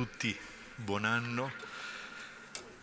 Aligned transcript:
Tutti, 0.00 0.34
buon 0.76 1.04
anno 1.04 1.52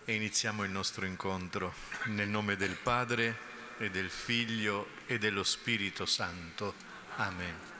e 0.06 0.14
iniziamo 0.14 0.64
il 0.64 0.70
nostro 0.70 1.04
incontro 1.04 1.74
nel 2.10 2.28
nome 2.28 2.56
del 2.56 2.76
Padre 2.76 3.36
e 3.80 3.90
del 3.90 4.12
Figlio 4.12 4.90
e 5.08 5.18
dello 5.18 5.44
Spirito 5.44 6.06
Santo. 6.06 6.76
Amen. 7.16 7.77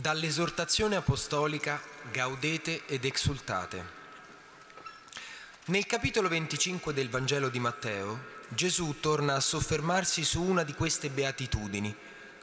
Dall'esortazione 0.00 0.96
apostolica 0.96 1.78
gaudete 2.10 2.86
ed 2.86 3.04
exultate. 3.04 3.84
Nel 5.66 5.84
capitolo 5.84 6.26
25 6.26 6.94
del 6.94 7.10
Vangelo 7.10 7.50
di 7.50 7.58
Matteo, 7.58 8.18
Gesù 8.48 8.96
torna 9.00 9.34
a 9.34 9.40
soffermarsi 9.40 10.24
su 10.24 10.40
una 10.40 10.62
di 10.62 10.72
queste 10.72 11.10
beatitudini, 11.10 11.94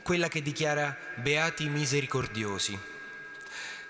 quella 0.03 0.27
che 0.27 0.43
dichiara 0.43 0.95
beati 1.15 1.67
misericordiosi. 1.67 2.77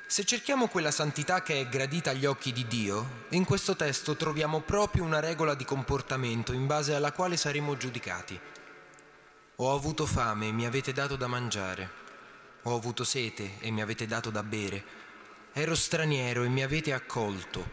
Se 0.06 0.24
cerchiamo 0.24 0.70
quella 0.70 0.92
santità 0.92 1.42
che 1.42 1.60
è 1.60 1.68
gradita 1.68 2.12
agli 2.12 2.26
occhi 2.26 2.54
di 2.54 2.66
Dio, 2.68 3.26
in 3.32 3.44
questo 3.44 3.76
testo 3.76 4.16
troviamo 4.16 4.62
proprio 4.62 5.04
una 5.04 5.20
regola 5.20 5.56
di 5.56 5.66
comportamento 5.66 6.54
in 6.54 6.68
base 6.68 6.96
alla 6.96 7.12
quale 7.12 7.36
saremo 7.36 7.76
giudicati. 7.76 8.40
Ho 9.58 9.76
avuto 9.76 10.06
fame 10.06 10.48
e 10.48 10.52
mi 10.54 10.66
avete 10.66 10.94
dato 10.94 11.18
da 11.18 11.28
mangiare. 11.28 12.06
Ho 12.68 12.76
avuto 12.76 13.06
sete 13.06 13.60
e 13.60 13.72
mi 13.72 13.82
avete 13.82 14.06
dato 14.08 14.30
da 14.30 14.44
bere. 14.44 14.84
Ero 15.54 15.74
straniero 15.74 16.44
e 16.44 16.50
mi 16.50 16.64
avete 16.64 16.92
accolto, 16.92 17.66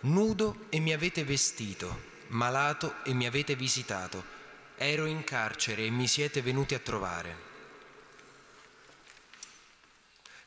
nudo 0.00 0.66
e 0.70 0.80
mi 0.80 0.92
avete 0.92 1.22
vestito, 1.22 2.02
malato 2.30 2.96
e 3.04 3.12
mi 3.12 3.26
avete 3.26 3.54
visitato. 3.54 4.24
Ero 4.74 5.04
in 5.04 5.22
carcere 5.22 5.84
e 5.84 5.90
mi 5.90 6.08
siete 6.08 6.42
venuti 6.42 6.74
a 6.74 6.80
trovare. 6.80 7.36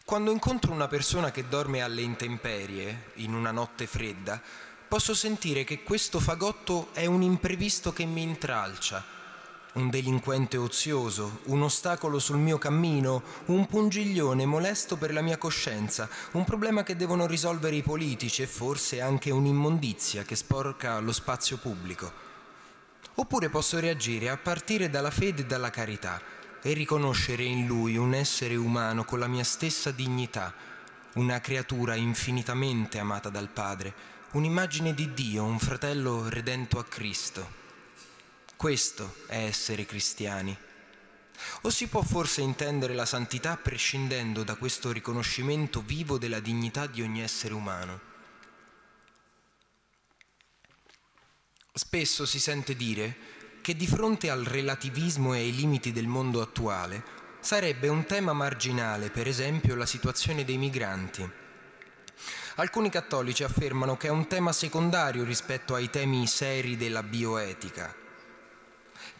Quando 0.03 0.31
incontro 0.31 0.73
una 0.73 0.89
persona 0.89 1.31
che 1.31 1.47
dorme 1.47 1.81
alle 1.81 2.01
intemperie, 2.01 3.11
in 3.15 3.33
una 3.33 3.51
notte 3.51 3.87
fredda, 3.87 4.41
posso 4.85 5.15
sentire 5.15 5.63
che 5.63 5.81
questo 5.81 6.19
fagotto 6.19 6.89
è 6.91 7.05
un 7.05 7.21
imprevisto 7.21 7.93
che 7.93 8.03
mi 8.03 8.21
intralcia 8.21 9.22
un 9.73 9.89
delinquente 9.89 10.57
ozioso, 10.57 11.39
un 11.45 11.63
ostacolo 11.63 12.19
sul 12.19 12.37
mio 12.37 12.57
cammino, 12.57 13.23
un 13.45 13.65
pungiglione 13.65 14.45
molesto 14.45 14.97
per 14.97 15.11
la 15.11 15.21
mia 15.21 15.37
coscienza, 15.37 16.07
un 16.33 16.43
problema 16.43 16.83
che 16.83 16.95
devono 16.95 17.25
risolvere 17.25 17.75
i 17.75 17.81
politici 17.81 18.43
e 18.43 18.47
forse 18.47 19.01
anche 19.01 19.31
un'immondizia 19.31 20.23
che 20.23 20.35
sporca 20.35 20.99
lo 20.99 21.11
spazio 21.11 21.57
pubblico. 21.57 22.11
Oppure 23.15 23.49
posso 23.49 23.79
reagire 23.79 24.29
a 24.29 24.37
partire 24.37 24.89
dalla 24.89 25.11
fede 25.11 25.41
e 25.41 25.45
dalla 25.45 25.69
carità 25.71 26.21
e 26.61 26.73
riconoscere 26.73 27.43
in 27.43 27.65
lui 27.65 27.97
un 27.97 28.13
essere 28.13 28.55
umano 28.55 29.05
con 29.05 29.19
la 29.19 29.27
mia 29.27 29.43
stessa 29.43 29.91
dignità, 29.91 30.53
una 31.15 31.41
creatura 31.41 31.95
infinitamente 31.95 32.99
amata 32.99 33.29
dal 33.29 33.49
Padre, 33.49 33.93
un'immagine 34.31 34.93
di 34.93 35.13
Dio, 35.13 35.43
un 35.43 35.59
fratello 35.59 36.29
redento 36.29 36.77
a 36.77 36.85
Cristo. 36.85 37.62
Questo 38.63 39.15
è 39.27 39.43
essere 39.43 39.85
cristiani. 39.85 40.57
O 41.63 41.69
si 41.69 41.87
può 41.87 42.01
forse 42.01 42.39
intendere 42.39 42.93
la 42.93 43.03
santità 43.05 43.57
prescindendo 43.57 44.45
da 44.45 44.55
questo 44.55 44.93
riconoscimento 44.93 45.81
vivo 45.81 46.17
della 46.17 46.39
dignità 46.39 46.87
di 46.87 47.01
ogni 47.01 47.21
essere 47.21 47.53
umano? 47.53 47.99
Spesso 51.73 52.25
si 52.25 52.39
sente 52.39 52.77
dire 52.77 53.17
che 53.59 53.75
di 53.75 53.85
fronte 53.85 54.29
al 54.29 54.45
relativismo 54.45 55.33
e 55.33 55.39
ai 55.39 55.53
limiti 55.53 55.91
del 55.91 56.07
mondo 56.07 56.41
attuale 56.41 57.03
sarebbe 57.41 57.89
un 57.89 58.05
tema 58.05 58.31
marginale, 58.31 59.09
per 59.09 59.27
esempio, 59.27 59.75
la 59.75 59.85
situazione 59.85 60.45
dei 60.45 60.57
migranti. 60.57 61.29
Alcuni 62.55 62.89
cattolici 62.89 63.43
affermano 63.43 63.97
che 63.97 64.07
è 64.07 64.09
un 64.11 64.25
tema 64.27 64.53
secondario 64.53 65.25
rispetto 65.25 65.75
ai 65.75 65.89
temi 65.89 66.25
seri 66.27 66.77
della 66.77 67.03
bioetica 67.03 67.99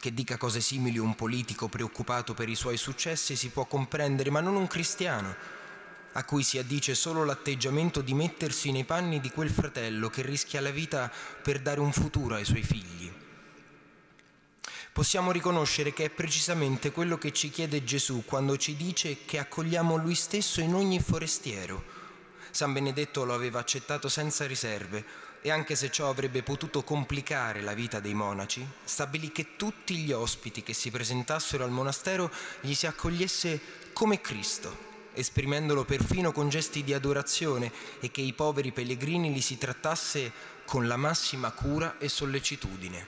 che 0.04 0.14
dica 0.14 0.36
cose 0.36 0.60
simili 0.60 0.98
un 0.98 1.16
politico 1.16 1.70
preoccupato 1.70 2.34
per 2.34 2.50
i 2.50 2.56
suoi 2.56 2.76
successi 2.76 3.38
si 3.38 3.48
può 3.48 3.64
comprendere, 3.68 4.32
ma 4.32 4.42
non 4.42 4.58
un 4.58 4.68
cristiano, 4.68 5.34
a 6.12 6.26
cui 6.26 6.44
si 6.44 6.58
addice 6.58 6.94
solo 6.94 7.24
l'atteggiamento 7.24 8.02
di 8.02 8.14
mettersi 8.14 8.74
nei 8.74 8.84
panni 8.84 9.22
di 9.22 9.32
quel 9.32 9.50
fratello 9.50 10.10
che 10.10 10.22
rischia 10.22 10.60
la 10.60 10.72
vita 10.72 11.10
per 11.42 11.62
dare 11.62 11.80
un 11.80 11.94
futuro 11.94 12.36
ai 12.36 12.44
suoi 12.44 12.64
figli. 12.64 13.10
Possiamo 14.92 15.32
riconoscere 15.32 15.94
che 15.94 16.04
è 16.04 16.10
precisamente 16.10 16.92
quello 16.92 17.18
che 17.18 17.32
ci 17.32 17.50
chiede 17.50 17.86
Gesù 17.86 18.26
quando 18.26 18.58
ci 18.58 18.76
dice 18.76 19.24
che 19.24 19.40
accogliamo 19.40 19.96
Lui 19.96 20.16
stesso 20.16 20.60
in 20.60 20.74
ogni 20.74 21.00
forestiero. 21.00 21.82
San 22.52 22.74
Benedetto 22.74 23.24
lo 23.24 23.34
aveva 23.34 23.60
accettato 23.60 24.10
senza 24.10 24.46
riserve, 24.46 25.32
e 25.46 25.52
anche 25.52 25.76
se 25.76 25.92
ciò 25.92 26.10
avrebbe 26.10 26.42
potuto 26.42 26.84
complicare 26.84 27.62
la 27.62 27.74
vita 27.74 28.00
dei 28.00 28.14
monaci, 28.14 28.66
stabilì 28.86 29.34
che 29.34 29.58
tutti 29.58 29.98
gli 29.98 30.14
ospiti 30.14 30.64
che 30.64 30.74
si 30.74 30.90
presentassero 30.90 31.66
al 31.66 31.70
monastero 31.70 32.32
gli 32.62 32.74
si 32.74 32.88
accogliesse 32.88 33.60
come 33.92 34.22
Cristo, 34.22 34.76
esprimendolo 35.14 35.84
perfino 35.84 36.32
con 36.32 36.48
gesti 36.48 36.82
di 36.82 36.94
adorazione 36.94 37.70
e 38.00 38.10
che 38.10 38.22
i 38.22 38.32
poveri 38.32 38.72
pellegrini 38.72 39.34
li 39.34 39.42
si 39.42 39.58
trattasse 39.58 40.32
con 40.64 40.88
la 40.88 40.96
massima 40.96 41.52
cura 41.52 41.98
e 41.98 42.08
sollecitudine. 42.08 43.08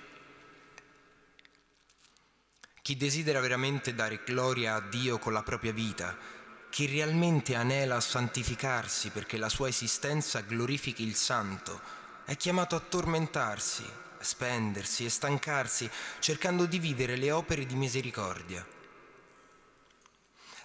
Chi 2.81 2.97
desidera 2.97 3.39
veramente 3.39 3.95
dare 3.95 4.19
gloria 4.25 4.75
a 4.75 4.81
Dio 4.81 5.19
con 5.19 5.31
la 5.31 5.41
propria 5.41 5.71
vita, 5.71 6.17
chi 6.69 6.85
realmente 6.87 7.55
anela 7.55 7.95
a 7.95 8.01
santificarsi 8.01 9.09
perché 9.09 9.37
la 9.37 9.47
sua 9.47 9.69
esistenza 9.69 10.41
glorifichi 10.41 11.03
il 11.03 11.15
Santo, 11.15 11.94
è 12.25 12.35
chiamato 12.35 12.75
a 12.75 12.79
tormentarsi, 12.79 13.85
spendersi 14.19 15.05
e 15.05 15.09
stancarsi 15.09 15.89
cercando 16.19 16.65
di 16.65 16.79
vivere 16.79 17.15
le 17.15 17.31
opere 17.31 17.67
di 17.67 17.75
misericordia. 17.75 18.65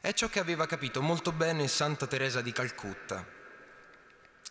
È 0.01 0.15
ciò 0.15 0.29
che 0.29 0.41
aveva 0.41 0.65
capito 0.65 1.03
molto 1.03 1.31
bene 1.33 1.69
Santa 1.69 2.07
Teresa 2.07 2.41
di 2.41 2.53
Calcutta. 2.53 3.27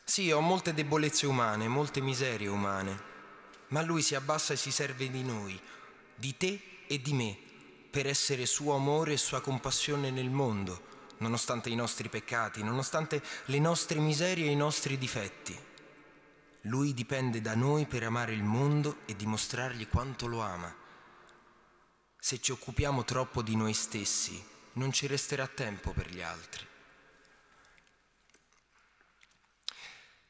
Sì, 0.03 0.31
ho 0.31 0.39
molte 0.41 0.75
debolezze 0.75 1.25
umane, 1.25 1.67
molte 1.67 2.01
miserie 2.01 2.47
umane, 2.47 3.01
ma 3.69 3.81
lui 3.81 4.03
si 4.03 4.13
abbassa 4.13 4.53
e 4.53 4.57
si 4.57 4.71
serve 4.71 5.09
di 5.09 5.23
noi, 5.23 5.59
di 6.13 6.37
te 6.37 6.83
e 6.87 7.01
di 7.01 7.13
me, 7.13 7.35
per 7.89 8.05
essere 8.05 8.45
suo 8.45 8.75
amore 8.75 9.13
e 9.13 9.17
sua 9.17 9.41
compassione 9.41 10.11
nel 10.11 10.29
mondo, 10.29 10.85
nonostante 11.17 11.69
i 11.69 11.75
nostri 11.75 12.07
peccati, 12.09 12.61
nonostante 12.61 13.19
le 13.45 13.59
nostre 13.59 13.99
miserie 13.99 14.47
e 14.47 14.51
i 14.51 14.55
nostri 14.55 14.99
difetti. 14.99 15.68
Lui 16.63 16.93
dipende 16.93 17.39
da 17.39 17.55
noi 17.55 17.85
per 17.85 18.03
amare 18.03 18.33
il 18.33 18.43
mondo 18.43 18.97
e 19.05 19.15
dimostrargli 19.15 19.87
quanto 19.87 20.27
lo 20.27 20.41
ama. 20.41 20.75
Se 22.19 22.41
ci 22.41 22.51
occupiamo 22.51 23.05
troppo 23.05 23.41
di 23.41 23.55
noi 23.55 23.73
stessi, 23.73 24.43
non 24.73 24.91
ci 24.91 25.07
resterà 25.07 25.47
tempo 25.47 25.93
per 25.93 26.09
gli 26.09 26.21
altri. 26.21 26.67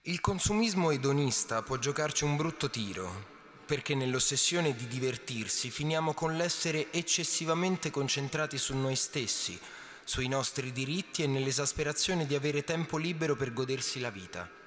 Il 0.04 0.22
consumismo 0.22 0.92
edonista 0.92 1.64
può 1.64 1.78
giocarci 1.78 2.24
un 2.24 2.36
brutto 2.36 2.70
tiro, 2.70 3.38
perché 3.66 3.96
nell'ossessione 3.96 4.75
di 4.75 4.88
divertirsi 4.88 5.72
finiamo 5.72 6.14
con 6.14 6.36
l'essere 6.36 6.92
eccessivamente 6.92 7.90
concentrati 7.90 8.58
su 8.58 8.75
noi 8.75 8.96
stessi, 8.96 9.60
sui 10.04 10.28
nostri 10.28 10.72
diritti 10.72 11.24
e 11.24 11.28
nell'esasperazione 11.28 12.25
di 12.25 12.36
avere 12.36 12.64
tempo 12.64 12.98
libero 12.98 13.36
per 13.36 13.52
godersi 13.52 14.00
la 14.00 14.10
vita. 14.10 14.59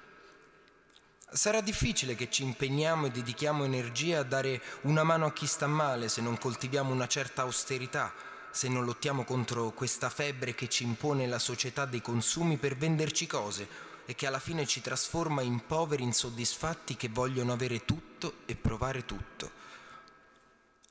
Sarà 1.33 1.61
difficile 1.61 2.13
che 2.13 2.29
ci 2.29 2.43
impegniamo 2.43 3.07
e 3.07 3.09
dedichiamo 3.09 3.63
energia 3.63 4.19
a 4.19 4.23
dare 4.23 4.61
una 4.81 5.01
mano 5.01 5.25
a 5.25 5.33
chi 5.33 5.47
sta 5.47 5.65
male 5.65 6.07
se 6.07 6.21
non 6.21 6.37
coltiviamo 6.37 6.93
una 6.93 7.07
certa 7.07 7.41
austerità, 7.41 8.13
se 8.51 8.69
non 8.69 8.85
lottiamo 8.85 9.23
contro 9.23 9.71
questa 9.71 10.11
febbre 10.11 10.53
che 10.53 10.69
ci 10.69 10.83
impone 10.83 11.25
la 11.25 11.39
società 11.39 11.85
dei 11.85 12.03
consumi 12.03 12.57
per 12.57 12.77
venderci 12.77 13.25
cose 13.25 13.67
e 14.05 14.13
che 14.13 14.27
alla 14.27 14.37
fine 14.37 14.67
ci 14.67 14.79
trasforma 14.79 15.41
in 15.41 15.65
poveri 15.65 16.03
insoddisfatti 16.03 16.95
che 16.95 17.09
vogliono 17.09 17.51
avere 17.51 17.83
tutto 17.83 18.35
e 18.45 18.55
provare 18.55 19.03
tutto. 19.03 19.62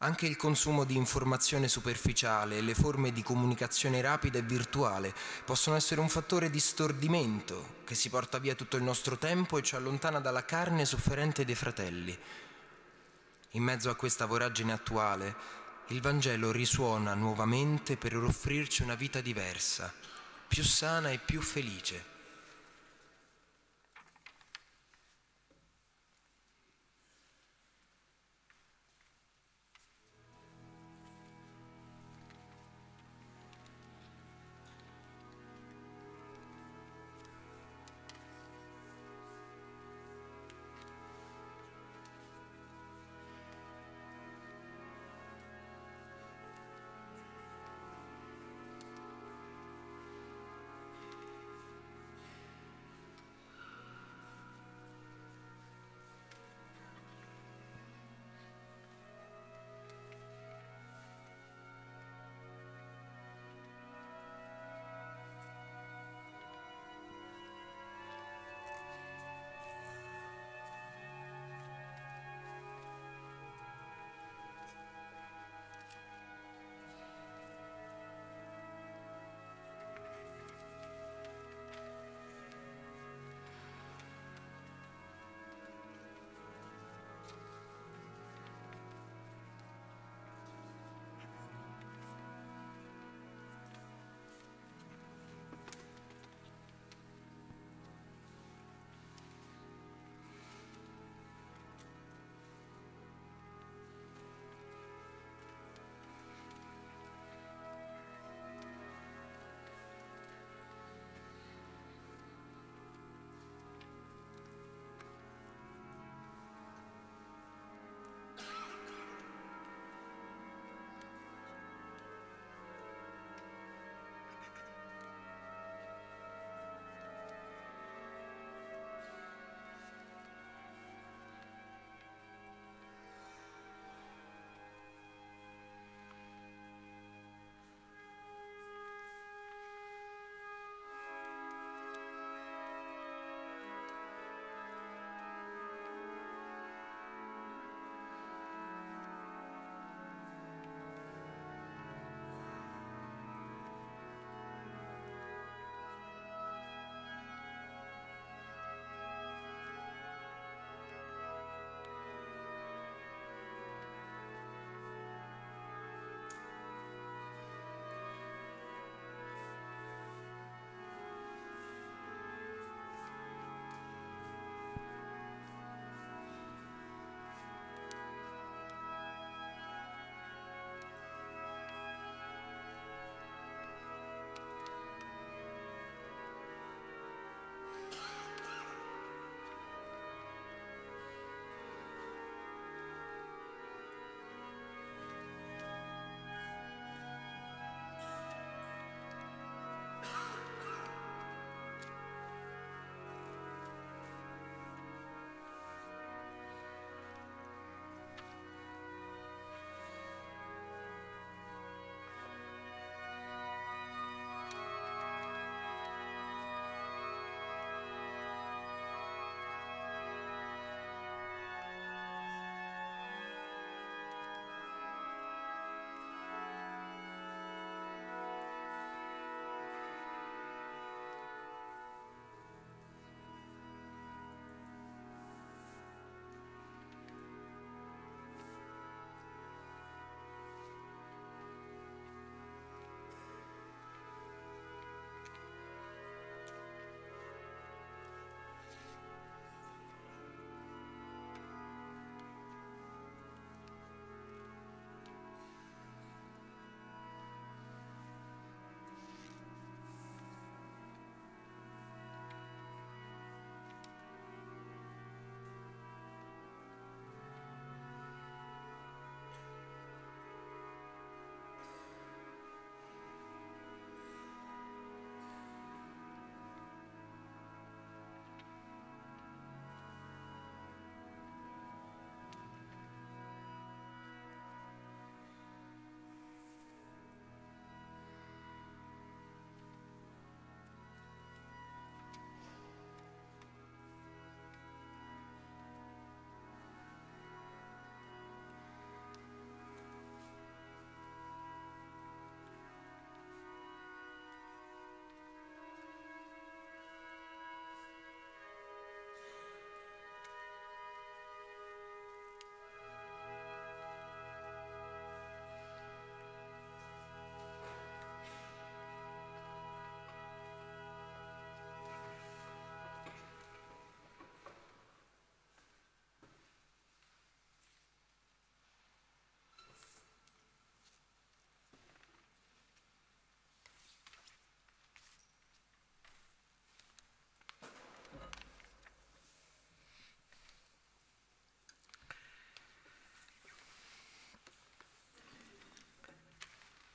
Anche 0.03 0.27
il 0.27 0.37
consumo 0.37 0.83
di 0.83 0.97
informazione 0.97 1.69
superficiale 1.69 2.57
e 2.57 2.61
le 2.61 2.75
forme 2.75 3.13
di 3.13 3.23
comunicazione 3.23 4.01
rapida 4.01 4.37
e 4.37 4.43
virtuale 4.43 5.15
possono 5.45 5.77
essere 5.77 6.01
un 6.01 6.09
fattore 6.09 6.51
di 6.51 6.59
stordimento 6.59 7.77
che 7.85 7.95
si 7.95 8.11
porta 8.11 8.39
via 8.39 8.57
tutto 8.57 8.77
il 8.77 8.83
nostro 8.83 9.17
tempo 9.17 9.59
e 9.59 9.63
ci 9.63 9.77
allontana 9.77 10.19
dalla 10.19 10.45
carne 10.45 10.85
sofferente 10.87 11.45
dei 11.45 11.55
fratelli. 11.55 12.19
In 13.51 13.63
mezzo 13.63 13.91
a 13.91 13.95
questa 13.95 14.27
voragine 14.27 14.73
attuale, 14.73 15.37
il 15.89 16.01
Vangelo 16.01 16.51
risuona 16.51 17.15
nuovamente 17.15 17.97
per 17.97 18.17
offrirci 18.17 18.83
una 18.83 18.97
vita 18.97 19.21
diversa, 19.21 19.95
più 20.49 20.65
sana 20.65 21.13
e 21.13 21.19
più 21.19 21.41
felice. 21.41 22.12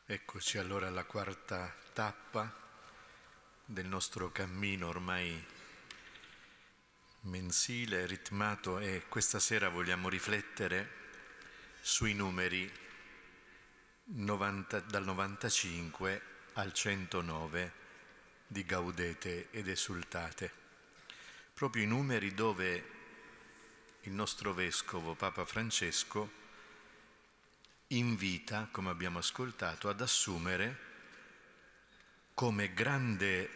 Eccoci 0.09 0.57
allora 0.57 0.87
alla 0.87 1.03
quarta 1.03 1.75
tappa 1.91 2.49
del 3.65 3.87
nostro 3.87 4.31
cammino 4.31 4.87
ormai 4.87 5.45
mensile, 7.23 8.05
ritmato 8.05 8.79
e 8.79 9.03
questa 9.09 9.41
sera 9.41 9.67
vogliamo 9.67 10.07
riflettere 10.07 10.89
sui 11.81 12.13
numeri 12.13 12.71
90, 14.05 14.79
dal 14.79 15.03
95 15.03 16.21
al 16.53 16.71
109 16.71 17.73
di 18.47 18.63
Gaudete 18.63 19.49
ed 19.51 19.67
Esultate. 19.67 20.49
Proprio 21.53 21.83
i 21.83 21.87
numeri 21.87 22.33
dove 22.33 22.91
il 24.03 24.13
nostro 24.13 24.53
vescovo 24.53 25.15
Papa 25.15 25.43
Francesco 25.43 26.46
invita, 27.89 28.67
come 28.71 28.89
abbiamo 28.89 29.19
ascoltato, 29.19 29.87
ad 29.89 30.01
assumere 30.01 30.85
come 32.33 32.73
grande 32.73 33.49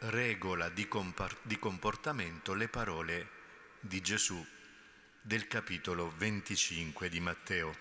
regola 0.00 0.68
di, 0.68 0.86
comportamento 0.88 2.54
le 2.54 2.68
parole 2.68 3.30
di 3.80 4.00
Gesù 4.00 4.44
del 5.20 5.48
capitolo 5.48 6.12
25 6.16 7.08
di 7.08 7.20
Matteo 7.20 7.76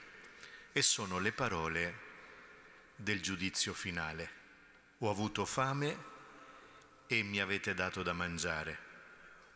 e 0.71 0.81
sono 0.81 1.19
le 1.19 1.31
parole 1.31 1.99
del 2.95 3.21
giudizio 3.21 3.73
finale. 3.73 4.31
Ho 4.99 5.09
avuto 5.09 5.45
fame 5.45 6.15
e 7.05 7.21
mi 7.23 7.39
avete 7.39 7.73
dato 7.73 8.01
da 8.01 8.13
mangiare, 8.13 8.79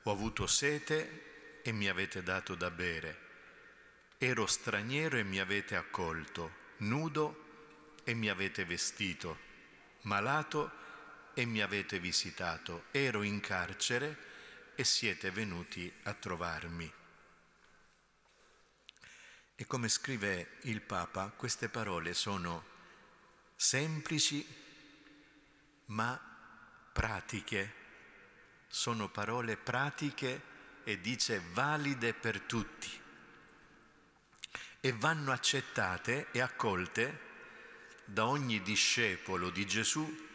ho 0.03 0.12
avuto 0.12 0.46
sete 0.48 1.62
e 1.63 1.72
mi 1.72 1.88
avete 1.88 2.22
dato 2.24 2.55
da 2.55 2.70
bere 2.70 3.29
Ero 4.24 4.46
straniero 4.46 5.18
e 5.18 5.24
mi 5.24 5.40
avete 5.40 5.75
accolto, 5.75 6.51
nudo 6.78 7.96
e 8.04 8.13
mi 8.13 8.30
avete 8.30 8.66
vestito, 8.66 9.40
malato 10.01 10.72
e 11.34 11.44
mi 11.46 11.60
avete 11.60 12.00
visitato, 12.00 12.84
ero 12.92 13.24
in 13.24 13.40
carcere 13.40 14.74
e 14.75 14.84
siete 14.84 15.32
venuti 15.32 15.92
a 16.04 16.13
trovarmi. 16.13 16.94
E 19.56 19.66
come 19.66 19.90
scrive 19.90 20.60
il 20.66 20.82
Papa, 20.82 21.34
queste 21.36 21.68
parole 21.68 22.13
sono 22.13 22.63
semplici 23.56 24.46
ma 25.86 26.16
pratiche, 26.94 27.74
sono 28.68 29.10
parole 29.10 29.58
pratiche 29.58 30.42
e 30.84 31.01
dice 31.01 31.42
valide 31.54 32.13
per 32.13 32.42
tutti 32.42 33.00
e 34.84 34.92
vanno 34.94 35.32
accettate 35.32 36.28
e 36.32 36.42
accolte 36.42 37.30
da 38.04 38.26
ogni 38.26 38.62
discepolo 38.64 39.52
di 39.52 39.66
Gesù 39.68 40.30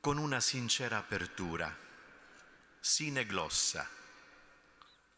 con 0.00 0.18
una 0.18 0.40
sincera 0.40 0.98
apertura, 0.98 1.74
sine 2.80 3.24
glossa, 3.24 3.88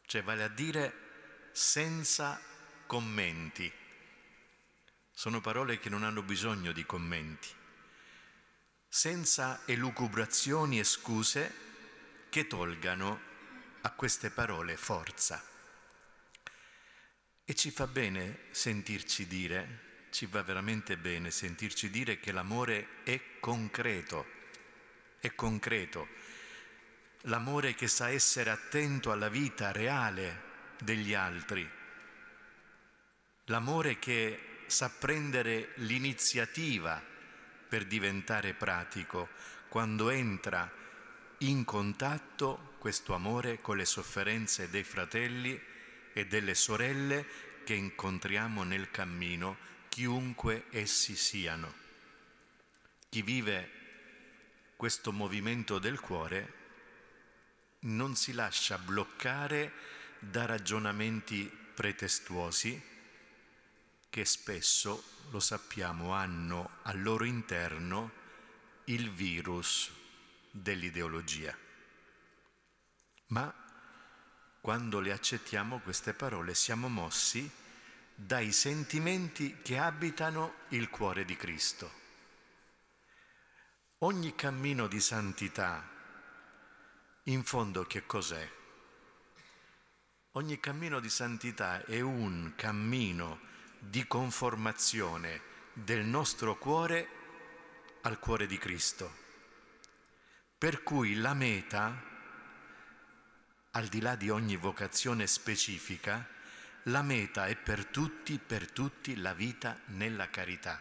cioè 0.04 0.22
vale 0.22 0.42
a 0.42 0.48
dire 0.48 1.48
senza 1.52 2.38
commenti. 2.86 3.72
Sono 5.10 5.40
parole 5.40 5.78
che 5.78 5.88
non 5.88 6.02
hanno 6.02 6.22
bisogno 6.22 6.72
di 6.72 6.84
commenti, 6.84 7.48
senza 8.86 9.62
elucubrazioni 9.64 10.78
e 10.78 10.84
scuse 10.84 11.54
che 12.28 12.46
tolgano 12.46 13.20
a 13.80 13.90
queste 13.92 14.28
parole 14.28 14.76
forza. 14.76 15.53
E 17.46 17.54
ci 17.54 17.70
fa 17.70 17.86
bene 17.86 18.38
sentirci 18.52 19.26
dire, 19.26 20.06
ci 20.10 20.24
va 20.24 20.42
veramente 20.42 20.96
bene 20.96 21.30
sentirci 21.30 21.90
dire 21.90 22.18
che 22.18 22.32
l'amore 22.32 23.02
è 23.04 23.20
concreto, 23.38 24.26
è 25.20 25.34
concreto. 25.34 26.08
L'amore 27.22 27.74
che 27.74 27.86
sa 27.86 28.08
essere 28.08 28.48
attento 28.48 29.12
alla 29.12 29.28
vita 29.28 29.72
reale 29.72 30.52
degli 30.78 31.12
altri. 31.12 31.68
L'amore 33.44 33.98
che 33.98 34.62
sa 34.66 34.88
prendere 34.88 35.72
l'iniziativa 35.76 37.02
per 37.68 37.84
diventare 37.84 38.54
pratico 38.54 39.28
quando 39.68 40.08
entra 40.08 40.70
in 41.38 41.64
contatto 41.64 42.76
questo 42.78 43.12
amore 43.12 43.60
con 43.60 43.76
le 43.76 43.84
sofferenze 43.84 44.70
dei 44.70 44.84
fratelli 44.84 45.60
e 46.14 46.26
delle 46.26 46.54
sorelle 46.54 47.26
che 47.64 47.74
incontriamo 47.74 48.62
nel 48.62 48.90
cammino, 48.90 49.58
chiunque 49.88 50.66
essi 50.70 51.16
siano. 51.16 51.74
Chi 53.08 53.20
vive 53.20 53.70
questo 54.76 55.12
movimento 55.12 55.78
del 55.78 56.00
cuore 56.00 56.62
non 57.80 58.16
si 58.16 58.32
lascia 58.32 58.78
bloccare 58.78 59.72
da 60.18 60.46
ragionamenti 60.46 61.50
pretestuosi 61.74 62.92
che 64.08 64.24
spesso, 64.24 65.02
lo 65.30 65.40
sappiamo, 65.40 66.12
hanno 66.12 66.78
al 66.82 67.02
loro 67.02 67.24
interno 67.24 68.12
il 68.84 69.10
virus 69.10 69.90
dell'ideologia. 70.52 71.56
Ma 73.28 73.63
quando 74.64 74.98
le 75.00 75.12
accettiamo 75.12 75.80
queste 75.80 76.14
parole 76.14 76.54
siamo 76.54 76.88
mossi 76.88 77.50
dai 78.14 78.50
sentimenti 78.50 79.58
che 79.60 79.76
abitano 79.76 80.54
il 80.68 80.88
cuore 80.88 81.26
di 81.26 81.36
Cristo. 81.36 81.92
Ogni 83.98 84.34
cammino 84.34 84.86
di 84.86 85.00
santità, 85.00 85.86
in 87.24 87.44
fondo 87.44 87.84
che 87.84 88.06
cos'è? 88.06 88.50
Ogni 90.30 90.58
cammino 90.58 90.98
di 90.98 91.10
santità 91.10 91.84
è 91.84 92.00
un 92.00 92.54
cammino 92.56 93.40
di 93.78 94.06
conformazione 94.06 95.42
del 95.74 96.06
nostro 96.06 96.56
cuore 96.56 97.08
al 98.00 98.18
cuore 98.18 98.46
di 98.46 98.56
Cristo. 98.56 99.14
Per 100.56 100.82
cui 100.82 101.16
la 101.16 101.34
meta 101.34 102.13
al 103.76 103.88
di 103.88 104.00
là 104.00 104.14
di 104.14 104.30
ogni 104.30 104.56
vocazione 104.56 105.26
specifica, 105.26 106.26
la 106.84 107.02
meta 107.02 107.46
è 107.46 107.56
per 107.56 107.86
tutti, 107.86 108.38
per 108.38 108.70
tutti 108.70 109.16
la 109.16 109.34
vita 109.34 109.80
nella 109.86 110.30
carità. 110.30 110.80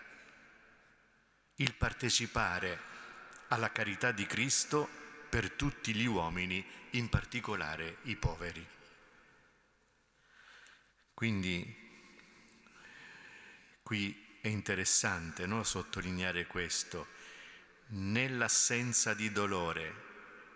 Il 1.55 1.73
partecipare 1.75 2.91
alla 3.47 3.71
carità 3.71 4.11
di 4.11 4.25
Cristo 4.25 4.87
per 5.29 5.51
tutti 5.51 5.95
gli 5.95 6.05
uomini, 6.05 6.63
in 6.91 7.09
particolare 7.09 7.97
i 8.03 8.15
poveri. 8.15 8.65
Quindi 11.15 11.81
qui 13.81 14.37
è 14.41 14.49
interessante 14.49 15.47
no, 15.47 15.63
sottolineare 15.63 16.45
questo. 16.45 17.07
Nell'assenza 17.87 19.15
di 19.15 19.31
dolore, 19.31 19.93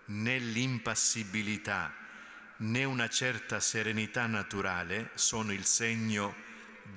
nell'impassibilità, 0.05 2.05
né 2.57 2.83
una 2.83 3.07
certa 3.07 3.59
serenità 3.59 4.25
naturale 4.25 5.11
sono 5.13 5.51
il 5.51 5.65
segno 5.65 6.33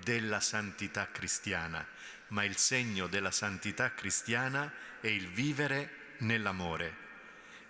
della 0.02 0.40
santità 0.40 1.10
cristiana, 1.10 1.86
ma 2.28 2.44
il 2.44 2.56
segno 2.56 3.06
della 3.08 3.30
santità 3.30 3.92
cristiana 3.92 4.72
è 5.00 5.08
il 5.08 5.28
vivere 5.28 6.14
nell'amore. 6.18 7.08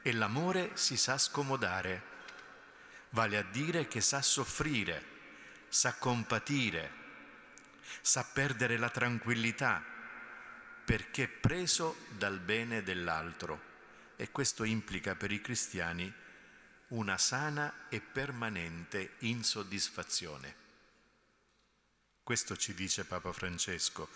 E 0.03 0.13
l'amore 0.13 0.71
si 0.75 0.97
sa 0.97 1.19
scomodare, 1.19 2.03
vale 3.11 3.37
a 3.37 3.43
dire 3.43 3.89
che 3.89 4.01
sa 4.01 4.23
soffrire, 4.23 5.05
sa 5.69 5.95
compatire, 5.95 6.99
sa 8.01 8.25
perdere 8.25 8.77
la 8.77 8.91
tranquillità, 8.91 9.83
perché 10.85 11.29
preso 11.29 12.07
dal 12.11 12.39
bene 12.39 12.83
dell'altro. 12.83 13.69
E 14.17 14.31
questo 14.31 14.65
implica 14.65 15.15
per 15.15 15.33
i 15.33 15.41
cristiani 15.41 16.13
una 16.91 17.19
sana 17.19 17.89
e 17.89 18.01
permanente 18.01 19.15
insoddisfazione. 19.21 20.55
Questo 22.23 22.57
ci 22.57 22.75
dice 22.75 23.05
Papa 23.05 23.33
Francesco, 23.33 24.09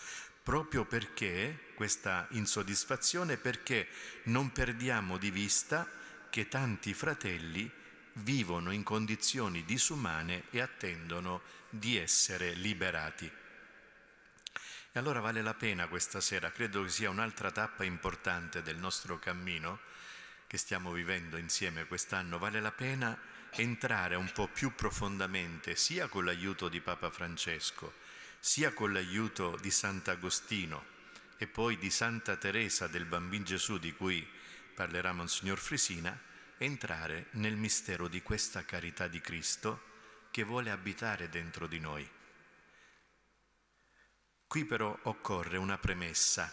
proprio 0.42 0.84
perché 0.84 1.72
questa 1.74 2.26
insoddisfazione, 2.30 3.36
perché 3.36 3.88
non 4.24 4.52
perdiamo 4.52 5.18
di 5.18 5.30
vista 5.30 5.88
che 6.30 6.48
tanti 6.48 6.94
fratelli 6.94 7.70
vivono 8.14 8.70
in 8.70 8.82
condizioni 8.82 9.64
disumane 9.64 10.44
e 10.50 10.60
attendono 10.60 11.42
di 11.68 11.96
essere 11.96 12.54
liberati. 12.54 13.30
E 14.92 14.98
allora 14.98 15.20
vale 15.20 15.42
la 15.42 15.54
pena 15.54 15.88
questa 15.88 16.20
sera, 16.20 16.52
credo 16.52 16.84
che 16.84 16.90
sia 16.90 17.10
un'altra 17.10 17.50
tappa 17.50 17.82
importante 17.82 18.62
del 18.62 18.76
nostro 18.76 19.18
cammino, 19.18 19.80
che 20.54 20.60
stiamo 20.60 20.92
vivendo 20.92 21.36
insieme 21.36 21.84
quest'anno, 21.84 22.38
vale 22.38 22.60
la 22.60 22.70
pena 22.70 23.18
entrare 23.54 24.14
un 24.14 24.30
po' 24.30 24.46
più 24.46 24.72
profondamente 24.72 25.74
sia 25.74 26.06
con 26.06 26.24
l'aiuto 26.24 26.68
di 26.68 26.80
Papa 26.80 27.10
Francesco, 27.10 27.94
sia 28.38 28.72
con 28.72 28.92
l'aiuto 28.92 29.58
di 29.60 29.72
Sant'Agostino, 29.72 30.84
e 31.38 31.48
poi 31.48 31.76
di 31.76 31.90
Santa 31.90 32.36
Teresa 32.36 32.86
del 32.86 33.04
Bambino 33.04 33.42
Gesù 33.42 33.78
di 33.78 33.92
cui 33.94 34.24
parlerà 34.76 35.12
Monsignor 35.12 35.58
Frisina, 35.58 36.16
entrare 36.58 37.26
nel 37.32 37.56
mistero 37.56 38.06
di 38.06 38.22
questa 38.22 38.64
carità 38.64 39.08
di 39.08 39.20
Cristo 39.20 39.82
che 40.30 40.44
vuole 40.44 40.70
abitare 40.70 41.28
dentro 41.28 41.66
di 41.66 41.80
noi. 41.80 42.08
Qui 44.46 44.64
però 44.66 44.96
occorre 45.02 45.56
una 45.56 45.78
premessa, 45.78 46.48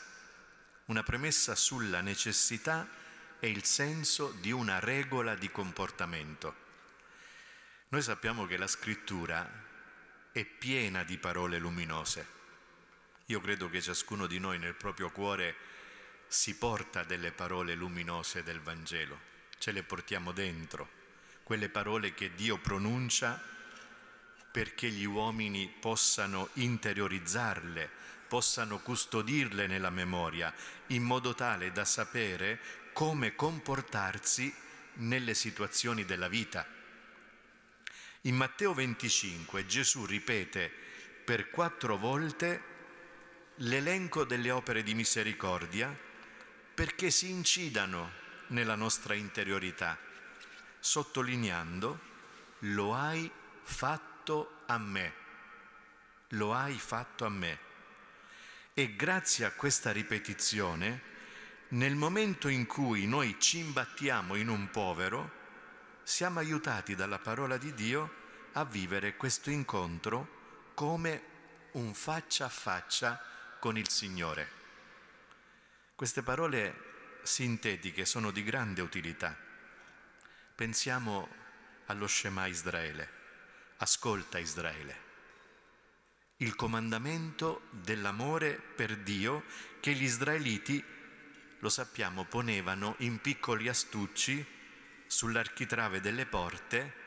una 0.86 1.04
premessa 1.04 1.54
sulla 1.54 2.02
necessità 2.02 3.01
e 3.43 3.49
il 3.49 3.65
senso 3.65 4.36
di 4.39 4.51
una 4.51 4.80
regola 4.80 5.34
di 5.34 5.49
comportamento. 5.49 6.56
Noi 7.89 8.04
sappiamo 8.04 8.45
che 8.45 8.56
la 8.56 8.67
scrittura 8.67 9.49
è 10.32 10.45
piena 10.45 11.04
di 11.04 11.17
parole 11.17 11.58
luminose. 11.58 12.39
Io 13.25 13.41
credo 13.41 13.67
che 13.67 13.82
ciascuno 13.82 14.27
di 14.27 14.38
noi 14.38 14.60
nel 14.60 14.75
proprio 14.75 15.10
cuore 15.10 15.56
si 16.27 16.56
porta 16.56 17.04
delle 17.04 17.32
parole 17.32 17.73
luminose 17.73 18.43
del 18.43 18.62
Vangelo, 18.62 19.19
ce 19.58 19.71
le 19.71 19.82
portiamo 19.82 20.32
dentro, 20.32 20.88
quelle 21.41 21.67
parole 21.67 22.13
che 22.13 22.36
Dio 22.36 22.60
pronuncia 22.60 23.41
perché 24.51 24.88
gli 24.89 25.06
uomini 25.06 25.67
possano 25.67 26.49
interiorizzarle, 26.54 27.89
possano 28.27 28.80
custodirle 28.80 29.65
nella 29.65 29.89
memoria, 29.89 30.54
in 30.88 31.01
modo 31.01 31.34
tale 31.34 31.71
da 31.71 31.86
sapere 31.86 32.81
come 32.93 33.36
comportarsi 33.36 34.54
nelle 34.95 35.34
situazioni 35.34 36.06
della 36.06 36.27
vita. 36.27 36.67
In 38.21 38.36
Matteo 38.36 38.73
25 38.73 39.65
Gesù 39.65 40.06
ripete 40.06 40.71
per 41.23 41.49
quattro 41.49 41.97
volte 41.97 42.69
l'elenco 43.56 44.23
delle 44.23 44.51
opere 44.51 44.84
di 44.84 44.93
misericordia 44.93 45.95
perché 46.73 47.10
si 47.10 47.30
incidano 47.30 48.12
nella 48.47 48.75
nostra 48.75 49.13
interiorità, 49.13 49.97
sottolineando 50.80 51.99
lo 52.60 52.93
hai 52.93 53.30
fatto 53.63 54.62
a 54.67 54.77
me, 54.77 55.13
lo 56.30 56.54
hai 56.54 56.77
fatto 56.77 57.25
a 57.25 57.30
me. 57.30 57.69
E 58.73 58.95
grazie 58.95 59.45
a 59.45 59.51
questa 59.51 59.91
ripetizione 59.91 61.11
nel 61.71 61.95
momento 61.95 62.47
in 62.49 62.65
cui 62.65 63.07
noi 63.07 63.38
ci 63.39 63.60
imbattiamo 63.60 64.36
in 64.36 64.49
un 64.49 64.69
povero, 64.69 65.39
siamo 66.03 66.39
aiutati 66.39 66.95
dalla 66.95 67.19
parola 67.19 67.57
di 67.57 67.73
Dio 67.73 68.19
a 68.53 68.65
vivere 68.65 69.15
questo 69.15 69.49
incontro 69.49 70.71
come 70.73 71.29
un 71.73 71.93
faccia 71.93 72.45
a 72.45 72.49
faccia 72.49 73.21
con 73.60 73.77
il 73.77 73.88
Signore. 73.88 74.60
Queste 75.95 76.23
parole 76.23 77.19
sintetiche 77.23 78.03
sono 78.05 78.31
di 78.31 78.43
grande 78.43 78.81
utilità. 78.81 79.38
Pensiamo 80.55 81.29
allo 81.86 82.07
Shema 82.07 82.47
Israele. 82.47 83.19
Ascolta 83.77 84.39
Israele. 84.39 85.10
Il 86.38 86.55
comandamento 86.55 87.62
dell'amore 87.69 88.60
per 88.60 88.97
Dio 88.97 89.45
che 89.79 89.93
gli 89.93 90.03
israeliti 90.03 90.84
lo 91.62 91.69
sappiamo, 91.69 92.26
ponevano 92.26 92.95
in 93.00 93.19
piccoli 93.21 93.67
astucci 93.67 94.43
sull'architrave 95.06 96.02
delle 96.02 96.26
porte 96.26 97.00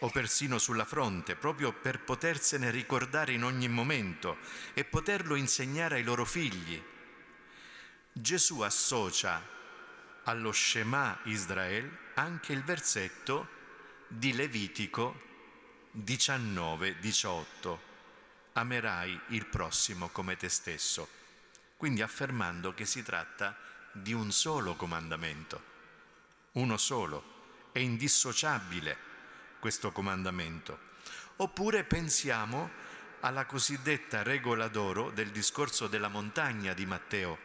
o 0.00 0.10
persino 0.10 0.58
sulla 0.58 0.84
fronte, 0.84 1.34
proprio 1.34 1.72
per 1.72 2.00
potersene 2.00 2.70
ricordare 2.70 3.32
in 3.32 3.42
ogni 3.42 3.68
momento 3.68 4.36
e 4.74 4.84
poterlo 4.84 5.36
insegnare 5.36 5.96
ai 5.96 6.02
loro 6.02 6.26
figli. 6.26 6.82
Gesù 8.12 8.60
associa 8.60 9.42
allo 10.24 10.52
Shema 10.52 11.18
Israel 11.24 11.90
anche 12.14 12.52
il 12.52 12.62
versetto 12.62 13.48
di 14.06 14.34
Levitico 14.34 15.22
19-18. 15.96 17.78
Amerai 18.52 19.18
il 19.28 19.46
prossimo 19.46 20.08
come 20.10 20.36
te 20.36 20.50
stesso 20.50 21.22
quindi 21.76 22.02
affermando 22.02 22.74
che 22.74 22.84
si 22.84 23.02
tratta 23.02 23.56
di 23.92 24.12
un 24.12 24.32
solo 24.32 24.74
comandamento, 24.74 25.72
uno 26.52 26.76
solo, 26.76 27.32
è 27.72 27.78
indissociabile 27.80 28.96
questo 29.58 29.90
comandamento. 29.92 30.92
Oppure 31.36 31.84
pensiamo 31.84 32.70
alla 33.20 33.46
cosiddetta 33.46 34.22
regola 34.22 34.68
d'oro 34.68 35.10
del 35.10 35.30
discorso 35.30 35.88
della 35.88 36.08
montagna 36.08 36.74
di 36.74 36.86
Matteo. 36.86 37.38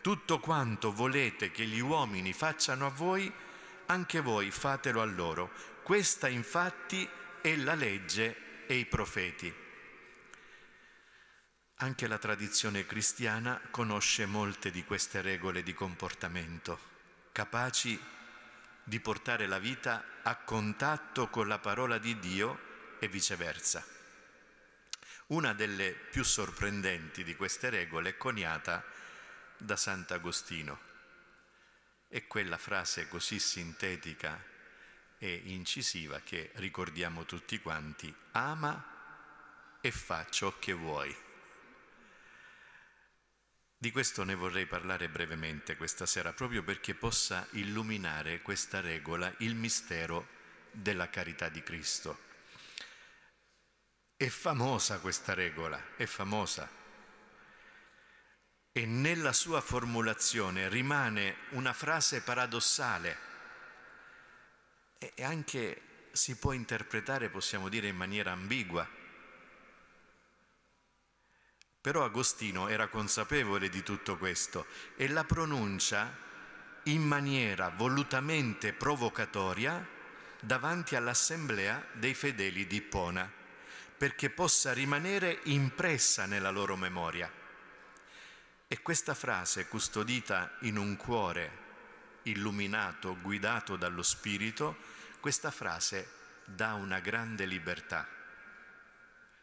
Tutto 0.00 0.38
quanto 0.38 0.92
volete 0.92 1.50
che 1.50 1.66
gli 1.66 1.80
uomini 1.80 2.32
facciano 2.32 2.86
a 2.86 2.90
voi, 2.90 3.30
anche 3.86 4.20
voi 4.20 4.50
fatelo 4.50 5.00
a 5.02 5.04
loro. 5.04 5.50
Questa 5.82 6.28
infatti 6.28 7.08
è 7.40 7.56
la 7.56 7.74
legge 7.74 8.64
e 8.66 8.76
i 8.76 8.86
profeti. 8.86 9.52
Anche 11.80 12.06
la 12.06 12.16
tradizione 12.16 12.86
cristiana 12.86 13.60
conosce 13.70 14.24
molte 14.24 14.70
di 14.70 14.82
queste 14.82 15.20
regole 15.20 15.62
di 15.62 15.74
comportamento, 15.74 16.78
capaci 17.32 18.02
di 18.82 18.98
portare 18.98 19.46
la 19.46 19.58
vita 19.58 20.02
a 20.22 20.36
contatto 20.36 21.28
con 21.28 21.46
la 21.46 21.58
parola 21.58 21.98
di 21.98 22.18
Dio 22.18 22.96
e 22.98 23.08
viceversa. 23.08 23.84
Una 25.26 25.52
delle 25.52 25.92
più 25.92 26.24
sorprendenti 26.24 27.22
di 27.22 27.36
queste 27.36 27.68
regole 27.68 28.10
è 28.10 28.16
coniata 28.16 28.82
da 29.58 29.76
Sant'Agostino. 29.76 30.80
È 32.08 32.26
quella 32.26 32.56
frase 32.56 33.06
così 33.06 33.38
sintetica 33.38 34.42
e 35.18 35.42
incisiva 35.44 36.20
che 36.20 36.52
ricordiamo 36.54 37.26
tutti 37.26 37.60
quanti, 37.60 38.14
ama 38.30 39.78
e 39.82 39.90
fa 39.90 40.26
ciò 40.30 40.58
che 40.58 40.72
vuoi. 40.72 41.24
Di 43.78 43.90
questo 43.90 44.24
ne 44.24 44.34
vorrei 44.34 44.66
parlare 44.66 45.08
brevemente 45.08 45.76
questa 45.76 46.06
sera, 46.06 46.32
proprio 46.32 46.62
perché 46.62 46.94
possa 46.94 47.46
illuminare 47.52 48.40
questa 48.40 48.80
regola, 48.80 49.32
il 49.38 49.54
mistero 49.54 50.26
della 50.70 51.10
carità 51.10 51.50
di 51.50 51.62
Cristo. 51.62 52.24
È 54.16 54.28
famosa 54.28 54.98
questa 54.98 55.34
regola, 55.34 55.94
è 55.96 56.06
famosa. 56.06 56.66
E 58.72 58.86
nella 58.86 59.34
sua 59.34 59.60
formulazione 59.60 60.70
rimane 60.70 61.36
una 61.50 61.74
frase 61.74 62.22
paradossale 62.22 63.18
e 64.98 65.22
anche 65.22 66.08
si 66.12 66.36
può 66.36 66.52
interpretare, 66.52 67.28
possiamo 67.28 67.68
dire, 67.68 67.88
in 67.88 67.96
maniera 67.96 68.32
ambigua. 68.32 68.95
Però 71.86 72.02
Agostino 72.02 72.66
era 72.66 72.88
consapevole 72.88 73.68
di 73.68 73.84
tutto 73.84 74.16
questo 74.16 74.66
e 74.96 75.06
la 75.06 75.22
pronuncia 75.22 76.12
in 76.86 77.00
maniera 77.00 77.68
volutamente 77.68 78.72
provocatoria 78.72 79.86
davanti 80.40 80.96
all'assemblea 80.96 81.86
dei 81.92 82.12
fedeli 82.12 82.66
di 82.66 82.78
Ippona, 82.78 83.30
perché 83.96 84.30
possa 84.30 84.72
rimanere 84.72 85.38
impressa 85.44 86.26
nella 86.26 86.50
loro 86.50 86.74
memoria. 86.74 87.30
E 88.66 88.82
questa 88.82 89.14
frase, 89.14 89.68
custodita 89.68 90.56
in 90.62 90.78
un 90.78 90.96
cuore 90.96 91.50
illuminato, 92.22 93.16
guidato 93.20 93.76
dallo 93.76 94.02
Spirito, 94.02 94.76
questa 95.20 95.52
frase 95.52 96.08
dà 96.46 96.74
una 96.74 96.98
grande 96.98 97.44
libertà 97.46 98.15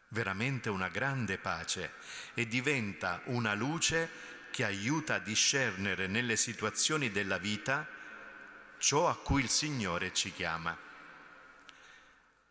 veramente 0.08 0.68
una 0.68 0.88
grande 0.88 1.38
pace 1.38 1.92
e 2.34 2.46
diventa 2.46 3.20
una 3.26 3.54
luce 3.54 4.32
che 4.50 4.64
aiuta 4.64 5.14
a 5.14 5.18
discernere 5.18 6.06
nelle 6.06 6.36
situazioni 6.36 7.10
della 7.10 7.38
vita 7.38 7.86
ciò 8.78 9.08
a 9.08 9.16
cui 9.16 9.42
il 9.42 9.48
Signore 9.48 10.12
ci 10.12 10.32
chiama. 10.32 10.76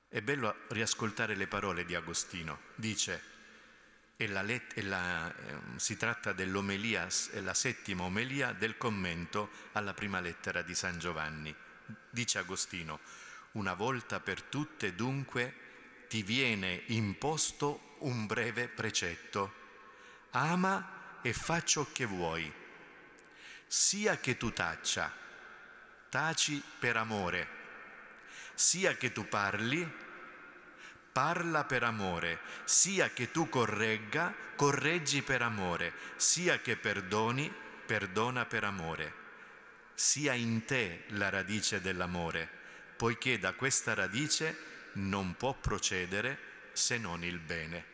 È 0.09 0.21
bello 0.21 0.55
riascoltare 0.69 1.35
le 1.35 1.47
parole 1.47 1.85
di 1.85 1.95
Agostino. 1.95 2.59
Dice, 2.75 3.31
e 4.15 4.27
la 4.27 4.41
let- 4.41 4.77
e 4.77 4.83
la, 4.83 5.33
eh, 5.33 5.55
si 5.77 5.97
tratta 5.97 6.33
dell'omelia, 6.33 7.07
la 7.41 7.53
settima 7.53 8.03
omelia 8.03 8.51
del 8.53 8.77
commento 8.77 9.49
alla 9.71 9.93
prima 9.93 10.19
lettera 10.19 10.61
di 10.61 10.75
San 10.75 10.99
Giovanni. 10.99 11.55
Dice 12.09 12.37
Agostino, 12.37 12.99
una 13.53 13.73
volta 13.73 14.19
per 14.19 14.41
tutte 14.43 14.93
dunque 14.93 15.62
ti 16.13 16.21
viene 16.21 16.83
imposto 16.89 17.95
un 18.01 18.27
breve 18.27 18.67
precetto. 18.67 19.51
Ama 20.29 21.17
e 21.23 21.33
fa 21.33 21.63
ciò 21.63 21.87
che 21.91 22.05
vuoi, 22.05 22.53
sia 23.65 24.19
che 24.19 24.37
tu 24.37 24.53
taccia, 24.53 25.11
taci 26.09 26.61
per 26.77 26.97
amore, 26.97 27.47
sia 28.53 28.95
che 28.95 29.11
tu 29.11 29.27
parli, 29.27 29.91
parla 31.11 31.63
per 31.63 31.81
amore, 31.81 32.41
sia 32.63 33.09
che 33.09 33.31
tu 33.31 33.49
corregga, 33.49 34.35
correggi 34.55 35.23
per 35.23 35.41
amore, 35.41 35.93
sia 36.17 36.59
che 36.59 36.77
perdoni, 36.77 37.51
perdona 37.87 38.45
per 38.45 38.65
amore. 38.65 39.13
Sia 39.95 40.33
in 40.33 40.63
te 40.65 41.05
la 41.07 41.29
radice 41.29 41.81
dell'amore, 41.81 42.47
poiché 42.97 43.39
da 43.39 43.53
questa 43.53 43.95
radice 43.95 44.72
non 44.93 45.35
può 45.35 45.53
procedere 45.53 46.69
se 46.73 46.97
non 46.97 47.23
il 47.23 47.39
bene. 47.39 47.85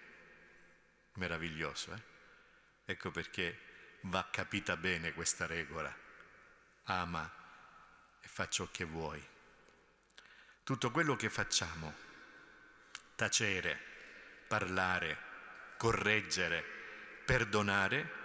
Meraviglioso, 1.13 1.93
eh? 1.93 2.01
Ecco 2.85 3.12
perché 3.12 3.57
va 4.01 4.27
capita 4.31 4.77
bene 4.77 5.13
questa 5.13 5.45
regola. 5.45 5.95
Ama 6.85 7.31
e 8.21 8.27
fa 8.27 8.47
ciò 8.47 8.67
che 8.71 8.83
vuoi. 8.83 9.23
Tutto 10.63 10.91
quello 10.91 11.15
che 11.15 11.29
facciamo, 11.29 11.93
tacere, 13.15 13.79
parlare, 14.47 15.17
correggere, 15.77 16.63
perdonare, 17.25 18.17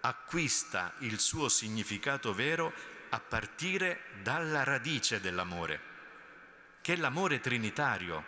acquista 0.00 0.94
il 0.98 1.18
suo 1.18 1.48
significato 1.48 2.32
vero 2.34 2.72
a 3.10 3.20
partire 3.20 4.02
dalla 4.22 4.64
radice 4.64 5.20
dell'amore, 5.20 5.80
che 6.86 6.92
è 6.92 6.96
l'amore 6.96 7.40
trinitario. 7.40 8.24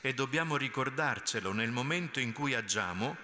E 0.00 0.14
dobbiamo 0.14 0.56
ricordarcelo 0.56 1.52
nel 1.52 1.72
momento 1.72 2.20
in 2.20 2.32
cui 2.32 2.54
agiamo 2.54 3.16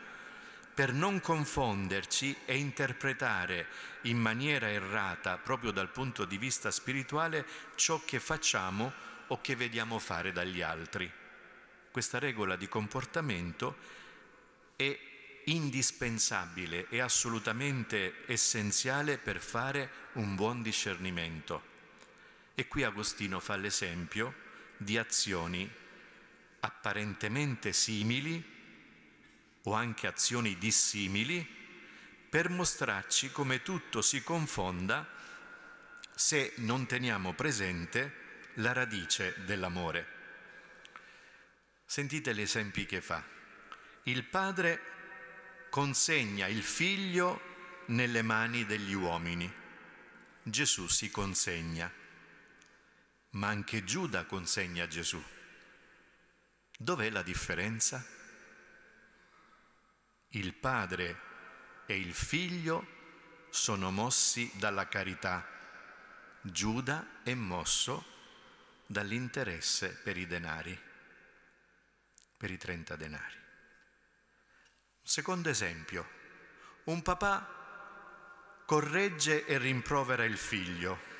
per 0.74 0.92
non 0.92 1.20
confonderci 1.20 2.38
e 2.44 2.56
interpretare 2.56 3.68
in 4.02 4.18
maniera 4.18 4.68
errata, 4.68 5.38
proprio 5.38 5.70
dal 5.70 5.90
punto 5.90 6.24
di 6.24 6.38
vista 6.38 6.72
spirituale, 6.72 7.46
ciò 7.76 8.02
che 8.04 8.18
facciamo 8.18 8.92
o 9.28 9.40
che 9.40 9.54
vediamo 9.54 10.00
fare 10.00 10.32
dagli 10.32 10.60
altri. 10.60 11.08
Questa 11.92 12.18
regola 12.18 12.56
di 12.56 12.66
comportamento 12.66 13.76
è 14.74 14.98
indispensabile 15.44 16.88
e 16.88 16.98
assolutamente 16.98 18.24
essenziale 18.26 19.18
per 19.18 19.40
fare 19.40 19.88
un 20.14 20.34
buon 20.34 20.62
discernimento. 20.62 21.73
E 22.54 22.68
qui 22.68 22.84
Agostino 22.84 23.40
fa 23.40 23.56
l'esempio 23.56 24.34
di 24.76 24.96
azioni 24.98 25.70
apparentemente 26.60 27.72
simili 27.72 28.52
o 29.62 29.72
anche 29.72 30.06
azioni 30.06 30.56
dissimili 30.58 31.46
per 32.28 32.48
mostrarci 32.50 33.30
come 33.30 33.62
tutto 33.62 34.02
si 34.02 34.22
confonda 34.22 35.08
se 36.14 36.52
non 36.56 36.86
teniamo 36.86 37.32
presente 37.32 38.22
la 38.54 38.72
radice 38.72 39.34
dell'amore. 39.44 40.06
Sentite 41.84 42.34
gli 42.34 42.40
esempi 42.40 42.86
che 42.86 43.00
fa. 43.00 43.22
Il 44.04 44.24
padre 44.24 44.80
consegna 45.70 46.46
il 46.46 46.62
figlio 46.62 47.82
nelle 47.86 48.22
mani 48.22 48.64
degli 48.64 48.94
uomini. 48.94 49.52
Gesù 50.42 50.88
si 50.88 51.10
consegna, 51.10 51.90
ma 53.34 53.48
anche 53.48 53.84
Giuda 53.84 54.24
consegna 54.24 54.88
Gesù. 54.88 55.22
Dov'è 56.76 57.10
la 57.10 57.22
differenza? 57.22 58.04
il 60.34 60.52
padre 60.52 61.20
e 61.86 61.96
il 61.98 62.12
figlio 62.12 62.86
sono 63.50 63.90
mossi 63.90 64.50
dalla 64.54 64.88
carità, 64.88 65.46
Giuda 66.40 67.20
è 67.22 67.34
mosso 67.34 68.04
dall'interesse 68.86 69.90
per 70.02 70.16
i 70.16 70.26
denari, 70.26 70.78
per 72.36 72.50
i 72.50 72.56
30 72.56 72.96
denari. 72.96 73.42
Secondo 75.02 75.48
esempio, 75.48 76.08
un 76.84 77.00
papà 77.02 78.62
corregge 78.66 79.46
e 79.46 79.58
rimprovera 79.58 80.24
il 80.24 80.36
figlio, 80.36 81.12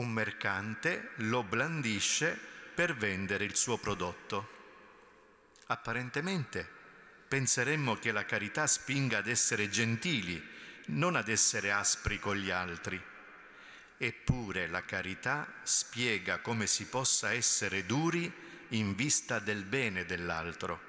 un 0.00 0.10
mercante 0.10 1.10
lo 1.16 1.42
blandisce 1.42 2.38
per 2.74 2.96
vendere 2.96 3.44
il 3.44 3.54
suo 3.54 3.76
prodotto. 3.76 4.58
Apparentemente 5.66 6.66
penseremmo 7.28 7.96
che 7.96 8.10
la 8.10 8.24
carità 8.24 8.66
spinga 8.66 9.18
ad 9.18 9.28
essere 9.28 9.68
gentili, 9.68 10.42
non 10.86 11.16
ad 11.16 11.28
essere 11.28 11.70
aspri 11.70 12.18
con 12.18 12.36
gli 12.36 12.50
altri. 12.50 13.00
Eppure 13.98 14.66
la 14.66 14.82
carità 14.82 15.46
spiega 15.62 16.38
come 16.38 16.66
si 16.66 16.86
possa 16.86 17.32
essere 17.32 17.84
duri 17.84 18.32
in 18.68 18.94
vista 18.94 19.38
del 19.38 19.64
bene 19.64 20.06
dell'altro, 20.06 20.80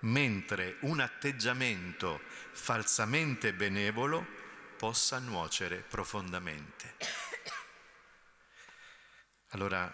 mentre 0.00 0.76
un 0.80 0.98
atteggiamento 0.98 2.20
falsamente 2.50 3.52
benevolo 3.52 4.26
possa 4.76 5.20
nuocere 5.20 5.76
profondamente. 5.76 7.29
Allora, 9.50 9.92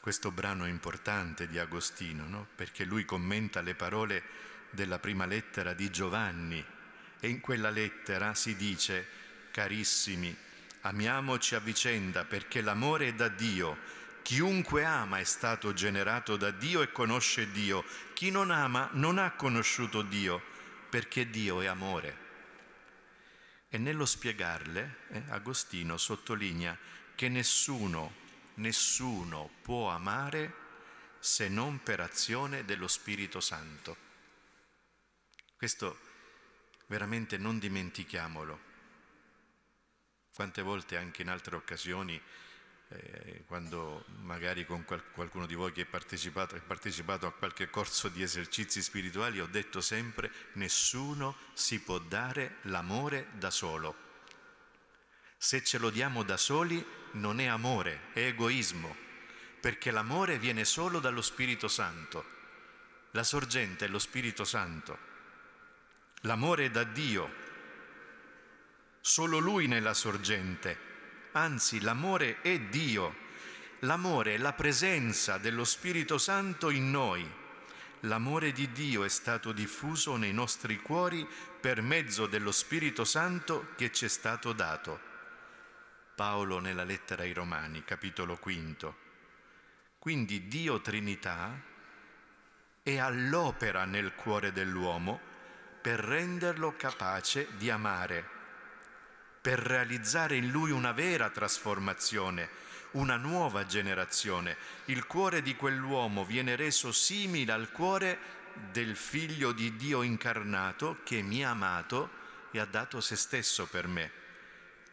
questo 0.00 0.30
brano 0.30 0.66
importante 0.66 1.48
di 1.48 1.58
Agostino, 1.58 2.26
no? 2.26 2.46
perché 2.54 2.84
lui 2.84 3.04
commenta 3.04 3.60
le 3.60 3.74
parole 3.74 4.22
della 4.70 4.98
prima 4.98 5.26
lettera 5.26 5.74
di 5.74 5.90
Giovanni 5.90 6.64
e 7.20 7.28
in 7.28 7.40
quella 7.40 7.70
lettera 7.70 8.34
si 8.34 8.56
dice, 8.56 9.06
carissimi, 9.50 10.34
amiamoci 10.82 11.54
a 11.54 11.60
vicenda 11.60 12.24
perché 12.24 12.60
l'amore 12.60 13.08
è 13.08 13.14
da 13.14 13.28
Dio, 13.28 13.76
chiunque 14.22 14.84
ama 14.84 15.18
è 15.18 15.24
stato 15.24 15.72
generato 15.74 16.36
da 16.36 16.50
Dio 16.50 16.80
e 16.80 16.90
conosce 16.90 17.50
Dio, 17.50 17.84
chi 18.14 18.30
non 18.30 18.50
ama 18.50 18.88
non 18.92 19.18
ha 19.18 19.32
conosciuto 19.32 20.02
Dio 20.02 20.42
perché 20.88 21.28
Dio 21.28 21.60
è 21.60 21.66
amore. 21.66 22.22
E 23.68 23.78
nello 23.78 24.06
spiegarle, 24.06 24.96
eh, 25.08 25.22
Agostino 25.28 25.96
sottolinea 25.96 26.76
che 27.14 27.28
nessuno, 27.28 28.22
nessuno 28.54 29.50
può 29.62 29.88
amare 29.88 30.62
se 31.18 31.48
non 31.48 31.82
per 31.82 32.00
azione 32.00 32.64
dello 32.64 32.88
Spirito 32.88 33.40
Santo. 33.40 33.96
Questo 35.56 35.98
veramente 36.86 37.38
non 37.38 37.58
dimentichiamolo. 37.58 38.72
Quante 40.34 40.62
volte 40.62 40.96
anche 40.96 41.22
in 41.22 41.28
altre 41.28 41.56
occasioni, 41.56 42.20
eh, 42.88 43.44
quando 43.46 44.04
magari 44.20 44.66
con 44.66 44.84
qual- 44.84 45.10
qualcuno 45.12 45.46
di 45.46 45.54
voi 45.54 45.72
che 45.72 45.82
ha 45.82 45.86
partecipato, 45.86 46.60
partecipato 46.66 47.26
a 47.26 47.32
qualche 47.32 47.70
corso 47.70 48.08
di 48.08 48.22
esercizi 48.22 48.82
spirituali, 48.82 49.40
ho 49.40 49.46
detto 49.46 49.80
sempre, 49.80 50.30
nessuno 50.54 51.36
si 51.54 51.80
può 51.80 51.98
dare 51.98 52.56
l'amore 52.62 53.28
da 53.32 53.50
solo. 53.50 54.13
Se 55.44 55.62
ce 55.62 55.76
lo 55.76 55.90
diamo 55.90 56.22
da 56.22 56.38
soli 56.38 56.82
non 57.12 57.38
è 57.38 57.44
amore, 57.44 58.04
è 58.14 58.20
egoismo, 58.20 58.96
perché 59.60 59.90
l'amore 59.90 60.38
viene 60.38 60.64
solo 60.64 61.00
dallo 61.00 61.20
Spirito 61.20 61.68
Santo. 61.68 62.24
La 63.10 63.22
sorgente 63.24 63.84
è 63.84 63.88
lo 63.88 63.98
Spirito 63.98 64.46
Santo. 64.46 64.96
L'amore 66.22 66.64
è 66.64 66.70
da 66.70 66.84
Dio, 66.84 67.30
solo 69.02 69.36
Lui 69.36 69.66
nella 69.66 69.92
sorgente, 69.92 70.78
anzi 71.32 71.82
l'amore 71.82 72.40
è 72.40 72.58
Dio, 72.60 73.14
l'amore 73.80 74.36
è 74.36 74.38
la 74.38 74.54
presenza 74.54 75.36
dello 75.36 75.64
Spirito 75.64 76.16
Santo 76.16 76.70
in 76.70 76.90
noi. 76.90 77.30
L'amore 78.00 78.50
di 78.50 78.72
Dio 78.72 79.04
è 79.04 79.10
stato 79.10 79.52
diffuso 79.52 80.16
nei 80.16 80.32
nostri 80.32 80.80
cuori 80.80 81.28
per 81.60 81.82
mezzo 81.82 82.26
dello 82.26 82.50
Spirito 82.50 83.04
Santo 83.04 83.74
che 83.76 83.92
ci 83.92 84.06
è 84.06 84.08
stato 84.08 84.54
dato. 84.54 85.12
Paolo 86.14 86.60
nella 86.60 86.84
lettera 86.84 87.22
ai 87.22 87.32
Romani, 87.32 87.84
capitolo 87.84 88.36
quinto. 88.36 89.02
Quindi 89.98 90.46
Dio 90.46 90.80
Trinità 90.80 91.60
è 92.82 92.98
all'opera 92.98 93.84
nel 93.84 94.14
cuore 94.14 94.52
dell'uomo 94.52 95.18
per 95.80 95.98
renderlo 95.98 96.76
capace 96.76 97.48
di 97.56 97.68
amare, 97.68 98.24
per 99.40 99.58
realizzare 99.58 100.36
in 100.36 100.50
lui 100.50 100.70
una 100.70 100.92
vera 100.92 101.30
trasformazione, 101.30 102.48
una 102.92 103.16
nuova 103.16 103.66
generazione. 103.66 104.56
Il 104.86 105.06
cuore 105.06 105.42
di 105.42 105.56
quell'uomo 105.56 106.24
viene 106.24 106.56
reso 106.56 106.92
simile 106.92 107.52
al 107.52 107.72
cuore 107.72 108.18
del 108.70 108.94
figlio 108.94 109.52
di 109.52 109.74
Dio 109.76 110.02
incarnato 110.02 110.98
che 111.02 111.22
mi 111.22 111.44
ha 111.44 111.50
amato 111.50 112.10
e 112.50 112.60
ha 112.60 112.64
dato 112.64 113.00
se 113.00 113.16
stesso 113.16 113.66
per 113.66 113.88
me. 113.88 114.22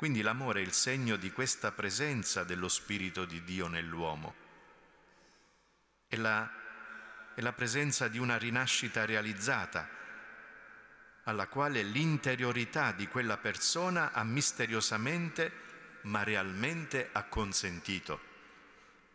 Quindi 0.02 0.24
l'amore 0.24 0.62
è 0.62 0.64
il 0.64 0.74
segno 0.74 1.16
di 1.16 1.32
questa 1.32 1.72
presenza 1.72 2.44
dello 2.44 2.70
Spirito 2.70 3.24
di 3.24 3.44
Dio 3.44 3.68
nell'uomo. 3.68 4.34
È 6.08 6.16
la, 6.16 6.52
è 7.36 7.40
la 7.40 7.54
presenza 7.54 8.08
di 8.08 8.18
una 8.18 8.40
rinascita 8.40 9.06
realizzata 9.06 9.88
alla 11.26 11.46
quale 11.46 11.84
l'interiorità 11.84 12.94
di 12.94 13.08
quella 13.08 13.38
persona 13.38 14.12
ha 14.12 14.24
misteriosamente 14.24 15.52
ma 16.02 16.24
realmente 16.24 17.10
acconsentito. 17.12 18.20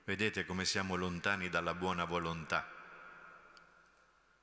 Vedete 0.04 0.46
come 0.46 0.64
siamo 0.64 0.94
lontani 0.94 1.48
dalla 1.48 1.74
buona 1.74 2.04
volontà. 2.04 2.64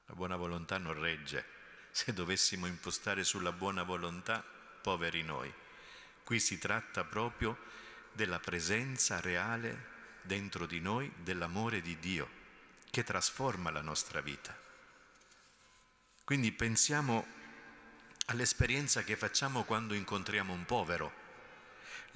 La 0.07 0.13
buona 0.13 0.35
volontà 0.35 0.77
non 0.77 0.99
regge. 0.99 1.45
Se 1.91 2.11
dovessimo 2.11 2.65
impostare 2.65 3.23
sulla 3.23 3.53
buona 3.53 3.83
volontà, 3.83 4.43
poveri 4.81 5.23
noi. 5.23 5.62
Qui 6.23 6.39
si 6.39 6.57
tratta 6.57 7.03
proprio 7.03 7.57
della 8.11 8.39
presenza 8.39 9.19
reale 9.19 9.91
dentro 10.21 10.65
di 10.65 10.79
noi 10.79 11.11
dell'amore 11.17 11.81
di 11.81 11.97
Dio 11.99 12.41
che 12.89 13.03
trasforma 13.03 13.71
la 13.71 13.81
nostra 13.81 14.21
vita. 14.21 14.57
Quindi 16.23 16.51
pensiamo 16.51 17.25
all'esperienza 18.27 19.03
che 19.03 19.15
facciamo 19.15 19.63
quando 19.63 19.93
incontriamo 19.93 20.53
un 20.53 20.65
povero 20.65 21.21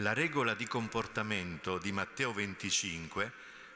la 0.01 0.13
regola 0.13 0.53
di 0.53 0.67
comportamento 0.67 1.79
di 1.79 1.91
Matteo 1.91 2.31
25 2.31 3.31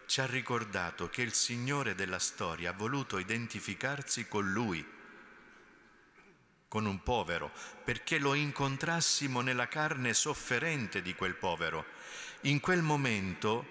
ci 0.05 0.21
ha 0.21 0.27
ricordato 0.27 1.09
che 1.09 1.23
il 1.23 1.33
Signore 1.33 1.95
della 1.95 2.19
storia 2.19 2.69
ha 2.69 2.73
voluto 2.73 3.17
identificarsi 3.17 4.27
con 4.27 4.51
Lui, 4.51 4.85
con 6.71 6.85
un 6.85 7.03
povero, 7.03 7.51
perché 7.83 8.17
lo 8.17 8.33
incontrassimo 8.33 9.41
nella 9.41 9.67
carne 9.67 10.13
sofferente 10.13 11.01
di 11.01 11.13
quel 11.13 11.35
povero. 11.35 11.83
In 12.43 12.61
quel 12.61 12.81
momento 12.81 13.65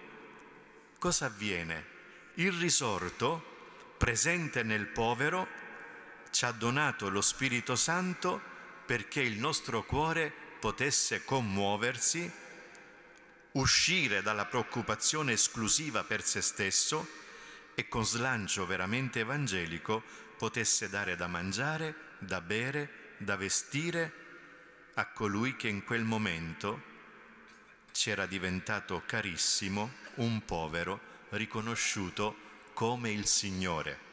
cosa 0.99 1.25
avviene? 1.25 1.87
Il 2.35 2.53
risorto, 2.53 3.95
presente 3.97 4.63
nel 4.63 4.85
povero, 4.85 5.49
ci 6.31 6.45
ha 6.45 6.53
donato 6.53 7.09
lo 7.09 7.23
Spirito 7.23 7.75
Santo 7.75 8.39
perché 8.85 9.23
il 9.23 9.39
nostro 9.39 9.83
cuore 9.85 10.31
potesse 10.61 11.25
commuoversi, 11.25 12.31
uscire 13.53 14.21
dalla 14.21 14.45
preoccupazione 14.45 15.33
esclusiva 15.33 16.05
per 16.05 16.23
se 16.23 16.43
stesso 16.43 17.09
e 17.75 17.89
con 17.89 18.05
slancio 18.05 18.67
veramente 18.67 19.21
evangelico 19.21 20.03
potesse 20.37 20.91
dare 20.91 21.17
da 21.17 21.29
mangiare, 21.29 22.10
da 22.21 22.41
bere, 22.41 23.15
da 23.17 23.37
vestire 23.37 24.13
a 24.95 25.07
colui 25.07 25.57
che 25.57 25.69
in 25.69 25.85
quel 25.85 26.05
momento 26.05 26.89
ci 27.93 28.11
era 28.11 28.27
diventato 28.27 29.03
carissimo, 29.05 29.93
un 30.17 30.45
povero, 30.45 31.01
riconosciuto 31.31 32.49
come 32.73 33.11
il 33.11 33.27
Signore. 33.27 34.09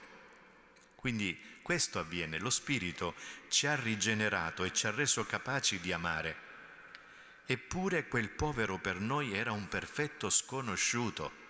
Quindi 0.96 1.40
questo 1.62 2.00
avviene, 2.00 2.40
lo 2.40 2.50
Spirito 2.50 3.16
ci 3.50 3.68
ha 3.68 3.76
rigenerato 3.76 4.64
e 4.64 4.74
ci 4.74 4.88
ha 4.88 4.92
reso 4.92 5.26
capaci 5.26 5.80
di 5.80 5.92
amare. 5.92 6.46
Eppure 7.46 8.08
quel 8.08 8.30
povero 8.30 8.78
per 8.78 9.00
noi 9.00 9.34
era 9.34 9.52
un 9.52 9.68
perfetto 9.68 10.30
sconosciuto, 10.30 11.46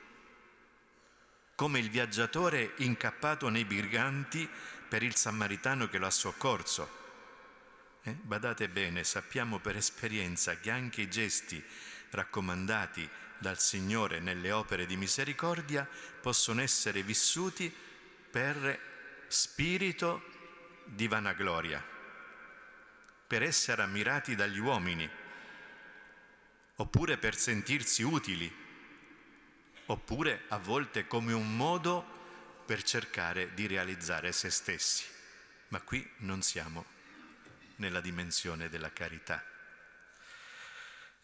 come 1.55 1.79
il 1.79 1.89
viaggiatore 1.89 2.73
incappato 2.77 3.49
nei 3.49 3.65
briganti 3.65 4.47
per 4.87 5.03
il 5.03 5.15
samaritano 5.15 5.89
che 5.89 5.97
lo 5.97 6.05
ha 6.05 6.11
soccorso. 6.11 7.05
Eh? 8.03 8.13
Badate 8.13 8.69
bene, 8.69 9.03
sappiamo 9.03 9.59
per 9.59 9.75
esperienza 9.75 10.57
che 10.59 10.71
anche 10.71 11.01
i 11.01 11.09
gesti 11.09 11.63
raccomandati 12.11 13.09
dal 13.37 13.59
Signore 13.59 14.19
nelle 14.19 14.51
opere 14.51 14.85
di 14.85 14.97
misericordia 14.97 15.87
possono 16.21 16.61
essere 16.61 17.03
vissuti 17.03 17.73
per 18.29 19.25
spirito 19.27 20.23
di 20.85 21.07
vanagloria, 21.07 21.83
per 23.27 23.43
essere 23.43 23.81
ammirati 23.81 24.35
dagli 24.35 24.59
uomini, 24.59 25.09
oppure 26.75 27.17
per 27.17 27.35
sentirsi 27.35 28.03
utili, 28.03 28.65
oppure 29.87 30.43
a 30.47 30.57
volte 30.57 31.07
come 31.07 31.33
un 31.33 31.55
modo 31.55 32.16
per 32.67 32.83
cercare 32.83 33.53
di 33.53 33.65
realizzare 33.65 34.33
se 34.33 34.49
stessi. 34.49 35.05
Ma 35.69 35.79
qui 35.79 36.07
non 36.17 36.41
siamo 36.41 36.85
nella 37.77 38.01
dimensione 38.01 38.67
della 38.67 38.91
carità. 38.91 39.41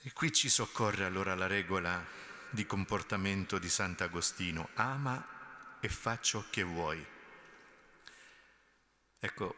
E 0.01 0.13
qui 0.13 0.31
ci 0.31 0.47
soccorre 0.47 1.03
allora 1.03 1.35
la 1.35 1.47
regola 1.47 2.01
di 2.49 2.65
comportamento 2.65 3.59
di 3.59 3.67
Sant'Agostino, 3.67 4.69
ama 4.75 5.77
e 5.81 5.89
fa 5.89 6.17
ciò 6.21 6.45
che 6.49 6.63
vuoi. 6.63 7.05
Ecco, 9.19 9.57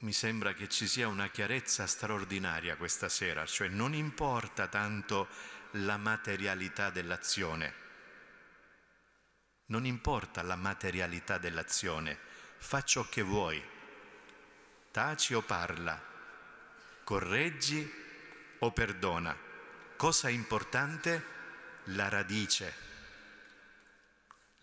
mi 0.00 0.12
sembra 0.12 0.52
che 0.52 0.68
ci 0.68 0.86
sia 0.86 1.08
una 1.08 1.28
chiarezza 1.28 1.86
straordinaria 1.86 2.76
questa 2.76 3.08
sera, 3.08 3.46
cioè 3.46 3.68
non 3.68 3.94
importa 3.94 4.68
tanto 4.68 5.28
la 5.72 5.96
materialità 5.96 6.90
dell'azione, 6.90 7.85
non 9.66 9.84
importa 9.84 10.42
la 10.42 10.56
materialità 10.56 11.38
dell'azione, 11.38 12.18
fa 12.58 12.82
ciò 12.82 13.08
che 13.08 13.22
vuoi, 13.22 13.62
taci 14.90 15.34
o 15.34 15.42
parla, 15.42 16.00
correggi 17.04 17.90
o 18.60 18.72
perdona. 18.72 19.36
Cosa 19.96 20.28
importante? 20.28 21.34
La 21.90 22.08
radice. 22.08 22.84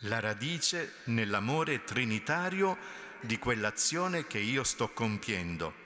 La 0.06 0.20
radice 0.20 0.96
nell'amore 1.06 1.84
trinitario 1.84 2.78
di 3.22 3.40
quell'azione 3.40 4.28
che 4.28 4.40
io 4.40 4.64
sto 4.64 4.92
compiendo. 4.92 5.82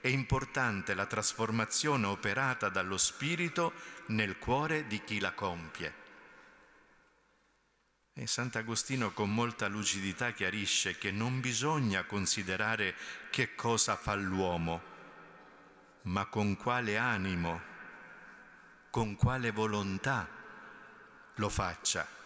È 0.00 0.08
importante 0.08 0.94
la 0.94 1.04
trasformazione 1.04 2.06
operata 2.06 2.70
dallo 2.70 2.96
Spirito 2.96 3.74
nel 4.06 4.38
cuore 4.38 4.86
di 4.86 5.04
chi 5.04 5.20
la 5.20 5.32
compie. 5.32 5.94
E 8.12 8.26
Sant'Agostino 8.26 9.12
con 9.12 9.32
molta 9.32 9.68
lucidità 9.68 10.32
chiarisce 10.32 10.98
che 10.98 11.10
non 11.10 11.40
bisogna 11.40 12.04
considerare 12.04 12.94
che 13.30 13.54
cosa 13.54 13.96
fa 13.96 14.14
l'uomo, 14.14 14.82
ma 16.02 16.26
con 16.26 16.56
quale 16.56 16.96
animo, 16.96 17.60
con 18.90 19.14
quale 19.14 19.50
volontà 19.52 20.28
lo 21.36 21.48
faccia 21.48 22.18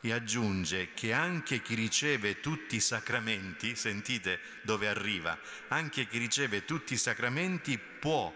e 0.00 0.12
aggiunge 0.12 0.92
che 0.92 1.14
anche 1.14 1.62
chi 1.62 1.74
riceve 1.74 2.40
tutti 2.40 2.76
i 2.76 2.80
sacramenti, 2.80 3.74
sentite 3.74 4.38
dove 4.62 4.86
arriva, 4.86 5.38
anche 5.68 6.06
chi 6.06 6.18
riceve 6.18 6.66
tutti 6.66 6.92
i 6.92 6.98
sacramenti 6.98 7.78
può, 7.78 8.32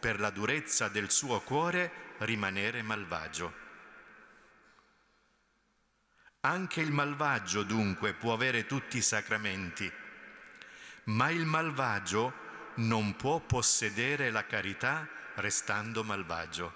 per 0.00 0.18
la 0.18 0.30
durezza 0.30 0.88
del 0.88 1.10
suo 1.10 1.42
cuore, 1.42 2.14
rimanere 2.18 2.80
malvagio. 2.80 3.63
Anche 6.46 6.82
il 6.82 6.92
malvagio 6.92 7.62
dunque 7.62 8.12
può 8.12 8.34
avere 8.34 8.66
tutti 8.66 8.98
i 8.98 9.02
sacramenti, 9.02 9.90
ma 11.04 11.30
il 11.30 11.46
malvagio 11.46 12.34
non 12.76 13.16
può 13.16 13.40
possedere 13.40 14.30
la 14.30 14.44
carità 14.44 15.08
restando 15.36 16.04
malvagio. 16.04 16.74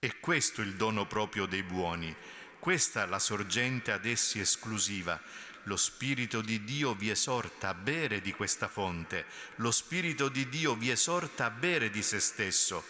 È 0.00 0.18
questo 0.18 0.60
il 0.60 0.74
dono 0.74 1.06
proprio 1.06 1.46
dei 1.46 1.62
buoni, 1.62 2.12
questa 2.58 3.06
la 3.06 3.20
sorgente 3.20 3.92
ad 3.92 4.06
essi 4.06 4.40
esclusiva. 4.40 5.20
Lo 5.64 5.76
Spirito 5.76 6.40
di 6.40 6.64
Dio 6.64 6.94
vi 6.94 7.10
esorta 7.10 7.68
a 7.68 7.74
bere 7.74 8.20
di 8.20 8.32
questa 8.32 8.66
fonte, 8.66 9.24
lo 9.56 9.70
Spirito 9.70 10.28
di 10.28 10.48
Dio 10.48 10.74
vi 10.74 10.90
esorta 10.90 11.44
a 11.44 11.50
bere 11.50 11.90
di 11.90 12.02
se 12.02 12.18
stesso. 12.18 12.82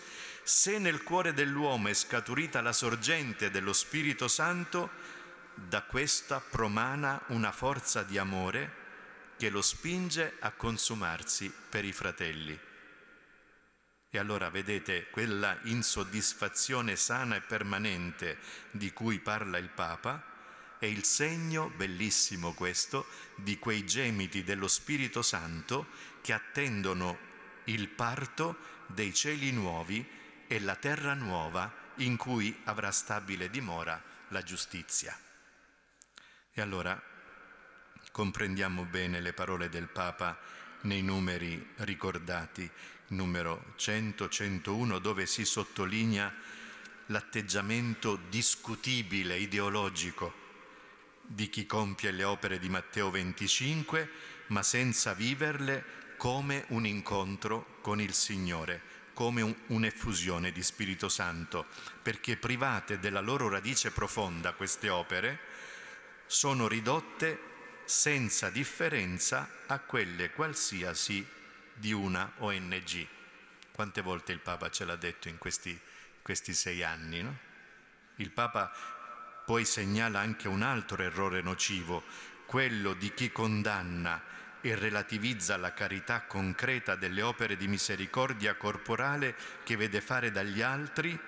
Se 0.52 0.78
nel 0.80 1.04
cuore 1.04 1.32
dell'uomo 1.32 1.86
è 1.86 1.94
scaturita 1.94 2.60
la 2.60 2.72
sorgente 2.72 3.52
dello 3.52 3.72
Spirito 3.72 4.26
Santo, 4.26 4.90
da 5.54 5.82
questa 5.82 6.40
promana 6.40 7.22
una 7.28 7.52
forza 7.52 8.02
di 8.02 8.18
amore 8.18 8.74
che 9.36 9.48
lo 9.48 9.62
spinge 9.62 10.34
a 10.40 10.50
consumarsi 10.50 11.52
per 11.68 11.84
i 11.84 11.92
fratelli. 11.92 12.58
E 14.10 14.18
allora 14.18 14.50
vedete 14.50 15.06
quella 15.10 15.56
insoddisfazione 15.62 16.96
sana 16.96 17.36
e 17.36 17.42
permanente 17.42 18.38
di 18.72 18.92
cui 18.92 19.20
parla 19.20 19.56
il 19.56 19.68
Papa 19.68 20.76
è 20.80 20.86
il 20.86 21.04
segno, 21.04 21.70
bellissimo 21.76 22.54
questo, 22.54 23.06
di 23.36 23.56
quei 23.60 23.86
gemiti 23.86 24.42
dello 24.42 24.66
Spirito 24.66 25.22
Santo 25.22 25.86
che 26.20 26.32
attendono 26.32 27.18
il 27.66 27.86
parto 27.86 28.78
dei 28.88 29.14
cieli 29.14 29.52
nuovi 29.52 30.18
e 30.52 30.58
la 30.58 30.74
terra 30.74 31.14
nuova 31.14 31.72
in 31.98 32.16
cui 32.16 32.60
avrà 32.64 32.90
stabile 32.90 33.50
dimora 33.50 34.02
la 34.30 34.42
giustizia. 34.42 35.16
E 36.52 36.60
allora 36.60 37.00
comprendiamo 38.10 38.82
bene 38.82 39.20
le 39.20 39.32
parole 39.32 39.68
del 39.68 39.86
Papa 39.86 40.36
nei 40.80 41.02
numeri 41.02 41.74
ricordati 41.76 42.68
numero 43.10 43.74
100-101 43.78 44.98
dove 44.98 45.24
si 45.26 45.44
sottolinea 45.44 46.34
l'atteggiamento 47.06 48.16
discutibile, 48.28 49.36
ideologico 49.36 50.34
di 51.22 51.48
chi 51.48 51.64
compie 51.64 52.10
le 52.10 52.24
opere 52.24 52.58
di 52.58 52.68
Matteo 52.68 53.08
25, 53.08 54.10
ma 54.48 54.64
senza 54.64 55.14
viverle 55.14 56.14
come 56.16 56.64
un 56.70 56.86
incontro 56.86 57.78
con 57.82 58.00
il 58.00 58.14
Signore, 58.14 58.98
come 59.12 59.42
un, 59.42 59.55
un'effusione 59.66 60.53
di 60.53 60.62
Spirito 60.62 61.09
Santo, 61.09 61.66
perché 62.03 62.37
private 62.37 62.99
della 62.99 63.20
loro 63.20 63.49
radice 63.49 63.90
profonda 63.90 64.53
queste 64.53 64.88
opere, 64.88 65.38
sono 66.27 66.68
ridotte 66.68 67.49
senza 67.85 68.51
differenza 68.51 69.49
a 69.66 69.81
quelle 69.81 70.31
qualsiasi 70.31 71.27
di 71.75 71.92
una 71.92 72.33
ONG. 72.38 73.07
Quante 73.73 74.01
volte 74.01 74.33
il 74.33 74.38
Papa 74.38 74.70
ce 74.70 74.85
l'ha 74.85 74.96
detto 74.96 75.29
in 75.29 75.38
questi, 75.38 75.79
questi 76.23 76.55
sei 76.55 76.83
anni? 76.83 77.23
No? 77.23 77.37
Il 78.16 78.31
Papa 78.31 78.70
poi 79.44 79.64
segnala 79.64 80.20
anche 80.20 80.46
un 80.46 80.62
altro 80.62 81.03
errore 81.03 81.40
nocivo, 81.40 82.05
quello 82.46 82.92
di 82.92 83.12
chi 83.14 83.33
condanna 83.33 84.23
e 84.62 84.75
relativizza 84.75 85.57
la 85.57 85.73
carità 85.73 86.23
concreta 86.23 86.94
delle 86.94 87.23
opere 87.23 87.57
di 87.57 87.66
misericordia 87.66 88.55
corporale 88.57 89.35
che 89.64 89.77
vede 89.77 90.01
fare 90.01 90.31
dagli 90.31 90.61
altri, 90.61 91.18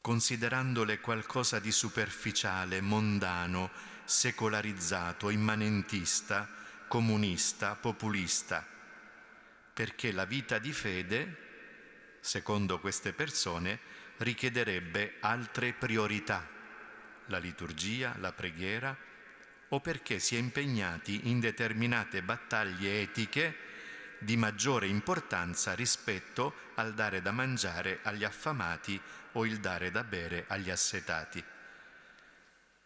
considerandole 0.00 1.00
qualcosa 1.00 1.58
di 1.58 1.70
superficiale, 1.70 2.80
mondano, 2.80 3.70
secolarizzato, 4.04 5.28
immanentista, 5.30 6.48
comunista, 6.88 7.74
populista, 7.74 8.66
perché 9.74 10.12
la 10.12 10.24
vita 10.24 10.58
di 10.58 10.72
fede, 10.72 11.46
secondo 12.20 12.80
queste 12.80 13.12
persone, 13.12 13.78
richiederebbe 14.16 15.18
altre 15.20 15.72
priorità, 15.72 16.44
la 17.26 17.38
liturgia, 17.38 18.16
la 18.18 18.32
preghiera, 18.32 18.96
o 19.68 19.80
perché 19.80 20.18
si 20.18 20.36
è 20.36 20.38
impegnati 20.38 21.28
in 21.28 21.40
determinate 21.40 22.22
battaglie 22.22 23.02
etiche 23.02 23.66
di 24.18 24.36
maggiore 24.36 24.86
importanza 24.86 25.74
rispetto 25.74 26.54
al 26.74 26.94
dare 26.94 27.22
da 27.22 27.30
mangiare 27.30 28.00
agli 28.02 28.24
affamati 28.24 29.00
o 29.32 29.44
il 29.44 29.60
dare 29.60 29.90
da 29.90 30.02
bere 30.04 30.44
agli 30.48 30.70
assetati. 30.70 31.42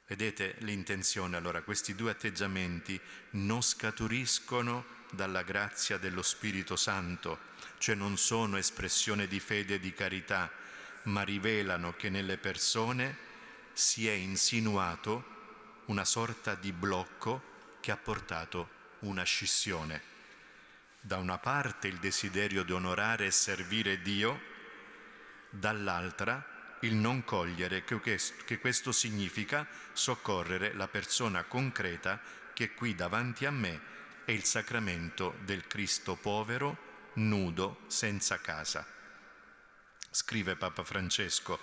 Vedete 0.07 0.57
l'intenzione 0.59 1.37
allora, 1.37 1.62
questi 1.62 1.95
due 1.95 2.11
atteggiamenti 2.11 3.01
non 3.31 3.62
scaturiscono 3.62 4.85
dalla 5.11 5.42
grazia 5.42 5.97
dello 5.97 6.23
Spirito 6.23 6.77
Santo, 6.77 7.51
cioè 7.79 7.95
non 7.95 8.18
sono 8.18 8.57
espressione 8.59 9.27
di 9.27 9.40
fede 9.40 9.75
e 9.75 9.81
di 9.81 9.95
carità, 9.95 10.51
ma 11.05 11.23
rivelano 11.23 11.95
che 11.95 12.11
nelle 12.11 12.37
persone 12.37 13.16
si 13.73 14.07
è 14.07 14.12
insinuato 14.12 15.32
una 15.87 16.05
sorta 16.05 16.55
di 16.55 16.73
blocco 16.73 17.51
che 17.81 17.90
ha 17.90 17.97
portato 17.97 18.81
una 19.01 19.25
scissione. 19.25 20.11
Da 21.01 21.16
una 21.16 21.38
parte 21.38 21.88
il 21.88 21.99
desiderio 21.99 22.62
di 22.62 22.73
onorare 22.73 23.27
e 23.27 23.31
servire 23.31 24.01
Dio, 24.03 24.40
dall'altra 25.51 26.77
il 26.81 26.95
non 26.95 27.25
cogliere 27.25 27.85
che 27.85 28.59
questo 28.59 28.92
significa 28.92 29.66
soccorrere 29.92 30.73
la 30.75 30.88
persona 30.88 31.45
concreta 31.45 32.21
che 32.53 32.75
qui 32.75 32.95
davanti 32.95 33.47
a 33.47 33.51
me 33.51 33.81
è 34.25 34.31
il 34.33 34.45
sacramento 34.45 35.37
del 35.45 35.66
Cristo 35.66 36.16
povero, 36.16 37.11
nudo, 37.14 37.81
senza 37.88 38.38
casa. 38.38 38.87
Scrive 40.11 40.57
Papa 40.57 40.85
Francesco, 40.85 41.59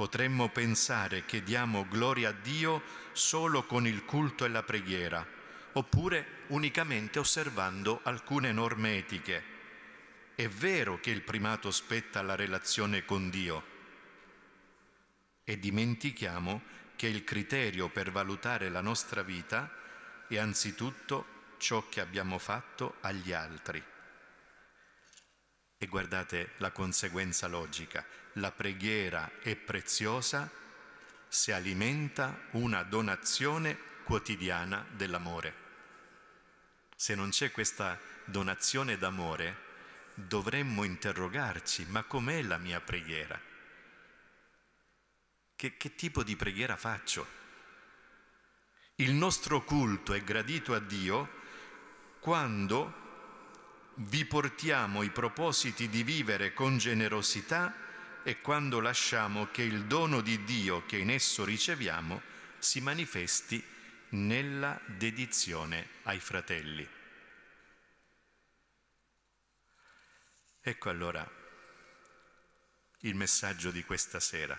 potremmo 0.00 0.48
pensare 0.48 1.26
che 1.26 1.42
diamo 1.42 1.86
gloria 1.86 2.30
a 2.30 2.32
Dio 2.32 2.82
solo 3.12 3.66
con 3.66 3.86
il 3.86 4.06
culto 4.06 4.46
e 4.46 4.48
la 4.48 4.62
preghiera, 4.62 5.26
oppure 5.72 6.44
unicamente 6.46 7.18
osservando 7.18 8.00
alcune 8.04 8.50
norme 8.50 8.96
etiche. 8.96 9.42
È 10.34 10.48
vero 10.48 10.98
che 11.00 11.10
il 11.10 11.20
primato 11.20 11.70
spetta 11.70 12.20
alla 12.20 12.34
relazione 12.34 13.04
con 13.04 13.28
Dio, 13.28 13.62
e 15.44 15.58
dimentichiamo 15.58 16.62
che 16.96 17.06
il 17.06 17.22
criterio 17.22 17.90
per 17.90 18.10
valutare 18.10 18.70
la 18.70 18.80
nostra 18.80 19.20
vita 19.20 19.70
è 20.26 20.38
anzitutto 20.38 21.26
ciò 21.58 21.86
che 21.90 22.00
abbiamo 22.00 22.38
fatto 22.38 22.96
agli 23.02 23.34
altri. 23.34 23.84
E 25.76 25.86
guardate 25.88 26.52
la 26.56 26.70
conseguenza 26.70 27.48
logica, 27.48 28.02
la 28.34 28.52
preghiera 28.52 29.30
è 29.40 29.56
preziosa 29.56 30.50
se 31.28 31.52
alimenta 31.52 32.46
una 32.52 32.82
donazione 32.82 33.78
quotidiana 34.04 34.84
dell'amore. 34.90 35.54
Se 36.96 37.14
non 37.14 37.30
c'è 37.30 37.50
questa 37.50 37.98
donazione 38.24 38.98
d'amore, 38.98 39.68
dovremmo 40.14 40.84
interrogarci, 40.84 41.86
ma 41.88 42.02
com'è 42.02 42.42
la 42.42 42.58
mia 42.58 42.80
preghiera? 42.80 43.48
che, 45.60 45.76
che 45.76 45.94
tipo 45.94 46.22
di 46.22 46.36
preghiera 46.36 46.74
faccio? 46.74 47.26
Il 48.94 49.12
nostro 49.12 49.62
culto 49.62 50.14
è 50.14 50.22
gradito 50.22 50.72
a 50.72 50.78
Dio 50.78 51.28
quando 52.18 52.94
vi 53.96 54.24
portiamo 54.24 55.02
i 55.02 55.10
propositi 55.10 55.90
di 55.90 56.02
vivere 56.02 56.54
con 56.54 56.78
generosità 56.78 57.74
e 58.22 58.40
quando 58.40 58.80
lasciamo 58.80 59.48
che 59.50 59.62
il 59.62 59.84
dono 59.84 60.20
di 60.20 60.44
Dio 60.44 60.84
che 60.86 60.96
in 60.96 61.10
esso 61.10 61.44
riceviamo 61.44 62.20
si 62.58 62.80
manifesti 62.80 63.62
nella 64.10 64.80
dedizione 64.86 65.88
ai 66.02 66.20
fratelli. 66.20 66.88
Ecco 70.62 70.90
allora 70.90 71.28
il 73.00 73.14
messaggio 73.14 73.70
di 73.70 73.82
questa 73.82 74.20
sera 74.20 74.58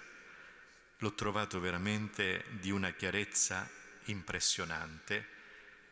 l'ho 0.97 1.13
trovato 1.13 1.59
veramente 1.59 2.45
di 2.59 2.71
una 2.71 2.91
chiarezza 2.91 3.69
impressionante 4.05 5.27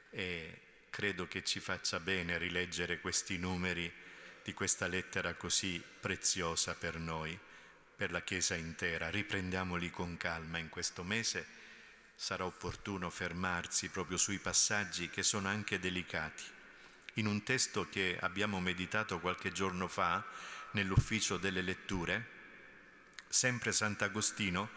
e 0.09 0.61
credo 0.89 1.27
che 1.27 1.43
ci 1.43 1.59
faccia 1.59 1.99
bene 1.99 2.37
rileggere 2.37 2.99
questi 2.99 3.37
numeri 3.37 3.91
di 4.43 4.53
questa 4.53 4.87
lettera 4.87 5.35
così 5.35 5.83
preziosa 5.99 6.73
per 6.73 6.97
noi, 6.97 7.37
per 7.99 8.11
la 8.11 8.21
Chiesa 8.21 8.55
intera. 8.55 9.09
Riprendiamoli 9.09 9.91
con 9.91 10.15
calma 10.15 10.57
in 10.57 10.69
questo 10.69 11.03
mese. 11.03 11.45
Sarà 12.15 12.45
opportuno 12.45 13.09
fermarsi 13.09 13.89
proprio 13.89 14.15
sui 14.15 14.37
passaggi 14.37 15.09
che 15.09 15.21
sono 15.21 15.49
anche 15.49 15.79
delicati. 15.79 16.43
In 17.15 17.27
un 17.27 17.43
testo 17.43 17.89
che 17.89 18.17
abbiamo 18.21 18.61
meditato 18.61 19.19
qualche 19.19 19.51
giorno 19.51 19.89
fa 19.89 20.25
nell'ufficio 20.71 21.35
delle 21.35 21.61
letture, 21.61 22.25
sempre 23.27 23.73
Sant'Agostino 23.73 24.69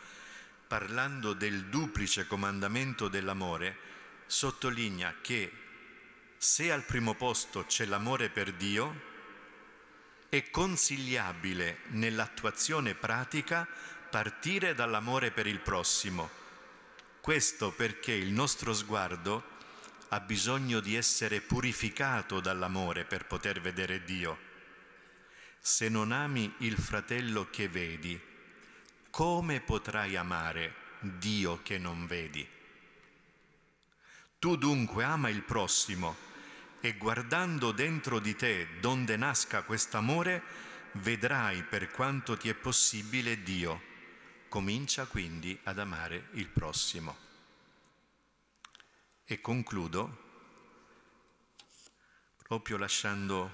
parlando 0.66 1.33
del 1.33 1.66
duplice 1.66 2.27
comandamento 2.27 3.07
dell'amore, 3.07 3.79
sottolinea 4.27 5.14
che 5.20 5.53
se 6.39 6.73
al 6.73 6.83
primo 6.83 7.14
posto 7.14 7.66
c'è 7.66 7.85
l'amore 7.85 8.31
per 8.31 8.53
Dio, 8.53 9.12
è 10.33 10.49
consigliabile 10.49 11.80
nell'attuazione 11.89 12.95
pratica 12.95 13.68
partire 14.09 14.72
dall'amore 14.72 15.30
per 15.30 15.47
il 15.47 15.61
prossimo. 15.61 16.30
Questo 17.20 17.70
perché 17.70 18.12
il 18.12 18.33
nostro 18.33 18.72
sguardo 18.72 19.45
ha 20.09 20.20
bisogno 20.20 20.80
di 20.80 20.97
essere 20.97 21.43
purificato 21.43 22.41
dall'amore 22.41 23.05
per 23.05 23.26
poter 23.26 23.61
vedere 23.61 24.05
Dio. 24.05 24.39
Se 25.59 25.91
non 25.91 26.12
ami 26.12 26.51
il 26.61 26.78
fratello 26.78 27.51
che 27.51 27.68
vedi, 27.68 28.18
come 29.11 29.61
potrai 29.61 30.16
amare 30.16 30.74
Dio 31.01 31.61
che 31.62 31.76
non 31.76 32.07
vedi? 32.07 32.49
Tu 34.39 34.57
dunque 34.57 35.05
ama 35.05 35.28
il 35.28 35.43
prossimo 35.43 36.30
e 36.85 36.95
guardando 36.95 37.70
dentro 37.70 38.18
di 38.18 38.35
te 38.35 38.80
donde 38.80 39.16
nasca 39.16 39.62
quest'amore, 39.62 40.43
vedrai 40.95 41.62
per 41.62 41.93
quanto 41.93 42.37
ti 42.37 42.49
è 42.49 42.55
possibile 42.55 43.41
Dio. 43.45 43.80
Comincia 44.49 45.07
quindi 45.07 45.57
ad 45.62 45.78
amare 45.78 46.26
il 46.33 46.49
prossimo. 46.49 47.16
E 49.24 49.41
concludo 49.41 50.18
proprio 52.43 52.76
lasciando 52.78 53.53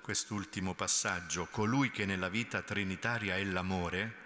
quest'ultimo 0.00 0.74
passaggio. 0.74 1.46
Colui 1.50 1.90
che 1.90 2.06
nella 2.06 2.30
vita 2.30 2.62
trinitaria 2.62 3.36
è 3.36 3.44
l'amore, 3.44 4.22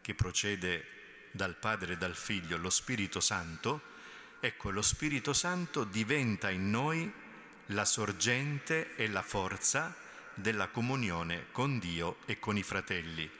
che 0.00 0.14
procede 0.14 1.30
dal 1.32 1.56
Padre 1.56 1.94
e 1.94 1.96
dal 1.96 2.14
Figlio, 2.14 2.56
lo 2.56 2.70
Spirito 2.70 3.18
Santo, 3.18 3.82
ecco, 4.38 4.70
lo 4.70 4.80
Spirito 4.80 5.32
Santo 5.32 5.82
diventa 5.82 6.50
in 6.50 6.70
noi 6.70 7.26
la 7.72 7.84
sorgente 7.84 8.94
e 8.96 9.08
la 9.08 9.22
forza 9.22 9.94
della 10.34 10.68
comunione 10.68 11.46
con 11.50 11.78
Dio 11.78 12.18
e 12.26 12.38
con 12.38 12.56
i 12.56 12.62
fratelli, 12.62 13.30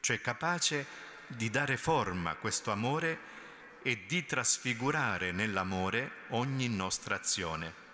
cioè 0.00 0.20
capace 0.20 0.86
di 1.26 1.50
dare 1.50 1.76
forma 1.76 2.30
a 2.30 2.36
questo 2.36 2.70
amore 2.70 3.34
e 3.82 4.04
di 4.06 4.24
trasfigurare 4.24 5.32
nell'amore 5.32 6.10
ogni 6.28 6.68
nostra 6.68 7.14
azione. 7.14 7.84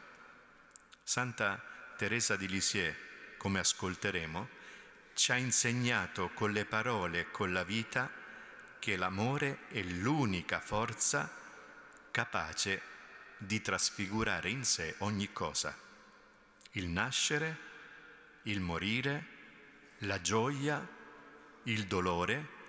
Santa 1.03 1.63
Teresa 1.97 2.37
di 2.37 2.49
Lisieux 2.49 2.95
come 3.43 3.59
ascolteremo, 3.59 4.49
ci 5.15 5.33
ha 5.33 5.37
insegnato 5.37 6.31
con 6.33 6.53
le 6.53 6.65
parole 6.65 7.19
e 7.19 7.31
con 7.33 7.53
la 7.53 7.65
vita 7.65 8.09
che 8.79 8.97
l'amore 8.97 9.67
è 9.67 9.83
l'unica 9.83 10.61
forza 10.61 11.29
capace 12.13 12.92
di 13.47 13.61
trasfigurare 13.61 14.51
in 14.51 14.65
sé 14.65 14.95
ogni 14.99 15.33
cosa. 15.33 15.77
Il 16.73 16.89
nascere, 16.89 17.59
il 18.45 18.61
morire, 18.61 19.27
la 19.99 20.21
gioia, 20.21 20.87
il 21.65 21.87
dolore, 21.87 22.61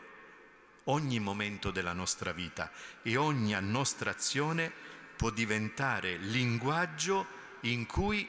ogni 0.85 1.19
momento 1.19 1.71
della 1.71 1.93
nostra 1.93 2.31
vita 2.31 2.71
e 3.01 3.15
ogni 3.15 3.55
nostra 3.61 4.11
azione 4.11 4.71
può 5.15 5.29
diventare 5.29 6.17
linguaggio 6.17 7.25
in 7.61 7.85
cui 7.85 8.27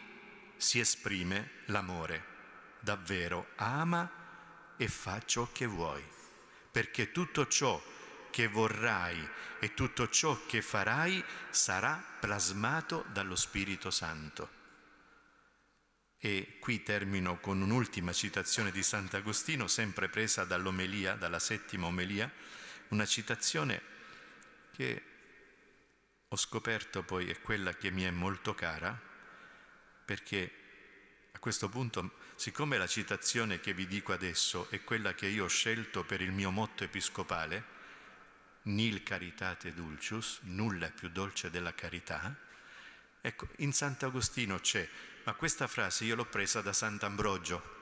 si 0.57 0.79
esprime 0.79 1.63
l'amore. 1.67 2.33
Davvero 2.81 3.49
ama 3.57 4.11
e 4.77 4.89
fa 4.89 5.21
ciò 5.25 5.49
che 5.51 5.67
vuoi, 5.67 6.03
perché 6.71 7.11
tutto 7.11 7.47
ciò 7.47 7.83
che 8.35 8.49
vorrai 8.49 9.29
e 9.61 9.75
tutto 9.75 10.09
ciò 10.09 10.45
che 10.45 10.61
farai 10.61 11.25
sarà 11.51 12.05
plasmato 12.19 13.05
dallo 13.13 13.37
Spirito 13.37 13.93
Santo. 13.93 14.51
E 16.19 16.57
qui 16.59 16.83
termino 16.83 17.39
con 17.39 17.63
un'ultima 17.63 18.13
citazione 18.13 18.73
di 18.73 18.83
Sant'Agostino, 18.83 19.69
sempre 19.69 20.09
presa 20.09 20.43
dall'omelia, 20.43 21.15
dalla 21.15 21.39
settima 21.39 21.87
omelia, 21.87 22.29
una 22.89 23.07
citazione 23.07 23.81
che 24.73 25.03
ho 26.27 26.37
scoperto 26.37 27.05
poi 27.05 27.31
è 27.31 27.41
quella 27.41 27.73
che 27.75 27.93
mi 27.93 28.03
è 28.03 28.11
molto 28.11 28.53
cara, 28.53 29.01
perché 30.05 30.53
a 31.31 31.39
questo 31.39 31.69
punto, 31.69 32.15
siccome 32.35 32.79
la 32.79 32.89
citazione 32.89 33.61
che 33.61 33.75
vi 33.75 33.87
dico 33.87 34.13
adesso 34.13 34.69
è 34.71 34.83
quella 34.83 35.15
che 35.15 35.27
io 35.27 35.45
ho 35.45 35.49
scelto 35.49 36.03
per 36.03 36.21
il 36.21 36.33
mio 36.33 36.51
motto 36.51 36.83
episcopale, 36.83 37.74
nil 38.65 39.03
caritate 39.03 39.73
dulcius, 39.73 40.41
nulla 40.43 40.87
è 40.87 40.93
più 40.93 41.09
dolce 41.09 41.51
della 41.51 41.75
carità, 41.75 42.35
ecco, 43.21 43.49
in 43.57 43.73
Sant'Agostino 43.73 44.59
c'è 44.59 44.89
ma 45.25 45.33
questa 45.33 45.67
frase 45.67 46.05
io 46.05 46.17
l'ho 46.17 46.27
presa 46.27 46.61
da 46.61 46.73
Sant'Ambrogio. 46.73 47.73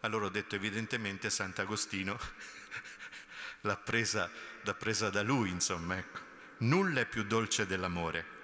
Allora 0.00 0.26
ho 0.26 0.30
detto 0.30 0.54
evidentemente 0.54 1.30
Sant'Agostino 1.30 2.18
l'ha 3.62 3.76
presa, 3.76 4.30
l'ha 4.62 4.74
presa 4.74 5.08
da 5.08 5.22
lui, 5.22 5.48
insomma, 5.50 5.96
ecco. 5.96 6.24
Nulla 6.58 7.00
è 7.00 7.06
più 7.06 7.24
dolce 7.24 7.66
dell'amore. 7.66 8.34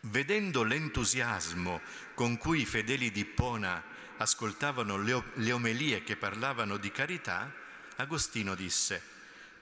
Vedendo 0.00 0.62
l'entusiasmo 0.62 1.80
con 2.14 2.38
cui 2.38 2.62
i 2.62 2.66
fedeli 2.66 3.10
di 3.10 3.20
Ippona 3.20 3.82
ascoltavano 4.16 4.96
le, 4.96 5.22
le 5.34 5.52
omelie 5.52 6.02
che 6.02 6.16
parlavano 6.16 6.78
di 6.78 6.90
carità, 6.90 7.52
Agostino 7.96 8.54
disse, 8.54 9.02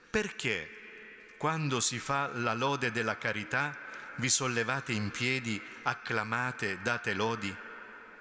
perché 0.08 0.79
quando 1.40 1.80
si 1.80 1.98
fa 1.98 2.30
la 2.34 2.52
lode 2.52 2.90
della 2.90 3.16
carità 3.16 3.74
vi 4.16 4.28
sollevate 4.28 4.92
in 4.92 5.10
piedi, 5.10 5.58
acclamate, 5.84 6.82
date 6.82 7.14
lodi? 7.14 7.56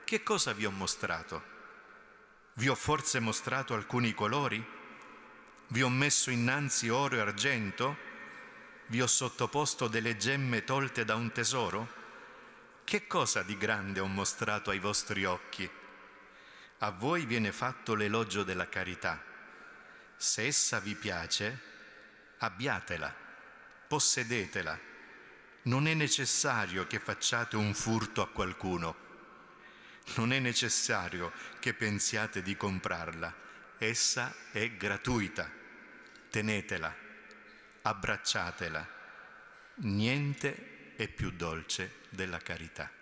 Che 0.06 0.24
cosa 0.24 0.54
vi 0.54 0.66
ho 0.66 0.72
mostrato? 0.72 1.44
Vi 2.54 2.70
ho 2.70 2.76
forse 2.76 3.20
mostrato 3.20 3.74
alcuni 3.74 4.14
colori? 4.14 4.66
Vi 5.68 5.82
ho 5.82 5.90
messo 5.90 6.32
innanzi 6.32 6.88
oro 6.88 7.18
e 7.18 7.20
argento? 7.20 7.98
Vi 8.86 9.02
ho 9.02 9.08
sottoposto 9.08 9.90
delle 9.90 10.16
gemme 10.16 10.64
tolte 10.64 11.04
da 11.04 11.16
un 11.16 11.34
tesoro? 11.34 11.90
Che 12.86 13.06
cosa 13.06 13.44
di 13.44 13.58
grande 13.58 14.00
ho 14.00 14.08
mostrato 14.08 14.70
ai 14.70 14.80
vostri 14.80 15.26
occhi? 15.26 15.70
A 16.78 16.90
voi 16.92 17.26
viene 17.26 17.52
fatto 17.52 17.96
l'elogio 17.96 18.44
della 18.44 18.70
carità. 18.70 19.22
Se 20.16 20.44
essa 20.44 20.80
vi 20.80 20.96
piace, 20.96 21.68
abbiatela, 22.40 23.14
possedetela. 23.88 24.78
Non 25.64 25.88
è 25.88 25.94
necessario 25.94 26.88
che 26.88 27.00
facciate 27.00 27.56
un 27.56 27.74
furto 27.74 28.22
a 28.22 28.30
qualcuno, 28.30 29.08
non 30.16 30.34
è 30.34 30.40
necessario 30.40 31.32
che 31.60 31.74
pensiate 31.74 32.42
di 32.42 32.56
comprarla, 32.56 33.34
essa 33.78 34.34
è 34.52 34.72
gratuita, 34.72 35.50
tenetela, 36.30 36.96
abbracciatela, 37.82 38.88
niente 39.76 40.94
è 40.96 41.08
più 41.08 41.32
dolce 41.32 42.00
della 42.10 42.40
carità. 42.40 42.99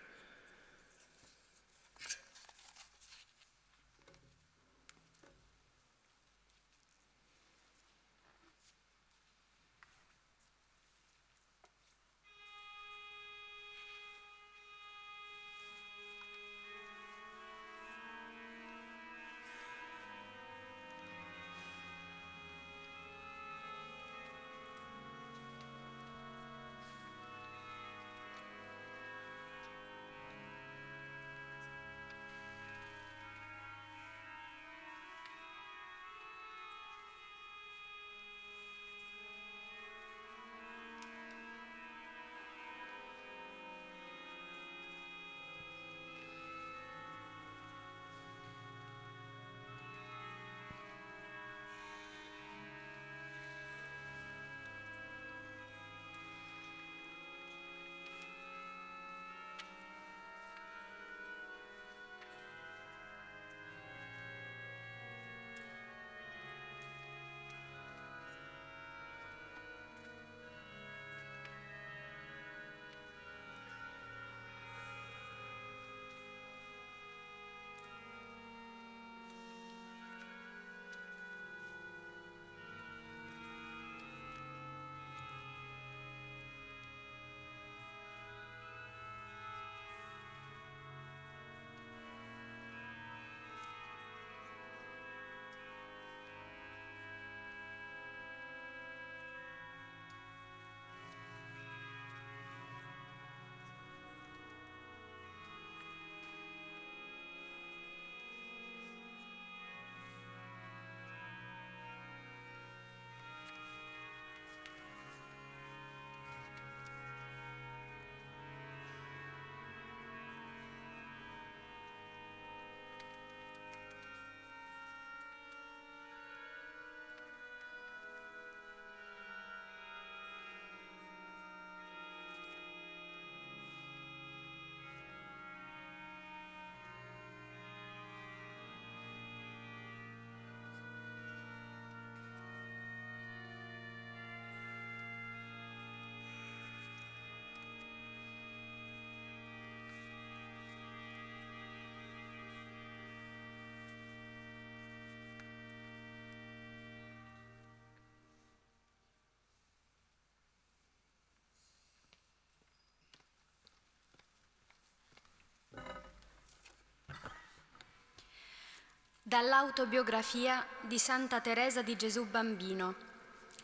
Dall'autobiografia 169.28 170.66
di 170.80 170.98
Santa 170.98 171.42
Teresa 171.42 171.82
di 171.82 171.98
Gesù 171.98 172.28
Bambino, 172.28 172.96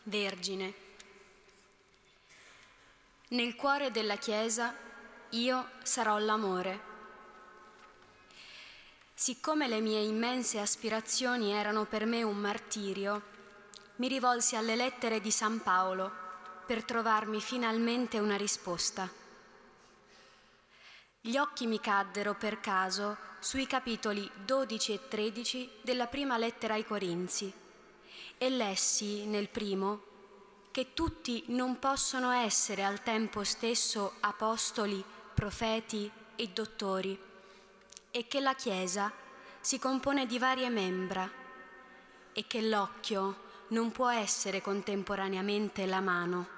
Vergine. 0.02 0.74
Nel 3.28 3.54
cuore 3.56 3.90
della 3.90 4.16
Chiesa 4.16 4.76
io 5.30 5.70
sarò 5.82 6.18
l'amore. 6.18 6.80
Siccome 9.14 9.66
le 9.66 9.80
mie 9.80 10.02
immense 10.02 10.60
aspirazioni 10.60 11.52
erano 11.52 11.86
per 11.86 12.04
me 12.04 12.22
un 12.22 12.36
martirio, 12.36 13.22
mi 13.96 14.08
rivolsi 14.08 14.56
alle 14.56 14.76
lettere 14.76 15.18
di 15.18 15.30
San 15.30 15.62
Paolo 15.62 16.12
per 16.66 16.84
trovarmi 16.84 17.40
finalmente 17.40 18.18
una 18.18 18.36
risposta. 18.36 19.23
Gli 21.26 21.38
occhi 21.38 21.66
mi 21.66 21.80
caddero 21.80 22.34
per 22.34 22.60
caso 22.60 23.16
sui 23.38 23.66
capitoli 23.66 24.30
12 24.44 24.92
e 24.92 25.08
13 25.08 25.70
della 25.80 26.06
prima 26.06 26.36
lettera 26.36 26.74
ai 26.74 26.84
Corinzi 26.84 27.50
e 28.36 28.50
lessi 28.50 29.24
nel 29.24 29.48
primo 29.48 30.02
che 30.70 30.92
tutti 30.92 31.42
non 31.46 31.78
possono 31.78 32.30
essere 32.30 32.84
al 32.84 33.02
tempo 33.02 33.42
stesso 33.42 34.16
apostoli, 34.20 35.02
profeti 35.32 36.10
e 36.36 36.48
dottori 36.48 37.18
e 38.10 38.28
che 38.28 38.40
la 38.40 38.54
Chiesa 38.54 39.10
si 39.60 39.78
compone 39.78 40.26
di 40.26 40.38
varie 40.38 40.68
membra 40.68 41.26
e 42.34 42.46
che 42.46 42.60
l'occhio 42.60 43.44
non 43.68 43.92
può 43.92 44.10
essere 44.10 44.60
contemporaneamente 44.60 45.86
la 45.86 46.00
mano. 46.00 46.48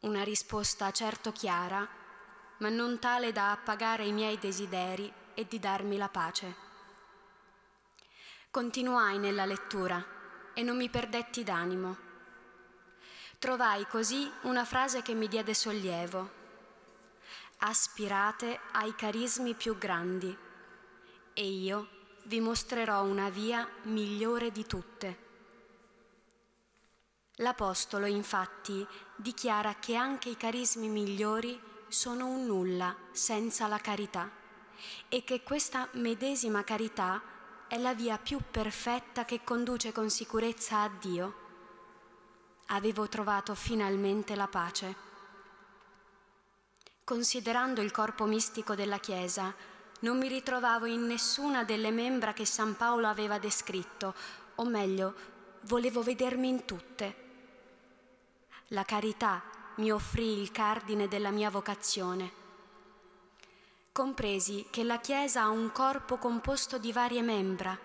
Una 0.00 0.22
risposta 0.22 0.90
certo 0.90 1.32
chiara 1.32 2.04
ma 2.58 2.68
non 2.68 2.98
tale 2.98 3.32
da 3.32 3.50
appagare 3.50 4.04
i 4.04 4.12
miei 4.12 4.38
desideri 4.38 5.12
e 5.34 5.46
di 5.46 5.58
darmi 5.58 5.96
la 5.96 6.08
pace. 6.08 6.54
Continuai 8.50 9.18
nella 9.18 9.44
lettura 9.44 10.02
e 10.54 10.62
non 10.62 10.76
mi 10.76 10.88
perdetti 10.88 11.44
d'animo. 11.44 12.04
Trovai 13.38 13.86
così 13.86 14.30
una 14.42 14.64
frase 14.64 15.02
che 15.02 15.12
mi 15.12 15.28
diede 15.28 15.52
sollievo. 15.52 16.30
Aspirate 17.58 18.60
ai 18.72 18.94
carismi 18.94 19.54
più 19.54 19.76
grandi 19.76 20.36
e 21.34 21.46
io 21.46 21.88
vi 22.24 22.40
mostrerò 22.40 23.02
una 23.04 23.28
via 23.28 23.68
migliore 23.82 24.50
di 24.50 24.64
tutte. 24.64 25.24
L'Apostolo 27.40 28.06
infatti 28.06 28.86
dichiara 29.14 29.74
che 29.74 29.94
anche 29.94 30.30
i 30.30 30.36
carismi 30.38 30.88
migliori 30.88 31.60
sono 31.96 32.26
un 32.26 32.44
nulla 32.44 32.94
senza 33.10 33.66
la 33.68 33.78
carità 33.78 34.30
e 35.08 35.24
che 35.24 35.42
questa 35.42 35.88
medesima 35.92 36.62
carità 36.62 37.22
è 37.68 37.78
la 37.78 37.94
via 37.94 38.18
più 38.18 38.38
perfetta 38.50 39.24
che 39.24 39.42
conduce 39.42 39.92
con 39.92 40.10
sicurezza 40.10 40.82
a 40.82 40.90
Dio. 40.90 41.34
Avevo 42.66 43.08
trovato 43.08 43.54
finalmente 43.54 44.34
la 44.34 44.46
pace. 44.46 44.94
Considerando 47.02 47.80
il 47.80 47.92
corpo 47.92 48.26
mistico 48.26 48.74
della 48.74 48.98
Chiesa, 48.98 49.54
non 50.00 50.18
mi 50.18 50.28
ritrovavo 50.28 50.84
in 50.84 51.06
nessuna 51.06 51.64
delle 51.64 51.92
membra 51.92 52.34
che 52.34 52.44
San 52.44 52.76
Paolo 52.76 53.06
aveva 53.06 53.38
descritto, 53.38 54.14
o 54.56 54.66
meglio, 54.66 55.14
volevo 55.62 56.02
vedermi 56.02 56.46
in 56.46 56.66
tutte. 56.66 57.24
La 58.68 58.84
carità 58.84 59.55
mi 59.76 59.90
offrì 59.90 60.40
il 60.40 60.50
cardine 60.52 61.06
della 61.06 61.30
mia 61.30 61.50
vocazione. 61.50 62.44
Compresi 63.92 64.66
che 64.70 64.84
la 64.84 64.98
Chiesa 65.00 65.42
ha 65.42 65.48
un 65.48 65.70
corpo 65.72 66.16
composto 66.16 66.78
di 66.78 66.92
varie 66.92 67.22
membra, 67.22 67.78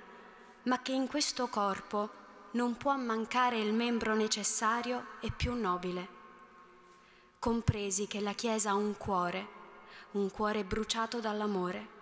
ma 0.64 0.82
che 0.82 0.94
in 0.94 1.08
questo 1.08 1.48
corpo 1.48 2.10
non 2.52 2.78
può 2.78 2.96
mancare 2.96 3.60
il 3.60 3.74
membro 3.74 4.16
necessario 4.16 5.06
e 5.20 5.32
più 5.32 5.54
nobile. 5.54 6.20
Compresi 7.40 8.08
che 8.08 8.22
la 8.22 8.34
Chiesa 8.34 8.72
ha 8.72 8.76
un 8.76 8.96
cuore, 8.96 9.48
un 10.12 10.32
cuore 10.32 10.64
bruciato 10.64 11.20
dall'amore. 11.20 12.00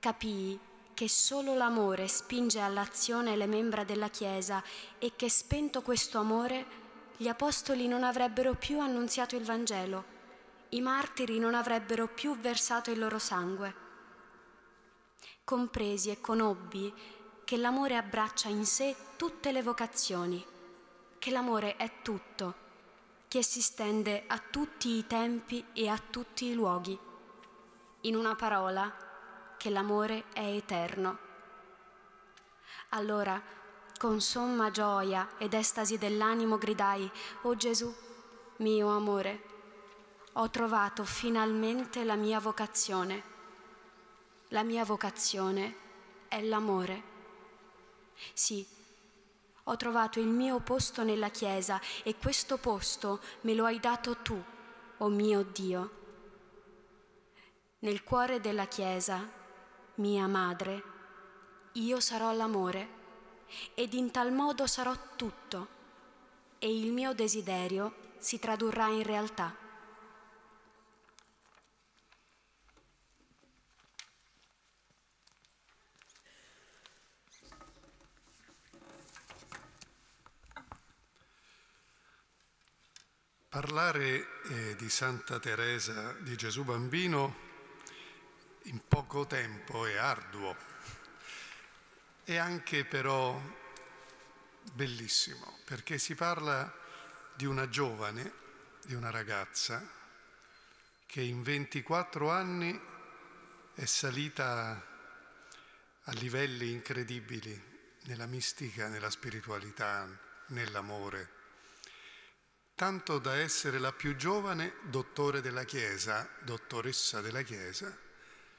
Capii 0.00 0.58
che 0.94 1.08
solo 1.08 1.54
l'amore 1.54 2.08
spinge 2.08 2.60
all'azione 2.60 3.36
le 3.36 3.46
membra 3.46 3.84
della 3.84 4.08
Chiesa 4.08 4.62
e 4.98 5.12
che 5.14 5.28
spento 5.28 5.82
questo 5.82 6.18
amore 6.18 6.85
gli 7.18 7.28
apostoli 7.28 7.88
non 7.88 8.04
avrebbero 8.04 8.54
più 8.54 8.78
annunziato 8.78 9.36
il 9.36 9.44
Vangelo, 9.44 10.14
i 10.70 10.80
martiri 10.80 11.38
non 11.38 11.54
avrebbero 11.54 12.08
più 12.08 12.36
versato 12.38 12.90
il 12.90 12.98
loro 12.98 13.18
sangue. 13.18 13.84
Compresi 15.42 16.10
e 16.10 16.20
conobbi 16.20 16.92
che 17.44 17.56
l'amore 17.56 17.96
abbraccia 17.96 18.48
in 18.48 18.66
sé 18.66 18.94
tutte 19.16 19.52
le 19.52 19.62
vocazioni, 19.62 20.44
che 21.18 21.30
l'amore 21.30 21.76
è 21.76 22.02
tutto, 22.02 22.54
che 23.28 23.42
si 23.42 23.62
stende 23.62 24.24
a 24.26 24.38
tutti 24.38 24.90
i 24.90 25.06
tempi 25.06 25.64
e 25.72 25.88
a 25.88 25.98
tutti 25.98 26.46
i 26.46 26.54
luoghi. 26.54 26.98
In 28.02 28.14
una 28.14 28.34
parola, 28.34 28.94
che 29.56 29.70
l'amore 29.70 30.24
è 30.32 30.44
eterno. 30.44 31.18
Allora, 32.90 33.40
con 33.96 34.20
somma 34.20 34.70
gioia 34.70 35.28
ed 35.38 35.54
estasi 35.54 35.98
dell'animo 35.98 36.58
gridai, 36.58 37.10
O 37.42 37.48
oh 37.48 37.56
Gesù, 37.56 37.92
mio 38.58 38.88
amore, 38.88 39.42
ho 40.32 40.50
trovato 40.50 41.04
finalmente 41.04 42.04
la 42.04 42.16
mia 42.16 42.38
vocazione. 42.38 43.34
La 44.48 44.62
mia 44.62 44.84
vocazione 44.84 45.74
è 46.28 46.42
l'amore. 46.42 47.02
Sì, 48.32 48.66
ho 49.64 49.76
trovato 49.76 50.20
il 50.20 50.28
mio 50.28 50.60
posto 50.60 51.02
nella 51.02 51.30
Chiesa 51.30 51.80
e 52.02 52.16
questo 52.16 52.58
posto 52.58 53.20
me 53.42 53.54
lo 53.54 53.64
hai 53.64 53.80
dato 53.80 54.18
tu, 54.18 54.34
o 54.34 55.04
oh 55.04 55.08
mio 55.08 55.42
Dio. 55.42 55.90
Nel 57.80 58.02
cuore 58.04 58.40
della 58.40 58.66
Chiesa, 58.66 59.28
mia 59.96 60.26
madre, 60.26 60.82
io 61.72 62.00
sarò 62.00 62.32
l'amore 62.32 62.95
ed 63.74 63.94
in 63.94 64.10
tal 64.10 64.32
modo 64.32 64.66
sarò 64.66 64.94
tutto 65.16 65.68
e 66.58 66.74
il 66.74 66.92
mio 66.92 67.14
desiderio 67.14 68.14
si 68.18 68.38
tradurrà 68.38 68.88
in 68.88 69.02
realtà. 69.02 69.54
Parlare 83.48 84.26
eh, 84.50 84.76
di 84.76 84.90
Santa 84.90 85.38
Teresa 85.38 86.12
di 86.20 86.36
Gesù 86.36 86.62
Bambino 86.62 87.34
in 88.64 88.80
poco 88.86 89.26
tempo 89.26 89.86
è 89.86 89.96
arduo 89.96 90.75
è 92.26 92.34
anche 92.34 92.84
però 92.84 93.40
bellissimo 94.72 95.60
perché 95.64 95.96
si 95.96 96.16
parla 96.16 96.74
di 97.36 97.46
una 97.46 97.68
giovane, 97.68 98.32
di 98.82 98.94
una 98.94 99.10
ragazza 99.10 99.88
che 101.06 101.20
in 101.20 101.44
24 101.44 102.28
anni 102.28 102.80
è 103.74 103.84
salita 103.84 104.84
a 106.02 106.12
livelli 106.14 106.72
incredibili 106.72 107.62
nella 108.06 108.26
mistica, 108.26 108.88
nella 108.88 109.10
spiritualità, 109.10 110.08
nell'amore, 110.46 111.30
tanto 112.74 113.20
da 113.20 113.36
essere 113.36 113.78
la 113.78 113.92
più 113.92 114.16
giovane 114.16 114.78
dottore 114.82 115.40
della 115.40 115.62
Chiesa, 115.62 116.28
dottoressa 116.40 117.20
della 117.20 117.42
Chiesa. 117.42 117.96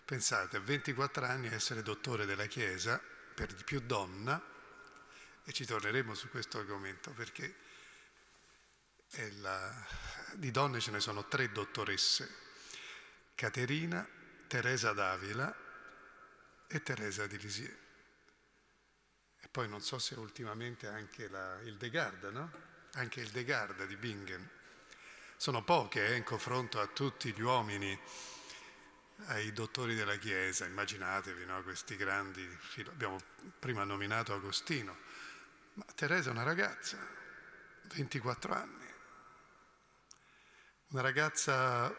Pensate, 0.05 0.55
a 0.55 0.61
24 0.61 1.25
anni 1.25 1.47
essere 1.47 1.81
dottore 1.81 2.25
della 2.25 2.45
Chiesa 2.45 3.15
per 3.37 3.53
di 3.53 3.63
più 3.63 3.81
donna, 3.81 4.41
e 5.43 5.53
ci 5.53 5.63
torneremo 5.63 6.15
su 6.15 6.27
questo 6.29 6.57
argomento 6.57 7.11
perché 7.11 7.55
la, 9.41 9.71
di 10.33 10.49
donne 10.49 10.79
ce 10.79 10.89
ne 10.89 10.99
sono 10.99 11.27
tre 11.27 11.51
dottoresse, 11.51 12.35
Caterina, 13.35 14.09
Teresa 14.47 14.91
d'Avila 14.91 15.55
e 16.65 16.81
Teresa 16.81 17.27
di 17.27 17.37
Lisieux. 17.37 17.77
E 19.39 19.47
poi 19.49 19.69
non 19.69 19.81
so 19.81 19.99
se 19.99 20.15
ultimamente 20.15 20.87
anche 20.87 21.29
la, 21.29 21.59
il 21.61 21.77
De 21.77 21.91
Garda, 21.91 22.31
no? 22.31 22.51
Anche 22.93 23.21
il 23.21 23.29
De 23.29 23.43
Garda 23.43 23.85
di 23.85 23.97
Bingen. 23.97 24.49
Sono 25.35 25.63
poche 25.63 26.07
eh, 26.07 26.15
in 26.15 26.23
confronto 26.23 26.79
a 26.81 26.87
tutti 26.87 27.31
gli 27.33 27.41
uomini 27.41 27.97
ai 29.25 29.51
dottori 29.51 29.95
della 29.95 30.17
Chiesa, 30.17 30.65
immaginatevi 30.65 31.45
no, 31.45 31.61
questi 31.63 31.95
grandi, 31.95 32.47
abbiamo 32.85 33.19
prima 33.59 33.83
nominato 33.83 34.33
Agostino, 34.33 34.97
ma 35.73 35.85
Teresa 35.95 36.29
è 36.29 36.31
una 36.31 36.43
ragazza, 36.43 36.97
24 37.95 38.53
anni, 38.53 38.93
una 40.89 41.01
ragazza 41.01 41.93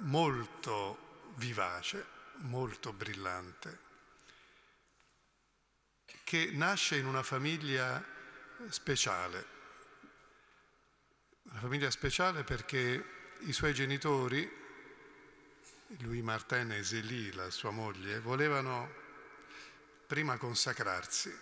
molto 0.00 1.32
vivace, 1.36 2.06
molto 2.36 2.92
brillante, 2.92 3.90
che 6.24 6.50
nasce 6.52 6.96
in 6.96 7.06
una 7.06 7.22
famiglia 7.22 8.02
speciale. 8.68 9.60
Una 11.42 11.60
famiglia 11.60 11.90
speciale 11.90 12.44
perché 12.44 13.36
i 13.40 13.52
suoi 13.52 13.74
genitori, 13.74 14.61
lui 16.00 16.22
Martin 16.22 16.72
e 16.72 16.82
Zélie, 16.82 17.32
la 17.34 17.50
sua 17.50 17.70
moglie, 17.70 18.20
volevano 18.20 19.00
prima 20.06 20.36
consacrarsi, 20.36 21.34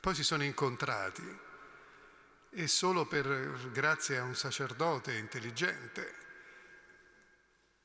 poi 0.00 0.14
si 0.14 0.24
sono 0.24 0.42
incontrati 0.42 1.38
e 2.50 2.66
solo 2.66 3.06
per 3.06 3.70
grazie 3.70 4.18
a 4.18 4.24
un 4.24 4.34
sacerdote 4.34 5.14
intelligente 5.14 6.14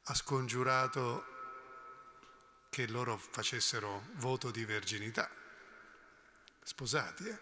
ha 0.03 0.13
scongiurato 0.13 1.35
che 2.69 2.87
loro 2.87 3.17
facessero 3.17 4.07
voto 4.13 4.51
di 4.51 4.65
verginità, 4.65 5.29
sposati, 6.63 7.27
eh? 7.27 7.39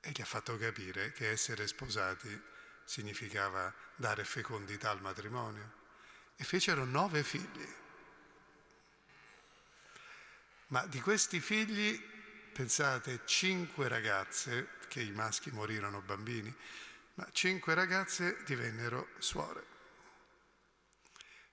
e 0.00 0.10
gli 0.10 0.20
ha 0.20 0.26
fatto 0.26 0.56
capire 0.58 1.12
che 1.12 1.30
essere 1.30 1.66
sposati 1.66 2.42
significava 2.84 3.72
dare 3.96 4.24
fecondità 4.24 4.90
al 4.90 5.00
matrimonio. 5.00 5.83
E 6.36 6.44
fecero 6.44 6.84
nove 6.84 7.22
figli. 7.22 7.72
Ma 10.68 10.86
di 10.86 11.00
questi 11.00 11.40
figli, 11.40 12.00
pensate, 12.52 13.20
cinque 13.24 13.88
ragazze, 13.88 14.70
che 14.88 15.00
i 15.00 15.10
maschi 15.10 15.50
morirono 15.50 16.00
bambini, 16.00 16.54
ma 17.14 17.28
cinque 17.32 17.74
ragazze 17.74 18.42
divennero 18.44 19.08
suore 19.18 19.72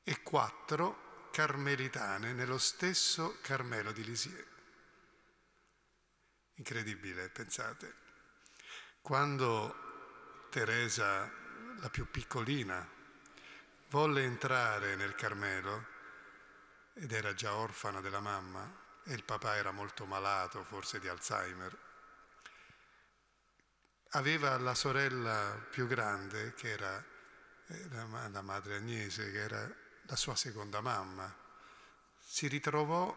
e 0.03 0.21
quattro 0.21 1.29
carmelitane 1.31 2.33
nello 2.33 2.57
stesso 2.57 3.37
Carmelo 3.41 3.91
di 3.91 4.03
Lisieux. 4.03 4.47
Incredibile, 6.55 7.29
pensate. 7.29 7.95
Quando 9.01 10.47
Teresa, 10.49 11.31
la 11.79 11.89
più 11.89 12.09
piccolina, 12.09 12.87
volle 13.91 14.23
entrare 14.23 14.95
nel 14.95 15.15
Carmelo 15.15 15.85
ed 16.93 17.11
era 17.11 17.33
già 17.33 17.55
orfana 17.55 17.99
della 17.99 18.21
mamma 18.21 18.79
e 19.03 19.13
il 19.13 19.25
papà 19.25 19.57
era 19.57 19.71
molto 19.71 20.05
malato, 20.05 20.63
forse 20.63 20.99
di 21.01 21.09
Alzheimer, 21.09 21.77
aveva 24.11 24.57
la 24.57 24.75
sorella 24.75 25.61
più 25.69 25.87
grande 25.87 26.53
che 26.53 26.69
era 26.69 27.03
eh, 27.67 27.87
la 27.89 28.41
madre 28.41 28.77
Agnese, 28.77 29.29
che 29.29 29.39
era 29.39 29.69
la 30.03 30.15
sua 30.15 30.35
seconda 30.35 30.79
mamma. 30.79 31.33
Si 32.17 32.47
ritrovò 32.47 33.13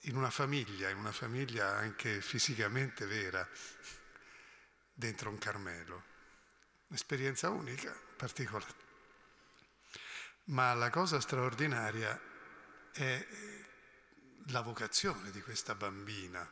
in 0.00 0.16
una 0.16 0.30
famiglia, 0.30 0.90
in 0.90 0.98
una 0.98 1.12
famiglia 1.12 1.76
anche 1.76 2.20
fisicamente 2.20 3.06
vera, 3.06 3.48
dentro 4.92 5.30
un 5.30 5.38
Carmelo. 5.38 6.12
Un'esperienza 6.88 7.48
unica, 7.48 7.98
particolare. 8.16 8.83
Ma 10.46 10.74
la 10.74 10.90
cosa 10.90 11.20
straordinaria 11.20 12.20
è 12.92 13.26
la 14.48 14.60
vocazione 14.60 15.30
di 15.30 15.40
questa 15.40 15.74
bambina. 15.74 16.46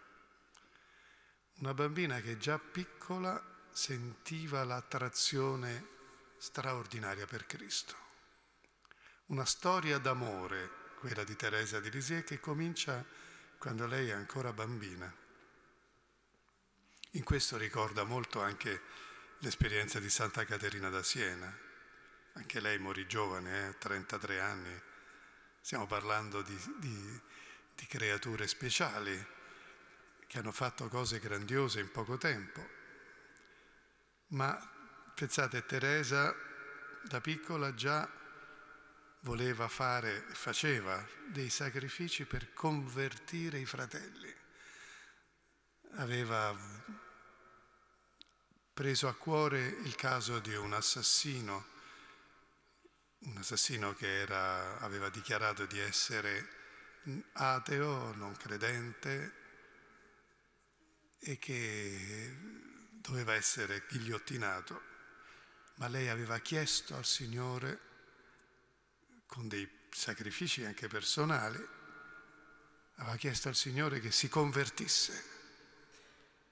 Una 1.56 1.74
bambina 1.74 2.20
che 2.20 2.38
già 2.38 2.58
piccola 2.58 3.40
sentiva 3.70 4.64
l'attrazione 4.64 5.88
straordinaria 6.38 7.26
per 7.26 7.44
Cristo. 7.44 7.94
Una 9.26 9.44
storia 9.44 9.98
d'amore, 9.98 10.70
quella 10.98 11.22
di 11.22 11.36
Teresa 11.36 11.78
di 11.78 11.90
Lisieux, 11.90 12.24
che 12.24 12.40
comincia 12.40 13.04
quando 13.58 13.86
lei 13.86 14.08
è 14.08 14.12
ancora 14.12 14.52
bambina. 14.52 15.14
In 17.10 17.24
questo 17.24 17.58
ricorda 17.58 18.04
molto 18.04 18.40
anche 18.40 18.80
l'esperienza 19.40 20.00
di 20.00 20.08
Santa 20.08 20.46
Caterina 20.46 20.88
da 20.88 21.02
Siena. 21.02 21.70
Anche 22.34 22.60
lei 22.60 22.78
morì 22.78 23.06
giovane, 23.06 23.68
eh, 23.68 23.78
33 23.78 24.40
anni. 24.40 24.80
Stiamo 25.60 25.86
parlando 25.86 26.42
di, 26.42 26.58
di, 26.78 27.20
di 27.74 27.86
creature 27.86 28.46
speciali 28.46 29.26
che 30.26 30.38
hanno 30.38 30.52
fatto 30.52 30.88
cose 30.88 31.18
grandiose 31.18 31.80
in 31.80 31.90
poco 31.90 32.16
tempo. 32.16 32.66
Ma 34.28 34.58
pensate, 35.14 35.66
Teresa 35.66 36.34
da 37.02 37.20
piccola 37.20 37.74
già 37.74 38.08
voleva 39.20 39.68
fare, 39.68 40.24
faceva 40.30 41.06
dei 41.26 41.50
sacrifici 41.50 42.24
per 42.24 42.52
convertire 42.54 43.58
i 43.58 43.66
fratelli. 43.66 44.34
Aveva 45.96 46.56
preso 48.72 49.08
a 49.08 49.14
cuore 49.14 49.66
il 49.66 49.94
caso 49.96 50.38
di 50.38 50.54
un 50.54 50.72
assassino, 50.72 51.71
un 53.24 53.36
assassino 53.36 53.94
che 53.94 54.20
era, 54.20 54.78
aveva 54.80 55.08
dichiarato 55.08 55.66
di 55.66 55.78
essere 55.78 56.60
ateo, 57.32 58.14
non 58.14 58.36
credente 58.36 59.40
e 61.18 61.38
che 61.38 62.36
doveva 62.90 63.34
essere 63.34 63.84
ghigliottinato, 63.88 64.82
ma 65.76 65.88
lei 65.88 66.08
aveva 66.08 66.38
chiesto 66.38 66.96
al 66.96 67.04
Signore 67.04 67.90
con 69.26 69.48
dei 69.48 69.68
sacrifici 69.90 70.64
anche 70.64 70.88
personali, 70.88 71.64
aveva 72.96 73.16
chiesto 73.16 73.48
al 73.48 73.56
Signore 73.56 74.00
che 74.00 74.10
si 74.10 74.28
convertisse. 74.28 75.30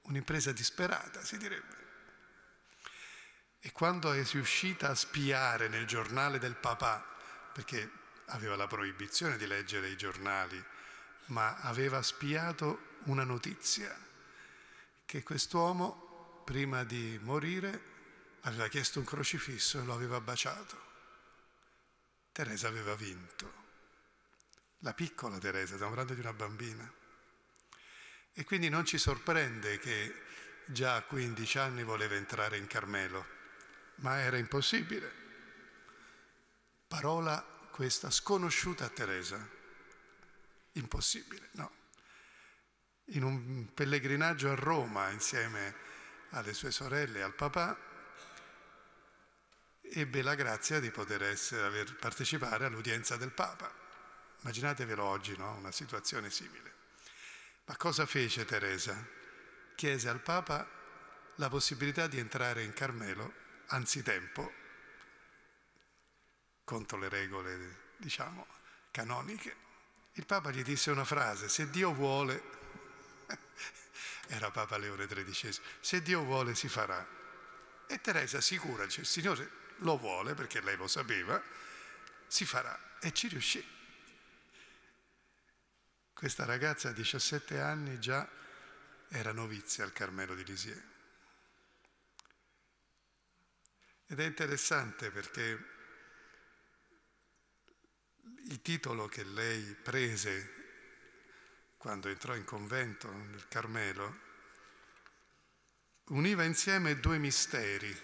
Un'impresa 0.03 0.53
disperata, 0.53 1.23
si 1.25 1.37
direbbe. 1.37 1.80
E 3.61 3.73
quando 3.73 4.13
è 4.13 4.25
riuscita 4.25 4.89
a 4.89 4.95
spiare 4.95 5.69
nel 5.69 5.87
giornale 5.87 6.39
del 6.39 6.57
papà, 6.57 7.07
perché 7.53 7.91
aveva 8.27 8.57
la 8.57 8.67
proibizione 8.67 9.37
di 9.37 9.47
leggere 9.47 9.89
i 9.89 9.97
giornali, 9.97 10.63
ma 11.27 11.57
aveva 11.61 12.03
spiato 12.03 12.99
una 13.05 13.25
notizia, 13.25 13.95
che 15.05 15.23
quest'uomo, 15.23 16.43
prima 16.45 16.85
di 16.85 17.19
morire, 17.23 17.89
aveva 18.43 18.69
chiesto 18.69 18.99
un 18.99 19.05
crocifisso 19.05 19.79
e 19.79 19.85
lo 19.85 19.93
aveva 19.93 20.21
baciato. 20.21 20.89
Teresa 22.33 22.69
aveva 22.69 22.95
vinto. 22.95 23.53
La 24.79 24.95
piccola 24.95 25.39
Teresa, 25.39 25.75
stiamo 25.75 25.93
parlando 25.95 26.15
di 26.15 26.21
una 26.21 26.33
bambina. 26.33 26.91
E 28.33 28.45
quindi 28.45 28.71
non 28.71 28.87
ci 28.87 28.97
sorprende 28.97 29.79
che 29.79 30.23
già 30.65 30.95
a 30.95 31.03
15 31.03 31.59
anni 31.59 31.83
voleva 31.83 32.15
entrare 32.15 32.57
in 32.57 32.67
Carmelo, 32.67 33.39
ma 34.01 34.21
era 34.21 34.37
impossibile. 34.37 35.19
Parola 36.87 37.41
questa 37.71 38.11
sconosciuta 38.11 38.85
a 38.85 38.89
Teresa. 38.89 39.49
Impossibile, 40.73 41.49
no. 41.53 41.73
In 43.13 43.23
un 43.23 43.73
pellegrinaggio 43.73 44.51
a 44.51 44.55
Roma 44.55 45.09
insieme 45.11 45.75
alle 46.31 46.55
sue 46.55 46.71
sorelle 46.71 47.19
e 47.19 47.23
al 47.23 47.35
papà, 47.35 47.77
ebbe 49.83 50.23
la 50.23 50.35
grazia 50.35 50.79
di 50.79 50.91
poter 50.91 51.23
essere, 51.23 51.85
partecipare 51.99 52.67
all'udienza 52.67 53.17
del 53.17 53.33
Papa. 53.33 53.73
Immaginatevelo 54.43 55.03
oggi, 55.05 55.37
no? 55.37 55.55
una 55.57 55.73
situazione 55.73 56.31
simile. 56.31 56.73
Ma 57.67 57.77
cosa 57.77 58.07
fece 58.07 58.45
Teresa? 58.45 59.07
Chiese 59.75 60.09
al 60.09 60.21
Papa 60.21 60.69
la 61.37 61.49
possibilità 61.49 62.07
di 62.07 62.19
entrare 62.19 62.63
in 62.63 62.73
Carmelo 62.73 63.40
anzitempo, 63.71 64.53
contro 66.65 66.99
le 66.99 67.09
regole, 67.09 67.77
diciamo, 67.97 68.47
canoniche. 68.91 69.69
Il 70.13 70.27
Papa 70.27 70.51
gli 70.51 70.63
disse 70.63 70.91
una 70.91 71.05
frase, 71.05 71.49
se 71.49 71.71
Dio 71.71 71.93
vuole, 71.93 72.43
era 74.29 74.51
Papa 74.51 74.77
Leone 74.77 75.07
XIII, 75.07 75.59
se 75.81 76.03
Dio 76.03 76.23
vuole 76.23 76.55
si 76.55 76.69
farà. 76.69 77.19
E 77.87 78.01
Teresa 78.01 78.41
sicura, 78.41 78.85
dice, 78.85 79.05
Signore, 79.05 79.51
lo 79.79 79.97
vuole 79.97 80.35
perché 80.35 80.61
lei 80.61 80.77
lo 80.77 80.87
sapeva, 80.87 81.43
si 82.27 82.45
farà 82.45 82.79
e 83.01 83.13
ci 83.13 83.29
riuscì. 83.29 83.79
Questa 86.13 86.45
ragazza 86.45 86.91
a 86.91 86.93
17 86.93 87.59
anni 87.61 87.99
già 87.99 88.29
era 89.09 89.33
novizia 89.33 89.85
al 89.85 89.93
Carmelo 89.93 90.35
di 90.35 90.45
Lisieux. 90.45 90.83
Ed 94.11 94.19
è 94.19 94.25
interessante 94.25 95.13
perché 95.13 95.65
il 98.49 98.61
titolo 98.61 99.07
che 99.07 99.23
lei 99.23 99.63
prese 99.81 100.55
quando 101.77 102.09
entrò 102.09 102.35
in 102.35 102.43
convento 102.43 103.09
nel 103.09 103.47
Carmelo 103.47 104.19
univa 106.07 106.43
insieme 106.43 106.99
due 106.99 107.19
misteri 107.19 107.97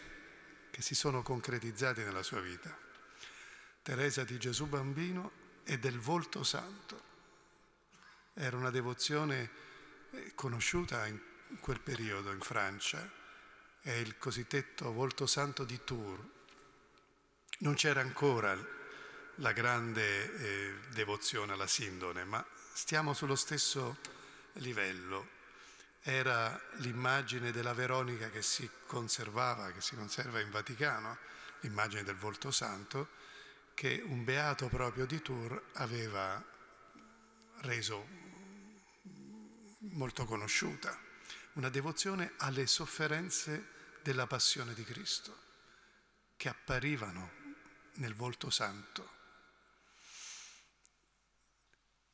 che 0.70 0.80
si 0.80 0.94
sono 0.94 1.22
concretizzati 1.22 2.04
nella 2.04 2.22
sua 2.22 2.40
vita. 2.40 2.72
Teresa 3.82 4.22
di 4.22 4.38
Gesù 4.38 4.66
Bambino 4.66 5.32
e 5.64 5.80
del 5.80 5.98
volto 5.98 6.44
santo. 6.44 7.02
Era 8.32 8.56
una 8.56 8.70
devozione 8.70 9.50
eh, 10.12 10.36
conosciuta 10.36 11.04
in 11.06 11.18
quel 11.58 11.80
periodo 11.80 12.30
in 12.30 12.40
Francia, 12.40 13.24
è 13.86 13.92
il 13.92 14.18
cosiddetto 14.18 14.90
volto 14.92 15.28
santo 15.28 15.62
di 15.62 15.78
Tours. 15.84 16.20
Non 17.58 17.74
c'era 17.74 18.00
ancora 18.00 18.58
la 19.36 19.52
grande 19.52 20.34
eh, 20.34 20.74
devozione 20.90 21.52
alla 21.52 21.68
Sindone, 21.68 22.24
ma 22.24 22.44
stiamo 22.72 23.14
sullo 23.14 23.36
stesso 23.36 23.98
livello. 24.54 25.28
Era 26.02 26.60
l'immagine 26.78 27.52
della 27.52 27.74
Veronica 27.74 28.28
che 28.28 28.42
si 28.42 28.68
conservava, 28.86 29.70
che 29.70 29.80
si 29.80 29.94
conserva 29.94 30.40
in 30.40 30.50
Vaticano, 30.50 31.18
l'immagine 31.60 32.02
del 32.02 32.16
volto 32.16 32.50
santo, 32.50 33.10
che 33.74 34.02
un 34.04 34.24
beato 34.24 34.66
proprio 34.66 35.06
di 35.06 35.22
Tours 35.22 35.62
aveva 35.74 36.44
reso 37.58 38.08
molto 39.92 40.24
conosciuta, 40.24 40.98
una 41.52 41.68
devozione 41.68 42.32
alle 42.38 42.66
sofferenze 42.66 43.74
della 44.06 44.28
passione 44.28 44.72
di 44.72 44.84
Cristo, 44.84 45.36
che 46.36 46.48
apparivano 46.48 47.32
nel 47.94 48.14
volto 48.14 48.50
santo. 48.50 49.14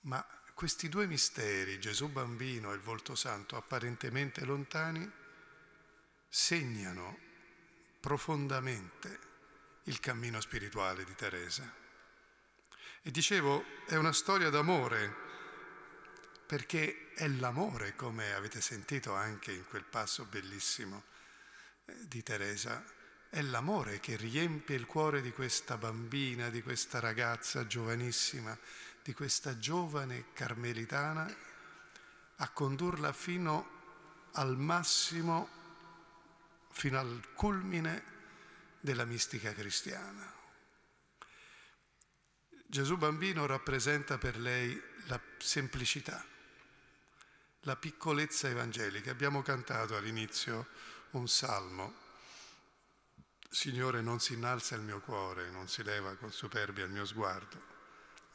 Ma 0.01 0.27
questi 0.55 0.89
due 0.89 1.07
misteri, 1.07 1.79
Gesù 1.79 2.09
bambino 2.09 2.73
e 2.73 2.77
il 2.77 2.81
volto 2.81 3.15
santo, 3.15 3.57
apparentemente 3.57 4.43
lontani, 4.47 5.07
segnano 6.31 7.19
profondamente 8.01 9.19
il 9.85 10.01
cammino 10.01 10.41
spirituale 10.41 11.05
di 11.05 11.15
Teresa. 11.15 11.71
E 13.03 13.11
dicevo, 13.11 13.67
è 13.85 13.97
una 13.97 14.15
storia 14.15 14.49
d'amore, 14.49 15.15
perché 16.47 17.13
è 17.13 17.29
l'amore, 17.29 17.95
come 17.97 18.33
avete 18.33 18.63
sentito 18.63 19.13
anche 19.13 19.53
in 19.53 19.67
quel 19.67 19.85
passo 19.85 20.25
bellissimo 20.25 21.12
di 21.85 22.23
Teresa, 22.23 22.85
è 23.29 23.41
l'amore 23.41 23.99
che 24.01 24.17
riempie 24.17 24.77
il 24.77 24.87
cuore 24.87 25.23
di 25.23 25.33
questa 25.33 25.77
bambina, 25.77 26.51
di 26.51 26.63
questa 26.63 27.01
ragazza 27.01 27.67
giovanissima, 27.67 28.57
di 29.03 29.15
questa 29.15 29.59
giovane 29.59 30.27
carmelitana, 30.33 31.35
a 32.37 32.49
condurla 32.51 33.13
fino 33.13 33.81
al 34.33 34.57
massimo, 34.57 35.49
fino 36.71 36.99
al 36.99 37.33
culmine 37.35 38.05
della 38.81 39.05
mistica 39.05 39.53
cristiana. 39.53 40.31
Gesù 42.67 42.97
bambino 42.97 43.47
rappresenta 43.47 44.19
per 44.19 44.39
lei 44.39 44.81
la 45.07 45.21
semplicità, 45.39 46.25
la 47.61 47.77
piccolezza 47.77 48.49
evangelica. 48.49 49.11
Abbiamo 49.11 49.43
cantato 49.43 49.97
all'inizio 49.97 50.69
un 51.13 51.29
salmo. 51.29 52.01
Signore, 53.49 54.01
non 54.01 54.21
si 54.21 54.35
innalza 54.35 54.75
il 54.75 54.83
mio 54.83 55.01
cuore, 55.01 55.51
non 55.51 55.69
si 55.69 55.83
leva 55.83 56.15
con 56.17 56.33
superbia 56.33 56.85
il 56.85 56.91
mio 56.91 57.05
sguardo. 57.05 57.71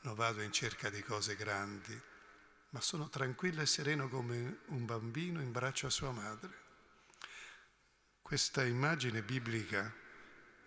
Non 0.01 0.13
vado 0.13 0.41
in 0.41 0.51
cerca 0.51 0.89
di 0.89 1.01
cose 1.01 1.36
grandi, 1.36 1.99
ma 2.69 2.82
sono 2.82 3.09
tranquillo 3.09 3.61
e 3.61 3.65
sereno 3.65 4.09
come 4.09 4.59
un 4.67 4.86
bambino 4.86 5.41
in 5.41 5.51
braccio 5.51 5.88
a 5.88 5.91
sua 5.91 6.11
madre. 6.11 6.65
Questa 8.21 8.63
immagine 8.63 9.23
biblica 9.23 9.91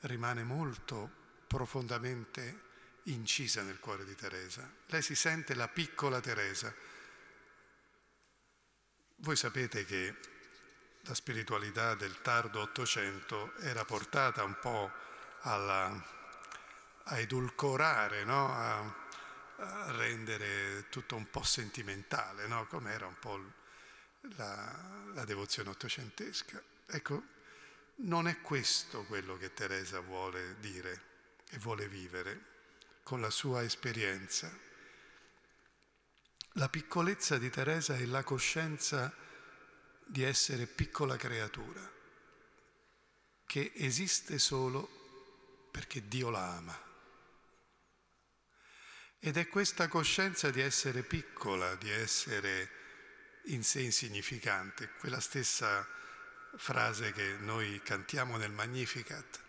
rimane 0.01 0.43
molto 0.43 1.19
profondamente 1.47 2.69
incisa 3.05 3.63
nel 3.63 3.79
cuore 3.79 4.05
di 4.05 4.15
Teresa. 4.15 4.69
Lei 4.87 5.03
si 5.03 5.15
sente 5.15 5.55
la 5.55 5.69
piccola 5.69 6.21
Teresa. 6.21 6.75
Voi 9.17 9.37
sapete 9.37 9.85
che 9.85 10.17
la 11.03 11.15
spiritualità 11.15 11.95
del 11.95 12.21
tardo 12.21 12.61
Ottocento 12.61 13.55
era 13.59 13.85
portata 13.85 14.45
un 14.45 14.59
po' 14.61 14.91
alla, 15.41 16.05
a 17.05 17.19
edulcorare, 17.19 18.25
no? 18.25 18.53
a, 18.53 18.79
a, 19.57 19.91
rendere 19.93 20.89
tutto 20.89 21.17
un 21.17 21.31
po' 21.31 21.43
sentimentale, 21.43 22.47
no? 22.47 22.67
come 22.67 22.93
era 22.93 23.07
un 23.07 23.19
po' 23.19 23.41
la, 24.37 25.11
la 25.15 25.25
devozione 25.25 25.71
ottocentesca. 25.71 26.63
Ecco, 26.87 27.23
non 28.03 28.29
è 28.29 28.41
questo 28.41 29.05
quello 29.05 29.37
che 29.37 29.53
Teresa 29.55 30.01
vuole 30.01 30.57
dire 30.61 31.09
e 31.51 31.59
vuole 31.59 31.89
vivere 31.89 32.49
con 33.03 33.21
la 33.21 33.31
sua 33.31 33.63
esperienza. 33.63 34.51
La 36.55 36.69
piccolezza 36.69 37.39
di 37.39 37.49
Teresa 37.49 37.95
è 37.97 38.05
la 38.05 38.23
coscienza 38.23 39.13
di 40.11 40.25
essere 40.25 40.67
piccola 40.67 41.17
creatura, 41.17 41.89
che 43.47 43.71
esiste 43.77 44.41
solo 44.41 45.69
perché 45.71 46.09
Dio 46.09 46.31
la 46.31 46.57
ama. 46.57 46.83
Ed 49.21 49.37
è 49.37 49.47
questa 49.47 49.87
coscienza 49.87 50.51
di 50.51 50.61
essere 50.61 51.05
piccola, 51.05 51.77
di 51.77 51.91
essere 51.91 52.71
in 53.45 53.63
sé 53.63 53.83
insignificante, 53.83 54.91
quella 54.99 55.21
stessa 55.21 55.87
frase 56.57 57.13
che 57.13 57.37
noi 57.39 57.81
cantiamo 57.85 58.37
nel 58.37 58.51
Magnificat, 58.51 59.41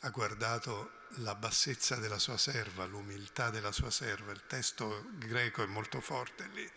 ha 0.00 0.10
guardato 0.10 1.02
la 1.18 1.36
bassezza 1.36 1.94
della 1.94 2.18
sua 2.18 2.36
serva, 2.38 2.86
l'umiltà 2.86 3.50
della 3.50 3.70
sua 3.70 3.92
serva, 3.92 4.32
il 4.32 4.46
testo 4.48 5.10
greco 5.12 5.62
è 5.62 5.66
molto 5.66 6.00
forte 6.00 6.48
lì, 6.48 6.68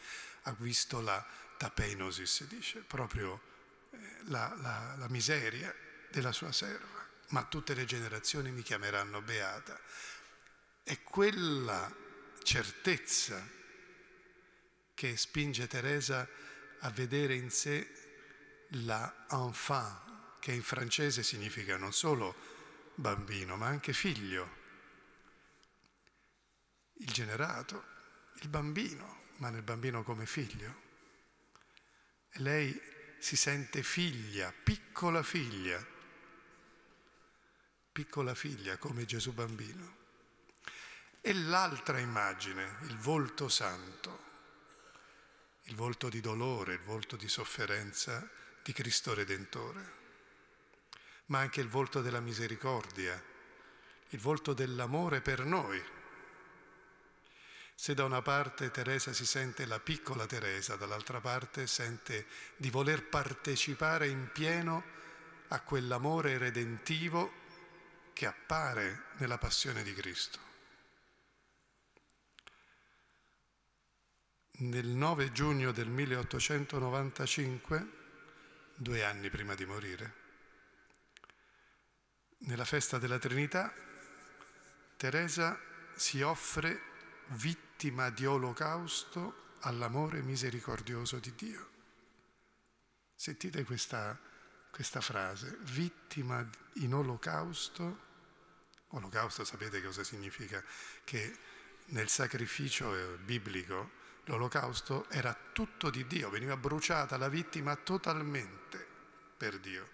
ha 0.43 0.55
visto 0.59 1.01
la 1.01 1.25
tapeinosis, 1.65 2.45
dice, 2.45 2.79
proprio 2.81 3.41
eh, 3.91 3.97
la, 4.25 4.55
la, 4.61 4.95
la 4.97 5.09
miseria 5.09 5.73
della 6.11 6.31
sua 6.31 6.51
serva, 6.51 7.07
ma 7.29 7.43
tutte 7.45 7.73
le 7.73 7.85
generazioni 7.85 8.51
mi 8.51 8.61
chiameranno 8.61 9.21
beata. 9.21 9.79
È 10.83 11.01
quella 11.01 11.93
certezza 12.43 13.47
che 14.93 15.17
spinge 15.17 15.67
Teresa 15.67 16.27
a 16.79 16.89
vedere 16.91 17.33
in 17.33 17.49
sé 17.49 17.89
la 18.83 19.25
enfant, 19.31 20.39
che 20.39 20.51
in 20.51 20.61
francese 20.61 21.23
significa 21.23 21.77
non 21.77 21.93
solo 21.93 22.35
bambino, 22.93 23.55
ma 23.55 23.65
anche 23.65 23.91
figlio, 23.93 24.63
il 26.99 27.11
generato, 27.11 27.83
il 28.41 28.49
bambino, 28.49 29.23
ma 29.37 29.49
nel 29.49 29.63
bambino 29.63 30.03
come 30.03 30.27
figlio. 30.27 30.83
Lei 32.39 32.79
si 33.17 33.37
sente 33.37 33.81
figlia, 33.81 34.51
piccola 34.51 35.23
figlia, 35.23 35.83
piccola 37.91 38.35
figlia 38.35 38.77
come 38.77 39.05
Gesù 39.05 39.31
bambino. 39.31 40.03
E 41.21 41.33
l'altra 41.33 41.97
immagine, 41.99 42.77
il 42.83 42.97
volto 42.97 43.47
santo, 43.47 44.23
il 45.63 45.75
volto 45.75 46.09
di 46.09 46.19
dolore, 46.19 46.73
il 46.73 46.81
volto 46.81 47.15
di 47.15 47.29
sofferenza, 47.29 48.29
di 48.61 48.73
Cristo 48.73 49.13
Redentore, 49.13 49.93
ma 51.27 51.39
anche 51.39 51.61
il 51.61 51.69
volto 51.69 52.01
della 52.01 52.19
misericordia, 52.19 53.19
il 54.09 54.19
volto 54.19 54.53
dell'amore 54.53 55.21
per 55.21 55.45
noi. 55.45 55.81
Se 57.77 57.93
da 57.93 58.05
una 58.05 58.21
parte 58.21 58.71
Teresa 58.71 59.11
si 59.11 59.25
sente 59.25 59.65
la 59.65 59.81
piccola 59.81 60.25
Teresa, 60.25 60.77
dall'altra 60.77 61.19
parte 61.19 61.67
sente 61.67 62.25
di 62.55 62.69
voler 62.69 63.03
partecipare 63.03 64.07
in 64.07 64.29
pieno 64.31 64.81
a 65.49 65.59
quell'amore 65.59 66.37
redentivo 66.37 67.43
che 68.13 68.25
appare 68.25 69.07
nella 69.17 69.37
passione 69.37 69.83
di 69.83 69.93
Cristo. 69.93 70.39
Nel 74.57 74.87
9 74.87 75.33
giugno 75.33 75.73
del 75.73 75.89
1895 75.89 77.87
due 78.75 79.03
anni 79.03 79.29
prima 79.29 79.53
di 79.53 79.65
morire. 79.65 80.13
Nella 82.39 82.65
festa 82.65 82.97
della 82.97 83.19
Trinità 83.19 83.73
Teresa 84.95 85.59
si 85.95 86.21
offre 86.21 86.93
vittima 87.29 88.09
di 88.09 88.25
olocausto 88.25 89.53
all'amore 89.61 90.21
misericordioso 90.21 91.17
di 91.17 91.33
Dio. 91.35 91.69
Sentite 93.15 93.63
questa, 93.63 94.17
questa 94.69 95.01
frase, 95.01 95.57
vittima 95.61 96.47
in 96.75 96.93
olocausto. 96.93 98.03
Olocausto 98.89 99.43
sapete 99.43 99.81
cosa 99.81 100.03
significa? 100.03 100.63
Che 101.03 101.37
nel 101.87 102.09
sacrificio 102.09 103.17
biblico 103.23 104.03
L'olocausto 104.25 105.07
era 105.09 105.37
tutto 105.53 105.89
di 105.91 106.07
Dio, 106.07 106.29
veniva 106.29 106.57
bruciata 106.57 107.15
la 107.17 107.29
vittima 107.29 107.75
totalmente 107.75 108.85
per 109.37 109.59
Dio. 109.59 109.89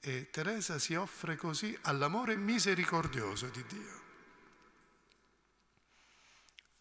E 0.00 0.28
Teresa 0.30 0.80
si 0.80 0.96
offre 0.96 1.36
così 1.36 1.78
all'amore 1.82 2.36
misericordioso 2.36 3.46
di 3.46 3.64
Dio. 3.66 4.01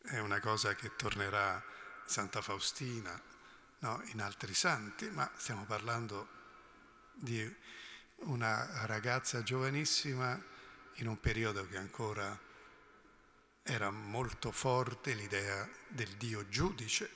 È 0.02 0.18
una 0.18 0.40
cosa 0.40 0.74
che 0.76 0.96
tornerà 0.96 1.64
Santa 2.06 2.42
Faustina, 2.42 3.20
no? 3.80 4.02
in 4.06 4.22
altri 4.22 4.54
santi, 4.54 5.10
ma 5.10 5.30
stiamo 5.36 5.66
parlando 5.66 6.28
di 7.14 7.56
una 8.24 8.86
ragazza 8.86 9.44
giovanissima 9.44 10.40
in 10.96 11.08
un 11.08 11.20
periodo 11.20 11.68
che 11.68 11.78
ancora 11.78 12.38
era 13.64 13.92
molto 13.92 14.52
forte 14.52 15.14
l'idea 15.14 15.70
del 15.88 16.10
Dio 16.18 16.48
giudice, 16.50 17.10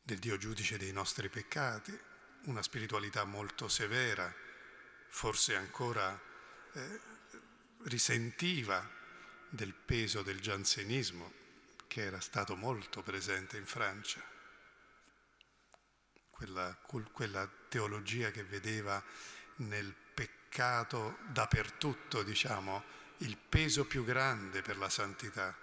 del 0.00 0.18
Dio 0.18 0.38
giudice 0.38 0.78
dei 0.78 0.92
nostri 0.92 1.28
peccati, 1.28 1.98
una 2.44 2.62
spiritualità 2.62 3.24
molto 3.24 3.68
severa, 3.68 4.32
forse 5.08 5.56
ancora 5.56 6.18
eh, 6.72 7.00
risentiva 7.84 8.97
del 9.50 9.72
peso 9.72 10.22
del 10.22 10.40
giansenismo 10.40 11.32
che 11.86 12.02
era 12.02 12.20
stato 12.20 12.54
molto 12.54 13.02
presente 13.02 13.56
in 13.56 13.66
Francia. 13.66 14.22
Quella, 16.30 16.76
quella 17.12 17.50
teologia 17.68 18.30
che 18.30 18.44
vedeva 18.44 19.02
nel 19.56 19.92
peccato 20.14 21.18
dappertutto, 21.28 22.22
diciamo, 22.22 22.84
il 23.18 23.36
peso 23.36 23.84
più 23.86 24.04
grande 24.04 24.62
per 24.62 24.76
la 24.76 24.88
santità. 24.88 25.56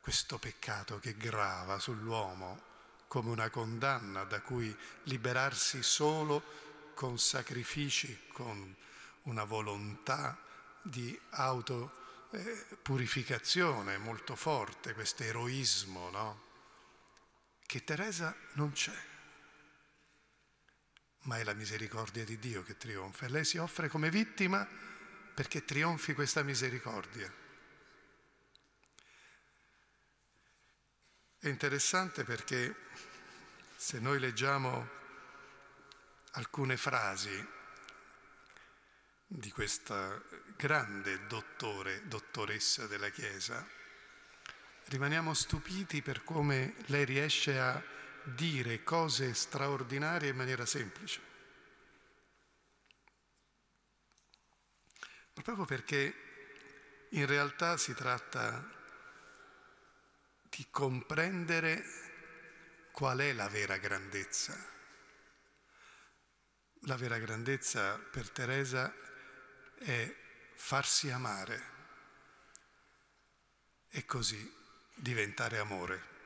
Questo 0.00 0.38
peccato 0.38 0.98
che 0.98 1.16
grava 1.16 1.78
sull'uomo 1.78 2.66
come 3.06 3.30
una 3.30 3.50
condanna 3.50 4.24
da 4.24 4.40
cui 4.40 4.74
liberarsi 5.04 5.82
solo 5.82 6.42
con 6.94 7.18
sacrifici, 7.18 8.26
con 8.32 8.74
una 9.22 9.44
volontà 9.44 10.38
di 10.82 11.18
autopurificazione 12.30 13.96
molto 13.96 14.36
forte, 14.36 14.92
questo 14.92 15.22
eroismo, 15.22 16.10
no? 16.10 16.46
Che 17.64 17.84
Teresa 17.84 18.34
non 18.52 18.72
c'è, 18.72 18.96
ma 21.22 21.38
è 21.38 21.44
la 21.44 21.54
misericordia 21.54 22.24
di 22.24 22.38
Dio 22.38 22.62
che 22.62 22.76
trionfa 22.76 23.26
e 23.26 23.28
lei 23.28 23.44
si 23.44 23.58
offre 23.58 23.88
come 23.88 24.10
vittima 24.10 24.66
perché 25.34 25.64
trionfi 25.64 26.14
questa 26.14 26.42
misericordia. 26.42 27.32
È 31.40 31.48
interessante 31.48 32.24
perché 32.24 32.74
se 33.76 34.00
noi 34.00 34.18
leggiamo 34.18 34.96
alcune 36.32 36.76
frasi 36.76 37.56
di 39.30 39.50
questa 39.50 40.20
grande 40.56 41.26
dottore, 41.26 42.08
dottoressa 42.08 42.86
della 42.86 43.10
Chiesa, 43.10 43.64
rimaniamo 44.86 45.34
stupiti 45.34 46.00
per 46.00 46.24
come 46.24 46.74
lei 46.86 47.04
riesce 47.04 47.58
a 47.58 47.80
dire 48.24 48.82
cose 48.82 49.34
straordinarie 49.34 50.30
in 50.30 50.36
maniera 50.36 50.64
semplice. 50.64 51.20
Proprio 55.34 55.66
perché 55.66 56.14
in 57.10 57.26
realtà 57.26 57.76
si 57.76 57.94
tratta 57.94 58.76
di 60.48 60.66
comprendere 60.70 61.84
qual 62.92 63.18
è 63.18 63.32
la 63.34 63.48
vera 63.48 63.76
grandezza. 63.76 64.76
La 66.82 66.96
vera 66.96 67.18
grandezza 67.18 67.98
per 67.98 68.30
Teresa 68.30 68.92
è 69.78 70.14
farsi 70.54 71.10
amare 71.10 71.76
e 73.90 74.04
così 74.04 74.54
diventare 74.94 75.58
amore. 75.58 76.16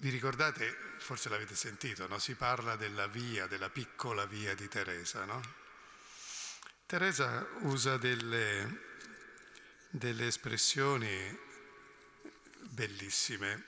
Vi 0.00 0.08
ricordate, 0.08 0.96
forse 0.98 1.28
l'avete 1.28 1.54
sentito, 1.54 2.06
no? 2.06 2.18
si 2.18 2.34
parla 2.34 2.76
della 2.76 3.06
via, 3.06 3.46
della 3.46 3.68
piccola 3.68 4.24
via 4.26 4.54
di 4.54 4.66
Teresa. 4.66 5.24
No? 5.24 5.40
Teresa 6.86 7.46
usa 7.60 7.98
delle, 7.98 8.80
delle 9.90 10.26
espressioni 10.26 11.38
bellissime. 12.60 13.64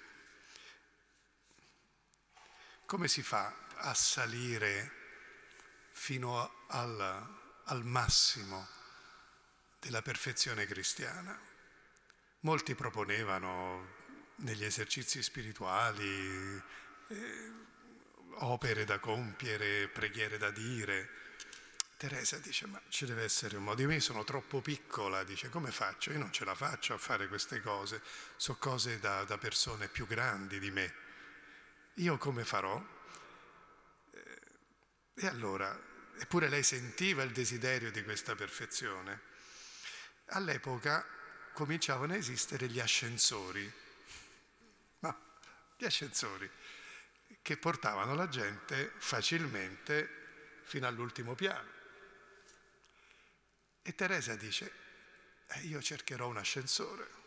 Come 2.86 3.08
si 3.08 3.22
fa 3.22 3.54
a 3.76 3.94
salire 3.94 5.01
fino 6.02 6.64
al, 6.66 7.28
al 7.66 7.84
massimo 7.84 8.66
della 9.78 10.02
perfezione 10.02 10.66
cristiana. 10.66 11.38
Molti 12.40 12.74
proponevano 12.74 13.86
negli 14.38 14.64
esercizi 14.64 15.22
spirituali 15.22 16.60
eh, 17.06 17.52
opere 18.38 18.84
da 18.84 18.98
compiere, 18.98 19.86
preghiere 19.86 20.38
da 20.38 20.50
dire. 20.50 21.08
Teresa 21.96 22.36
dice, 22.38 22.66
ma 22.66 22.82
ci 22.88 23.06
deve 23.06 23.22
essere 23.22 23.56
un 23.56 23.62
modo. 23.62 23.88
Io 23.88 24.00
sono 24.00 24.24
troppo 24.24 24.60
piccola, 24.60 25.22
dice, 25.22 25.50
come 25.50 25.70
faccio? 25.70 26.10
Io 26.10 26.18
non 26.18 26.32
ce 26.32 26.44
la 26.44 26.56
faccio 26.56 26.94
a 26.94 26.98
fare 26.98 27.28
queste 27.28 27.60
cose. 27.60 28.02
Sono 28.34 28.58
cose 28.58 28.98
da, 28.98 29.22
da 29.22 29.38
persone 29.38 29.86
più 29.86 30.08
grandi 30.08 30.58
di 30.58 30.72
me. 30.72 30.94
Io 31.94 32.18
come 32.18 32.44
farò? 32.44 32.84
Eh, 34.10 34.40
e 35.14 35.26
allora 35.28 35.90
eppure 36.18 36.48
lei 36.48 36.62
sentiva 36.62 37.22
il 37.22 37.32
desiderio 37.32 37.90
di 37.90 38.02
questa 38.02 38.34
perfezione. 38.34 39.20
All'epoca 40.26 41.06
cominciavano 41.52 42.12
a 42.12 42.16
esistere 42.16 42.68
gli 42.68 42.80
ascensori, 42.80 43.70
ma 45.00 45.16
gli 45.76 45.84
ascensori 45.84 46.50
che 47.42 47.56
portavano 47.56 48.14
la 48.14 48.28
gente 48.28 48.92
facilmente 48.98 50.60
fino 50.62 50.86
all'ultimo 50.86 51.34
piano. 51.34 51.80
E 53.82 53.94
Teresa 53.94 54.36
dice, 54.36 54.72
eh, 55.48 55.60
io 55.62 55.82
cercherò 55.82 56.28
un 56.28 56.36
ascensore. 56.36 57.20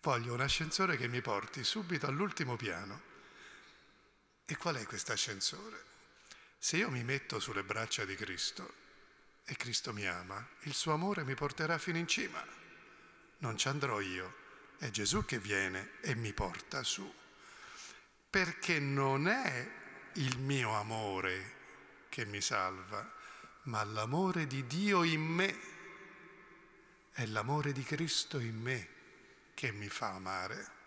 Voglio 0.00 0.32
un 0.32 0.40
ascensore 0.40 0.96
che 0.96 1.08
mi 1.08 1.20
porti 1.20 1.64
subito 1.64 2.06
all'ultimo 2.06 2.56
piano. 2.56 3.02
E 4.46 4.56
qual 4.56 4.76
è 4.76 4.86
questo 4.86 5.12
ascensore? 5.12 5.87
Se 6.60 6.76
io 6.76 6.90
mi 6.90 7.04
metto 7.04 7.38
sulle 7.38 7.62
braccia 7.62 8.04
di 8.04 8.16
Cristo 8.16 8.74
e 9.44 9.54
Cristo 9.56 9.92
mi 9.92 10.06
ama, 10.06 10.44
il 10.62 10.74
suo 10.74 10.92
amore 10.92 11.22
mi 11.22 11.34
porterà 11.34 11.78
fino 11.78 11.98
in 11.98 12.08
cima. 12.08 12.44
Non 13.38 13.56
ci 13.56 13.68
andrò 13.68 14.00
io, 14.00 14.34
è 14.78 14.90
Gesù 14.90 15.24
che 15.24 15.38
viene 15.38 15.92
e 16.00 16.16
mi 16.16 16.32
porta 16.32 16.82
su. 16.82 17.10
Perché 18.28 18.80
non 18.80 19.28
è 19.28 19.70
il 20.14 20.38
mio 20.38 20.72
amore 20.74 21.54
che 22.08 22.24
mi 22.26 22.40
salva, 22.40 23.08
ma 23.62 23.84
l'amore 23.84 24.48
di 24.48 24.66
Dio 24.66 25.04
in 25.04 25.22
me. 25.22 25.58
È 27.12 27.24
l'amore 27.26 27.72
di 27.72 27.84
Cristo 27.84 28.40
in 28.40 28.60
me 28.60 28.88
che 29.54 29.70
mi 29.70 29.88
fa 29.88 30.08
amare. 30.10 30.77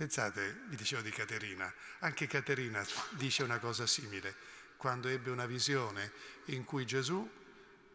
Pensate, 0.00 0.62
vi 0.68 0.76
dicevo 0.76 1.02
di 1.02 1.10
Caterina, 1.10 1.70
anche 1.98 2.26
Caterina 2.26 2.82
dice 3.10 3.42
una 3.42 3.58
cosa 3.58 3.86
simile, 3.86 4.34
quando 4.78 5.08
ebbe 5.08 5.28
una 5.28 5.44
visione 5.44 6.10
in 6.46 6.64
cui 6.64 6.86
Gesù 6.86 7.30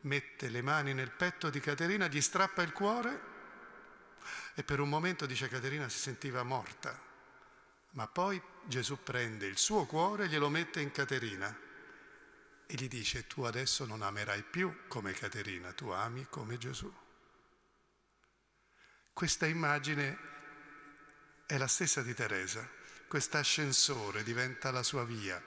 mette 0.02 0.50
le 0.50 0.62
mani 0.62 0.94
nel 0.94 1.10
petto 1.10 1.50
di 1.50 1.60
Caterina, 1.60 2.06
gli 2.06 2.22
strappa 2.22 2.62
il 2.62 2.74
cuore 2.74 3.22
e 4.54 4.62
per 4.62 4.82
un 4.82 4.88
momento, 4.88 5.26
dice 5.26 5.48
Caterina, 5.48 5.90
si 5.90 5.98
sentiva 5.98 6.44
morta, 6.44 6.96
ma 7.94 8.06
poi 8.06 8.40
Gesù 8.66 9.02
prende 9.02 9.48
il 9.48 9.58
suo 9.58 9.88
cuore 9.88 10.26
e 10.26 10.28
glielo 10.28 10.50
mette 10.50 10.82
in 10.82 10.92
Caterina 10.92 11.60
e 12.68 12.76
gli 12.76 12.88
dice 12.88 13.26
tu 13.26 13.42
adesso 13.42 13.84
non 13.84 14.04
amerai 14.04 14.44
più 14.44 14.82
come 14.88 15.12
Caterina, 15.14 15.74
tu 15.74 15.90
ami 15.90 16.28
come 16.30 16.60
Gesù. 16.60 16.94
Questa 19.12 19.48
immagine 19.48 20.34
è 21.46 21.58
la 21.58 21.68
stessa 21.68 22.02
di 22.02 22.14
Teresa. 22.14 22.68
Questo 23.08 23.38
ascensore 23.38 24.24
diventa 24.24 24.72
la 24.72 24.84
sua 24.84 25.06
via 25.06 25.42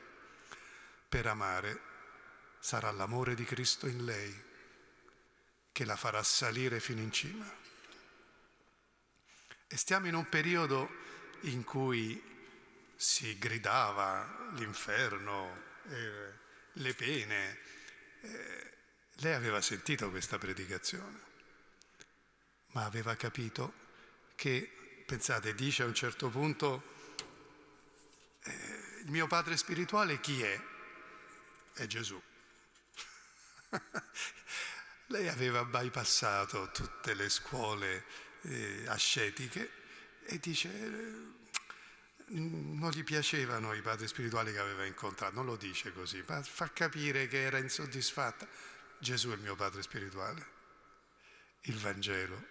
per 1.09 1.26
amare. 1.26 1.80
Sarà 2.61 2.90
l'amore 2.90 3.34
di 3.34 3.44
Cristo 3.44 3.86
in 3.86 4.05
lei 4.05 4.46
che 5.72 5.84
la 5.84 5.96
farà 5.96 6.22
salire 6.22 6.80
fino 6.80 7.01
in 7.01 7.12
cima. 7.12 7.57
E 9.66 9.76
stiamo 9.76 10.07
in 10.07 10.14
un 10.14 10.28
periodo 10.28 10.88
in 11.42 11.62
cui 11.64 12.20
si 12.96 13.38
gridava 13.38 14.51
l'inferno, 14.55 15.62
eh, 15.88 16.32
le 16.72 16.94
pene. 16.94 17.59
Eh, 18.20 18.72
lei 19.20 19.34
aveva 19.34 19.61
sentito 19.61 20.11
questa 20.11 20.38
predicazione, 20.38 21.20
ma 22.68 22.84
aveva 22.84 23.14
capito 23.16 23.86
che 24.34 24.77
pensate, 25.09 25.54
dice 25.54 25.84
a 25.84 25.86
un 25.86 25.94
certo 25.94 26.28
punto, 26.28 26.82
eh, 28.42 29.00
il 29.04 29.11
mio 29.11 29.26
padre 29.26 29.56
spirituale 29.56 30.20
chi 30.20 30.42
è? 30.42 30.61
È 31.72 31.86
Gesù. 31.86 32.20
Lei 35.06 35.28
aveva 35.28 35.64
bypassato 35.64 36.70
tutte 36.72 37.14
le 37.14 37.30
scuole 37.30 38.04
eh, 38.42 38.84
ascetiche 38.86 39.70
e 40.24 40.38
dice 40.40 40.68
non 42.26 42.90
gli 42.90 43.02
piacevano 43.02 43.72
i 43.72 43.80
padri 43.80 44.06
spirituali 44.06 44.52
che 44.52 44.59
aveva 44.59 44.84
incontrato, 44.84 45.32
non 45.32 45.46
lo 45.46 45.56
dice 45.56 45.90
così, 45.94 46.22
ma 46.26 46.42
fa 46.42 46.70
capire 46.70 47.28
che 47.28 47.44
era 47.44 47.56
insoddisfatta. 47.56 48.46
Gesù 48.98 49.30
è 49.30 49.34
il 49.36 49.40
mio 49.40 49.56
padre 49.56 49.80
spirituale, 49.80 50.46
il 51.62 51.78
Vangelo 51.78 52.44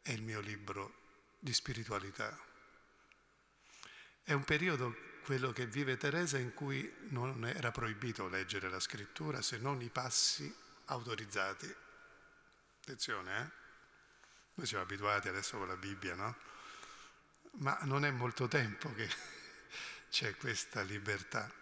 è 0.00 0.12
il 0.12 0.22
mio 0.22 0.40
libro 0.40 1.00
di 1.42 1.52
spiritualità. 1.52 2.38
È 4.22 4.32
un 4.32 4.44
periodo, 4.44 4.94
quello 5.24 5.50
che 5.50 5.66
vive 5.66 5.96
Teresa, 5.96 6.38
in 6.38 6.54
cui 6.54 6.88
non 7.08 7.44
era 7.44 7.72
proibito 7.72 8.28
leggere 8.28 8.70
la 8.70 8.78
scrittura 8.78 9.42
se 9.42 9.58
non 9.58 9.82
i 9.82 9.88
passi 9.88 10.54
autorizzati. 10.84 11.74
Attenzione, 12.80 13.40
eh? 13.40 13.50
Noi 14.54 14.66
siamo 14.66 14.84
abituati 14.84 15.26
adesso 15.26 15.58
con 15.58 15.66
la 15.66 15.76
Bibbia, 15.76 16.14
no? 16.14 16.36
Ma 17.58 17.76
non 17.82 18.04
è 18.04 18.10
molto 18.12 18.46
tempo 18.46 18.94
che 18.94 19.10
c'è 20.10 20.36
questa 20.36 20.82
libertà. 20.82 21.52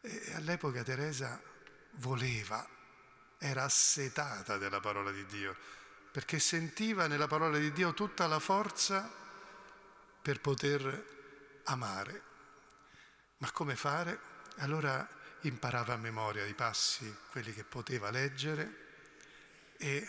E 0.00 0.32
all'epoca 0.32 0.82
Teresa 0.82 1.38
voleva, 1.96 2.66
era 3.36 3.64
assetata 3.64 4.56
della 4.56 4.80
parola 4.80 5.10
di 5.10 5.26
Dio, 5.26 5.54
perché 6.14 6.38
sentiva 6.38 7.08
nella 7.08 7.26
parola 7.26 7.58
di 7.58 7.72
Dio 7.72 7.92
tutta 7.92 8.28
la 8.28 8.38
forza 8.38 9.12
per 10.22 10.40
poter 10.40 11.62
amare. 11.64 12.22
Ma 13.38 13.50
come 13.50 13.74
fare? 13.74 14.20
Allora 14.58 15.04
imparava 15.40 15.94
a 15.94 15.96
memoria 15.96 16.44
i 16.44 16.54
passi, 16.54 17.12
quelli 17.32 17.52
che 17.52 17.64
poteva 17.64 18.10
leggere 18.10 19.72
e 19.76 20.06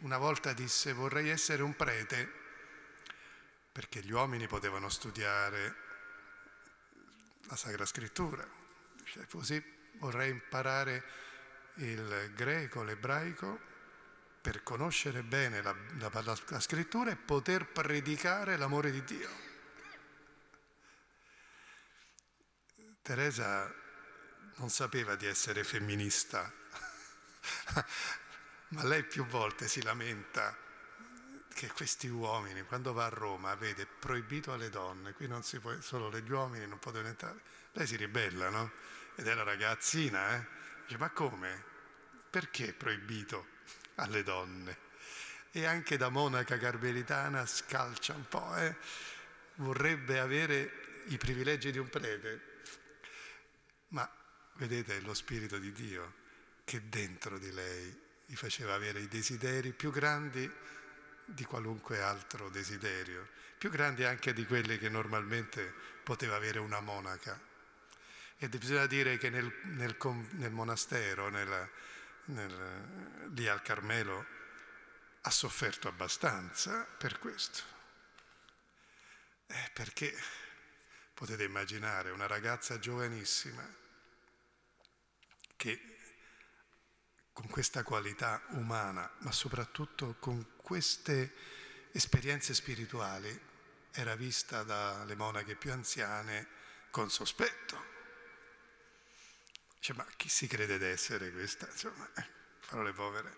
una 0.00 0.18
volta 0.18 0.52
disse 0.52 0.92
vorrei 0.92 1.30
essere 1.30 1.62
un 1.62 1.74
prete 1.74 2.30
perché 3.72 4.00
gli 4.00 4.12
uomini 4.12 4.46
potevano 4.46 4.90
studiare 4.90 5.74
la 7.44 7.56
Sacra 7.56 7.86
Scrittura. 7.86 8.46
Cioè, 9.04 9.26
così 9.26 9.64
vorrei 10.00 10.32
imparare 10.32 11.02
il 11.76 12.30
greco, 12.34 12.82
l'ebraico 12.82 13.72
per 14.46 14.62
conoscere 14.62 15.24
bene 15.24 15.60
la, 15.60 15.74
la, 15.98 16.08
la, 16.22 16.38
la 16.50 16.60
scrittura 16.60 17.10
e 17.10 17.16
poter 17.16 17.66
predicare 17.66 18.56
l'amore 18.56 18.92
di 18.92 19.02
Dio. 19.02 19.28
Teresa 23.02 23.74
non 24.58 24.70
sapeva 24.70 25.16
di 25.16 25.26
essere 25.26 25.64
femminista, 25.64 26.48
ma 28.68 28.84
lei 28.84 29.02
più 29.02 29.26
volte 29.26 29.66
si 29.66 29.82
lamenta 29.82 30.56
che 31.52 31.66
questi 31.72 32.06
uomini, 32.06 32.62
quando 32.62 32.92
va 32.92 33.06
a 33.06 33.08
Roma, 33.08 33.52
vede 33.56 33.84
proibito 33.84 34.52
alle 34.52 34.70
donne, 34.70 35.12
qui 35.14 35.26
non 35.26 35.42
si 35.42 35.58
può, 35.58 35.74
solo 35.80 36.16
gli 36.16 36.30
uomini 36.30 36.68
non 36.68 36.78
potevano 36.78 37.08
entrare. 37.08 37.40
Lei 37.72 37.88
si 37.88 37.96
ribella, 37.96 38.48
no? 38.48 38.70
Ed 39.16 39.26
era 39.26 39.42
ragazzina, 39.42 40.36
eh? 40.36 40.46
Dice, 40.84 40.98
ma 40.98 41.10
come? 41.10 41.64
Perché 42.30 42.72
proibito 42.74 43.54
alle 43.96 44.22
donne? 44.22 44.84
E 45.50 45.64
anche 45.64 45.96
da 45.96 46.08
monaca 46.08 46.58
carmelitana 46.58 47.46
scalcia 47.46 48.14
un 48.14 48.28
po', 48.28 48.54
eh? 48.56 48.76
Vorrebbe 49.56 50.18
avere 50.18 51.02
i 51.06 51.16
privilegi 51.16 51.70
di 51.70 51.78
un 51.78 51.88
prete, 51.88 52.40
ma 53.88 54.08
vedete 54.54 55.00
lo 55.00 55.14
Spirito 55.14 55.58
di 55.58 55.72
Dio 55.72 56.24
che 56.64 56.88
dentro 56.88 57.38
di 57.38 57.52
lei 57.52 58.04
gli 58.26 58.34
faceva 58.34 58.74
avere 58.74 59.00
i 59.00 59.08
desideri 59.08 59.72
più 59.72 59.92
grandi 59.92 60.50
di 61.24 61.44
qualunque 61.44 62.00
altro 62.00 62.48
desiderio, 62.50 63.28
più 63.56 63.70
grandi 63.70 64.04
anche 64.04 64.32
di 64.32 64.44
quelli 64.44 64.78
che 64.78 64.88
normalmente 64.88 65.72
poteva 66.02 66.36
avere 66.36 66.58
una 66.58 66.80
monaca. 66.80 67.40
E 68.38 68.48
bisogna 68.48 68.86
dire 68.86 69.16
che 69.16 69.30
nel, 69.30 69.50
nel, 69.62 69.96
nel 70.32 70.50
monastero, 70.50 71.28
nel, 71.28 71.70
nel, 72.26 73.30
lì 73.34 73.48
al 73.48 73.62
Carmelo, 73.62 74.26
ha 75.22 75.30
sofferto 75.30 75.88
abbastanza 75.88 76.84
per 76.84 77.18
questo. 77.18 77.74
Eh, 79.46 79.70
perché 79.72 80.16
potete 81.14 81.44
immaginare 81.44 82.10
una 82.10 82.26
ragazza 82.26 82.78
giovanissima 82.78 83.66
che 85.56 85.96
con 87.32 87.48
questa 87.48 87.82
qualità 87.82 88.42
umana, 88.50 89.10
ma 89.18 89.32
soprattutto 89.32 90.16
con 90.18 90.56
queste 90.56 91.34
esperienze 91.92 92.54
spirituali, 92.54 93.54
era 93.92 94.14
vista 94.14 94.62
dalle 94.62 95.14
monache 95.14 95.54
più 95.54 95.72
anziane 95.72 96.46
con 96.90 97.10
sospetto. 97.10 97.95
Dice, 99.78 99.94
ma 99.94 100.06
chi 100.16 100.28
si 100.28 100.46
crede 100.46 100.78
d'essere 100.78 101.30
questa? 101.32 101.66
Insomma, 101.66 102.08
eh, 102.14 102.26
parole 102.68 102.92
povere. 102.92 103.36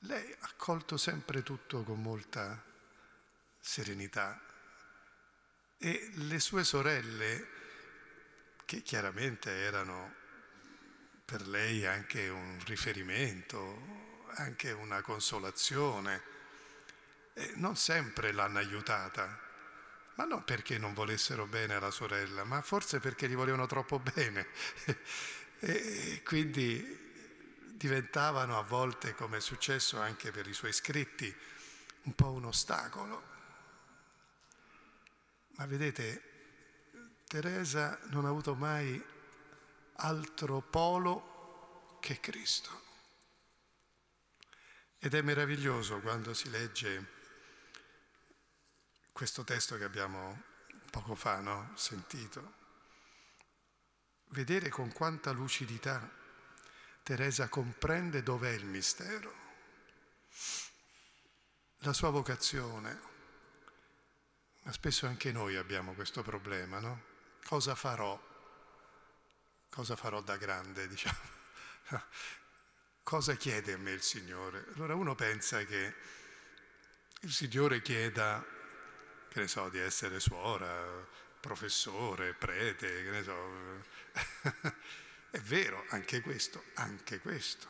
Lei 0.00 0.32
ha 0.40 0.46
accolto 0.46 0.96
sempre 0.96 1.42
tutto 1.42 1.84
con 1.84 2.02
molta 2.02 2.60
serenità 3.60 4.40
e 5.78 6.10
le 6.14 6.38
sue 6.40 6.64
sorelle, 6.64 7.48
che 8.64 8.82
chiaramente 8.82 9.50
erano 9.50 10.14
per 11.24 11.46
lei 11.46 11.86
anche 11.86 12.28
un 12.28 12.58
riferimento, 12.66 14.24
anche 14.34 14.70
una 14.72 15.02
consolazione. 15.02 16.22
E 17.34 17.52
non 17.56 17.76
sempre 17.76 18.32
l'hanno 18.32 18.58
aiutata, 18.58 19.38
ma 20.14 20.24
non 20.24 20.44
perché 20.44 20.78
non 20.78 20.94
volessero 20.94 21.46
bene 21.46 21.74
alla 21.74 21.90
sorella, 21.90 22.44
ma 22.44 22.60
forse 22.62 23.00
perché 23.00 23.28
gli 23.28 23.34
volevano 23.34 23.66
troppo 23.66 23.98
bene. 23.98 24.46
e 25.60 26.22
quindi 26.24 27.00
diventavano 27.74 28.58
a 28.58 28.62
volte, 28.62 29.14
come 29.14 29.38
è 29.38 29.40
successo 29.40 30.00
anche 30.00 30.30
per 30.30 30.46
i 30.46 30.52
suoi 30.52 30.72
scritti, 30.72 31.34
un 32.02 32.14
po' 32.14 32.30
un 32.30 32.44
ostacolo. 32.44 33.30
Ma 35.56 35.66
vedete, 35.66 36.30
Teresa 37.26 37.98
non 38.10 38.24
ha 38.24 38.28
avuto 38.28 38.54
mai 38.54 39.02
altro 39.96 40.60
polo 40.60 41.98
che 42.00 42.20
Cristo. 42.20 42.80
Ed 44.98 45.14
è 45.14 45.22
meraviglioso 45.22 46.00
quando 46.00 46.34
si 46.34 46.50
legge 46.50 47.11
questo 49.12 49.44
testo 49.44 49.76
che 49.76 49.84
abbiamo 49.84 50.42
poco 50.90 51.14
fa 51.14 51.40
no? 51.40 51.72
sentito, 51.74 52.54
vedere 54.28 54.68
con 54.68 54.92
quanta 54.92 55.30
lucidità 55.30 56.20
Teresa 57.02 57.48
comprende 57.48 58.22
dov'è 58.22 58.50
il 58.50 58.64
mistero, 58.64 59.34
la 61.78 61.92
sua 61.92 62.10
vocazione, 62.10 63.00
ma 64.62 64.72
spesso 64.72 65.06
anche 65.06 65.32
noi 65.32 65.56
abbiamo 65.56 65.94
questo 65.94 66.22
problema, 66.22 66.78
no? 66.78 67.02
Cosa 67.44 67.74
farò 67.74 68.30
cosa 69.72 69.96
farò 69.96 70.20
da 70.20 70.36
grande, 70.36 70.86
diciamo. 70.88 71.18
cosa 73.02 73.34
chiede 73.34 73.72
a 73.72 73.78
me 73.78 73.92
il 73.92 74.02
Signore? 74.02 74.66
Allora 74.74 74.94
uno 74.94 75.14
pensa 75.14 75.64
che 75.64 75.94
il 77.20 77.32
Signore 77.32 77.80
chieda, 77.80 78.44
che 79.32 79.40
ne 79.40 79.48
so, 79.48 79.70
di 79.70 79.78
essere 79.78 80.20
suora, 80.20 81.06
professore, 81.40 82.34
prete, 82.34 83.02
che 83.02 83.10
ne 83.10 83.22
so. 83.22 83.80
È 85.30 85.38
vero, 85.40 85.86
anche 85.88 86.20
questo, 86.20 86.62
anche 86.74 87.18
questo. 87.18 87.66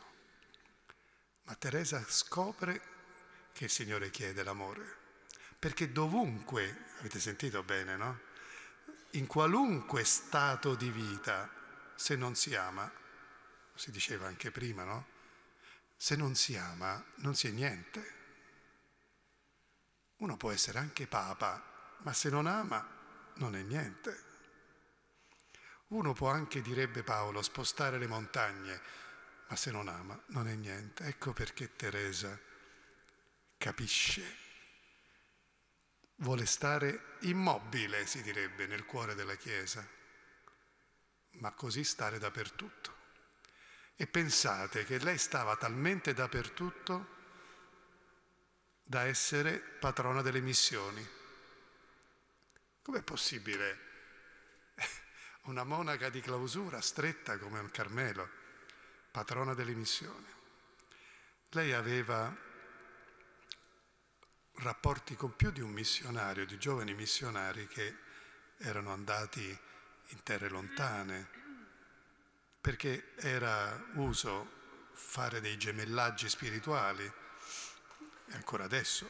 Ma 1.43 1.55
Teresa 1.55 2.03
scopre 2.05 2.81
che 3.53 3.65
il 3.65 3.69
Signore 3.69 4.09
chiede 4.09 4.43
l'amore, 4.43 4.97
perché 5.57 5.91
dovunque, 5.93 6.87
avete 6.99 7.21
sentito 7.21 7.63
bene, 7.63 7.95
no? 7.95 8.19
In 9.11 9.25
qualunque 9.25 10.03
stato 10.03 10.75
di 10.75 10.89
vita 10.89 11.49
se 11.95 12.17
non 12.17 12.35
si 12.35 12.55
ama, 12.55 12.91
si 13.73 13.91
diceva 13.91 14.27
anche 14.27 14.51
prima, 14.51 14.83
no? 14.83 15.07
Se 15.95 16.17
non 16.17 16.35
si 16.35 16.57
ama, 16.57 17.01
non 17.17 17.35
si 17.35 17.47
è 17.47 17.51
niente. 17.51 18.22
Uno 20.23 20.37
può 20.37 20.51
essere 20.51 20.79
anche 20.79 21.05
papa, 21.05 21.61
ma 21.97 22.13
se 22.13 22.29
non 22.29 22.47
ama, 22.47 22.81
non 23.35 23.57
è 23.57 23.61
niente. 23.61 24.23
Uno 25.87 26.13
può 26.13 26.29
anche, 26.29 26.61
direbbe 26.61 27.03
Paolo, 27.03 27.41
spostare 27.41 27.97
le 27.97 28.07
montagne, 28.07 28.81
ma 29.49 29.57
se 29.57 29.69
non 29.69 29.89
ama, 29.89 30.17
non 30.27 30.47
è 30.47 30.55
niente. 30.55 31.03
Ecco 31.03 31.33
perché 31.33 31.75
Teresa 31.75 32.39
capisce. 33.57 34.37
Vuole 36.15 36.45
stare 36.45 37.17
immobile, 37.23 38.05
si 38.05 38.21
direbbe, 38.21 38.65
nel 38.65 38.85
cuore 38.85 39.15
della 39.15 39.35
Chiesa 39.35 39.85
ma 41.39 41.51
così 41.51 41.83
stare 41.83 42.17
dappertutto. 42.17 42.95
E 43.97 44.07
pensate 44.07 44.85
che 44.85 44.99
lei 44.99 45.17
stava 45.17 45.57
talmente 45.57 46.13
dappertutto 46.13 47.22
da 48.93 49.05
essere 49.05 49.57
patrona 49.57 50.21
delle 50.21 50.39
missioni. 50.39 51.03
Com'è 52.83 53.01
possibile 53.01 53.79
una 55.45 55.63
monaca 55.63 56.09
di 56.09 56.21
clausura 56.21 56.79
stretta 56.79 57.39
come 57.39 57.57
un 57.57 57.71
Carmelo, 57.71 58.29
patrona 59.09 59.55
delle 59.55 59.73
missioni? 59.73 60.27
Lei 61.49 61.73
aveva 61.73 62.37
rapporti 64.57 65.15
con 65.15 65.35
più 65.35 65.49
di 65.49 65.61
un 65.61 65.71
missionario, 65.71 66.45
di 66.45 66.59
giovani 66.59 66.93
missionari 66.93 67.65
che 67.65 67.97
erano 68.57 68.91
andati 68.91 69.59
in 70.09 70.21
terre 70.21 70.49
lontane, 70.49 71.29
perché 72.61 73.15
era 73.15 73.87
uso 73.95 74.91
fare 74.91 75.41
dei 75.41 75.57
gemellaggi 75.57 76.29
spirituali, 76.29 77.21
e 78.33 78.35
ancora 78.35 78.63
adesso, 78.63 79.09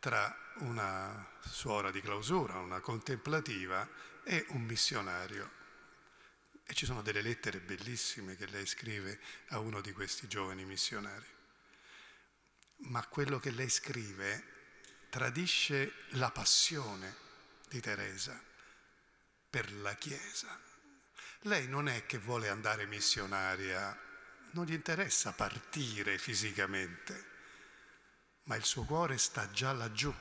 tra 0.00 0.34
una 0.60 1.28
suora 1.40 1.90
di 1.90 2.00
clausura, 2.00 2.58
una 2.58 2.80
contemplativa 2.80 3.86
e 4.24 4.46
un 4.48 4.62
missionario. 4.62 5.58
E 6.64 6.72
ci 6.72 6.86
sono 6.86 7.02
delle 7.02 7.20
lettere 7.20 7.60
bellissime 7.60 8.36
che 8.36 8.46
lei 8.46 8.64
scrive 8.64 9.20
a 9.48 9.58
uno 9.58 9.82
di 9.82 9.92
questi 9.92 10.26
giovani 10.26 10.64
missionari. 10.64 11.26
Ma 12.84 13.06
quello 13.06 13.38
che 13.38 13.50
lei 13.50 13.68
scrive 13.68 14.44
tradisce 15.10 15.92
la 16.10 16.30
passione 16.30 17.14
di 17.68 17.80
Teresa 17.80 18.40
per 19.50 19.70
la 19.74 19.94
Chiesa. 19.96 20.58
Lei 21.40 21.68
non 21.68 21.88
è 21.88 22.06
che 22.06 22.18
vuole 22.18 22.48
andare 22.48 22.86
missionaria, 22.86 23.98
non 24.52 24.64
gli 24.64 24.72
interessa 24.72 25.32
partire 25.32 26.16
fisicamente, 26.16 27.29
ma 28.44 28.56
il 28.56 28.64
suo 28.64 28.84
cuore 28.84 29.18
sta 29.18 29.50
già 29.50 29.72
laggiù, 29.72 30.12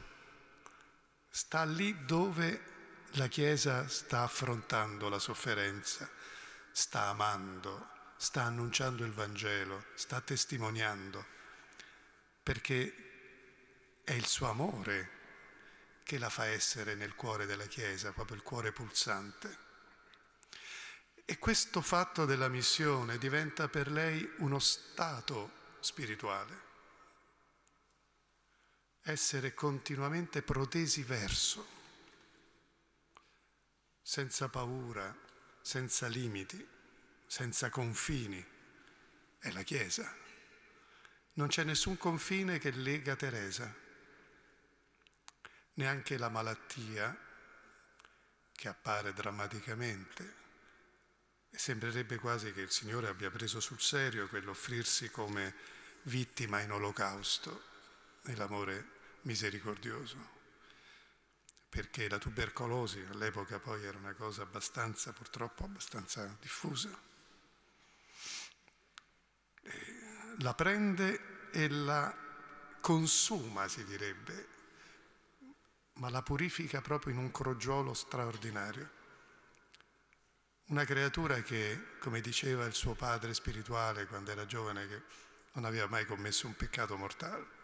sta 1.29 1.63
lì 1.63 2.05
dove 2.05 2.77
la 3.13 3.27
Chiesa 3.27 3.87
sta 3.87 4.21
affrontando 4.21 5.09
la 5.09 5.19
sofferenza, 5.19 6.09
sta 6.71 7.07
amando, 7.07 7.89
sta 8.17 8.43
annunciando 8.43 9.03
il 9.03 9.13
Vangelo, 9.13 9.85
sta 9.95 10.21
testimoniando, 10.21 11.25
perché 12.43 14.01
è 14.03 14.11
il 14.11 14.25
suo 14.25 14.49
amore 14.49 15.17
che 16.03 16.17
la 16.17 16.29
fa 16.29 16.45
essere 16.45 16.95
nel 16.95 17.15
cuore 17.15 17.45
della 17.45 17.67
Chiesa, 17.67 18.11
proprio 18.11 18.35
il 18.35 18.43
cuore 18.43 18.71
pulsante. 18.71 19.67
E 21.25 21.37
questo 21.37 21.81
fatto 21.81 22.25
della 22.25 22.47
missione 22.47 23.19
diventa 23.19 23.67
per 23.67 23.91
lei 23.91 24.27
uno 24.37 24.57
stato 24.57 25.51
spirituale, 25.79 26.67
essere 29.11 29.53
continuamente 29.53 30.41
protesi 30.41 31.03
verso, 31.03 31.67
senza 34.01 34.49
paura, 34.49 35.15
senza 35.61 36.07
limiti, 36.07 36.65
senza 37.25 37.69
confini, 37.69 38.43
è 39.39 39.51
la 39.51 39.63
Chiesa. 39.63 40.15
Non 41.33 41.47
c'è 41.47 41.63
nessun 41.63 41.97
confine 41.97 42.59
che 42.59 42.71
lega 42.71 43.15
Teresa 43.15 43.73
neanche 45.75 46.17
la 46.17 46.29
malattia 46.29 47.17
che 48.51 48.67
appare 48.67 49.13
drammaticamente. 49.13 50.37
E 51.49 51.57
sembrerebbe 51.57 52.17
quasi 52.17 52.53
che 52.53 52.61
il 52.61 52.69
Signore 52.69 53.07
abbia 53.07 53.31
preso 53.31 53.59
sul 53.59 53.79
serio 53.79 54.27
quell'offrirsi 54.27 55.09
come 55.09 55.55
vittima 56.03 56.59
in 56.61 56.71
olocausto 56.71 57.63
nell'amore 58.23 58.97
misericordioso. 59.21 60.37
Perché 61.69 62.09
la 62.09 62.17
tubercolosi 62.17 63.05
all'epoca 63.11 63.59
poi 63.59 63.83
era 63.83 63.97
una 63.97 64.13
cosa 64.13 64.41
abbastanza, 64.41 65.13
purtroppo 65.13 65.65
abbastanza 65.65 66.25
diffusa. 66.39 66.89
E 69.61 69.99
la 70.39 70.53
prende 70.53 71.49
e 71.51 71.69
la 71.69 72.15
consuma, 72.79 73.67
si 73.67 73.83
direbbe, 73.85 74.47
ma 75.93 76.09
la 76.09 76.23
purifica 76.23 76.81
proprio 76.81 77.13
in 77.13 77.19
un 77.19 77.31
crogiolo 77.31 77.93
straordinario. 77.93 78.97
Una 80.67 80.85
creatura 80.85 81.41
che, 81.41 81.97
come 81.99 82.21
diceva 82.21 82.65
il 82.65 82.73
suo 82.73 82.93
padre 82.93 83.33
spirituale 83.33 84.05
quando 84.05 84.31
era 84.31 84.45
giovane, 84.45 84.87
che 84.87 85.01
non 85.53 85.65
aveva 85.65 85.87
mai 85.87 86.05
commesso 86.05 86.47
un 86.47 86.55
peccato 86.55 86.95
mortale. 86.95 87.58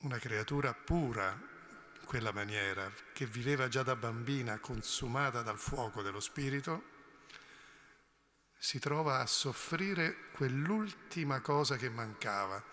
Una 0.00 0.18
creatura 0.18 0.72
pura 0.72 1.30
in 1.30 2.06
quella 2.06 2.32
maniera, 2.32 2.90
che 3.12 3.26
viveva 3.26 3.68
già 3.68 3.82
da 3.82 3.96
bambina 3.96 4.58
consumata 4.58 5.42
dal 5.42 5.58
fuoco 5.58 6.00
dello 6.00 6.20
spirito, 6.20 6.84
si 8.56 8.78
trova 8.78 9.20
a 9.20 9.26
soffrire 9.26 10.30
quell'ultima 10.32 11.40
cosa 11.40 11.76
che 11.76 11.90
mancava, 11.90 12.64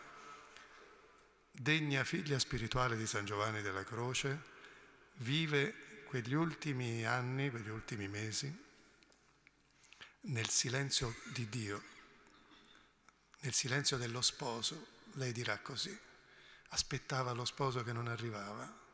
degna 1.52 2.06
figlia 2.06 2.40
spirituale 2.40 2.96
di 2.96 3.06
San 3.06 3.26
Giovanni 3.26 3.62
della 3.62 3.84
Croce, 3.84 4.44
vive 5.16 6.04
quegli 6.06 6.34
ultimi 6.34 7.06
anni, 7.06 7.50
quegli 7.50 7.70
ultimi 7.70 8.08
mesi, 8.08 8.66
nel 10.22 10.48
silenzio 10.48 11.14
di 11.34 11.50
Dio, 11.50 11.84
nel 13.42 13.54
silenzio 13.54 13.98
dello 13.98 14.22
sposo, 14.22 14.88
lei 15.16 15.34
dirà 15.34 15.58
così, 15.60 16.07
aspettava 16.70 17.32
lo 17.32 17.46
sposo 17.46 17.84
che 17.84 17.94
non 17.94 18.08
arrivava 18.08 18.86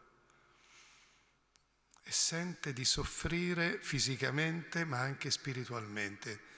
e 2.03 2.11
sente 2.11 2.73
di 2.73 2.83
soffrire 2.83 3.79
fisicamente 3.79 4.83
ma 4.83 4.99
anche 4.99 5.31
spiritualmente 5.31 6.51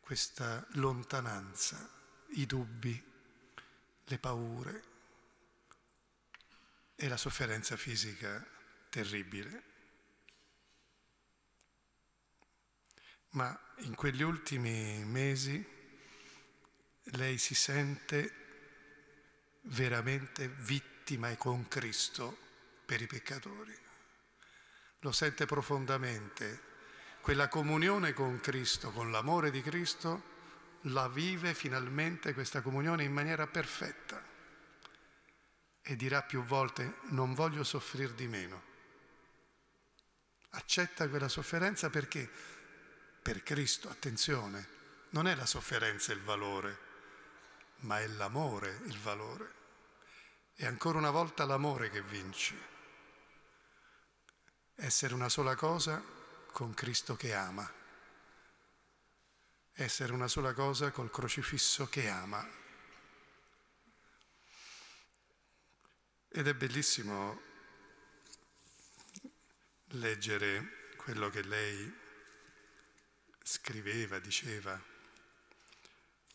questa 0.00 0.66
lontananza, 0.72 1.88
i 2.30 2.44
dubbi, 2.44 3.02
le 4.04 4.18
paure, 4.18 4.82
e 6.96 7.08
la 7.08 7.16
sofferenza 7.16 7.76
fisica 7.76 8.44
terribile. 8.88 9.62
Ma 13.30 13.58
in 13.78 13.94
quegli 13.94 14.22
ultimi 14.22 15.04
mesi 15.04 15.72
lei 17.02 17.38
si 17.38 17.54
sente 17.54 18.43
veramente 19.64 20.48
vittima 20.48 21.30
e 21.30 21.36
con 21.36 21.68
Cristo 21.68 22.36
per 22.84 23.00
i 23.00 23.06
peccatori. 23.06 23.76
Lo 25.00 25.12
sente 25.12 25.46
profondamente. 25.46 26.72
Quella 27.20 27.48
comunione 27.48 28.12
con 28.12 28.40
Cristo, 28.40 28.90
con 28.90 29.10
l'amore 29.10 29.50
di 29.50 29.62
Cristo, 29.62 30.32
la 30.88 31.08
vive 31.08 31.54
finalmente 31.54 32.34
questa 32.34 32.60
comunione 32.60 33.04
in 33.04 33.12
maniera 33.12 33.46
perfetta 33.46 34.22
e 35.80 35.96
dirà 35.96 36.22
più 36.22 36.42
volte 36.44 36.96
non 37.10 37.34
voglio 37.34 37.64
soffrire 37.64 38.14
di 38.14 38.26
meno. 38.26 38.72
Accetta 40.50 41.08
quella 41.08 41.28
sofferenza 41.28 41.90
perché 41.90 42.30
per 43.22 43.42
Cristo, 43.42 43.88
attenzione, 43.88 44.68
non 45.10 45.26
è 45.26 45.34
la 45.34 45.46
sofferenza 45.46 46.12
il 46.12 46.20
valore, 46.20 46.83
ma 47.80 48.00
è 48.00 48.06
l'amore 48.06 48.80
il 48.86 48.98
valore. 48.98 49.52
È 50.54 50.66
ancora 50.66 50.98
una 50.98 51.10
volta 51.10 51.44
l'amore 51.44 51.90
che 51.90 52.02
vince. 52.02 52.72
Essere 54.76 55.14
una 55.14 55.28
sola 55.28 55.54
cosa 55.54 56.02
con 56.52 56.72
Cristo 56.74 57.16
che 57.16 57.34
ama. 57.34 57.70
Essere 59.72 60.12
una 60.12 60.28
sola 60.28 60.52
cosa 60.52 60.90
col 60.92 61.10
crocifisso 61.10 61.88
che 61.88 62.08
ama. 62.08 62.48
Ed 66.28 66.46
è 66.46 66.54
bellissimo 66.54 67.40
leggere 69.88 70.94
quello 70.96 71.28
che 71.30 71.42
lei 71.42 72.02
scriveva, 73.42 74.18
diceva, 74.18 74.80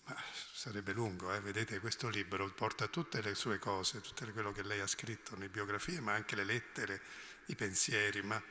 ma 0.04 0.16
sarebbe 0.60 0.92
lungo, 0.92 1.32
eh? 1.32 1.40
vedete 1.40 1.80
questo 1.80 2.10
libro 2.10 2.46
porta 2.50 2.88
tutte 2.88 3.22
le 3.22 3.34
sue 3.34 3.60
cose, 3.60 4.02
tutto 4.02 4.30
quello 4.34 4.52
che 4.52 4.62
lei 4.62 4.82
ha 4.82 4.88
scritto 4.88 5.36
nelle 5.36 5.48
biografie, 5.48 6.02
ma 6.02 6.12
anche 6.12 6.36
le 6.36 6.44
lettere, 6.44 7.02
i 7.46 7.56
pensieri, 7.56 8.22
ma 8.24 8.44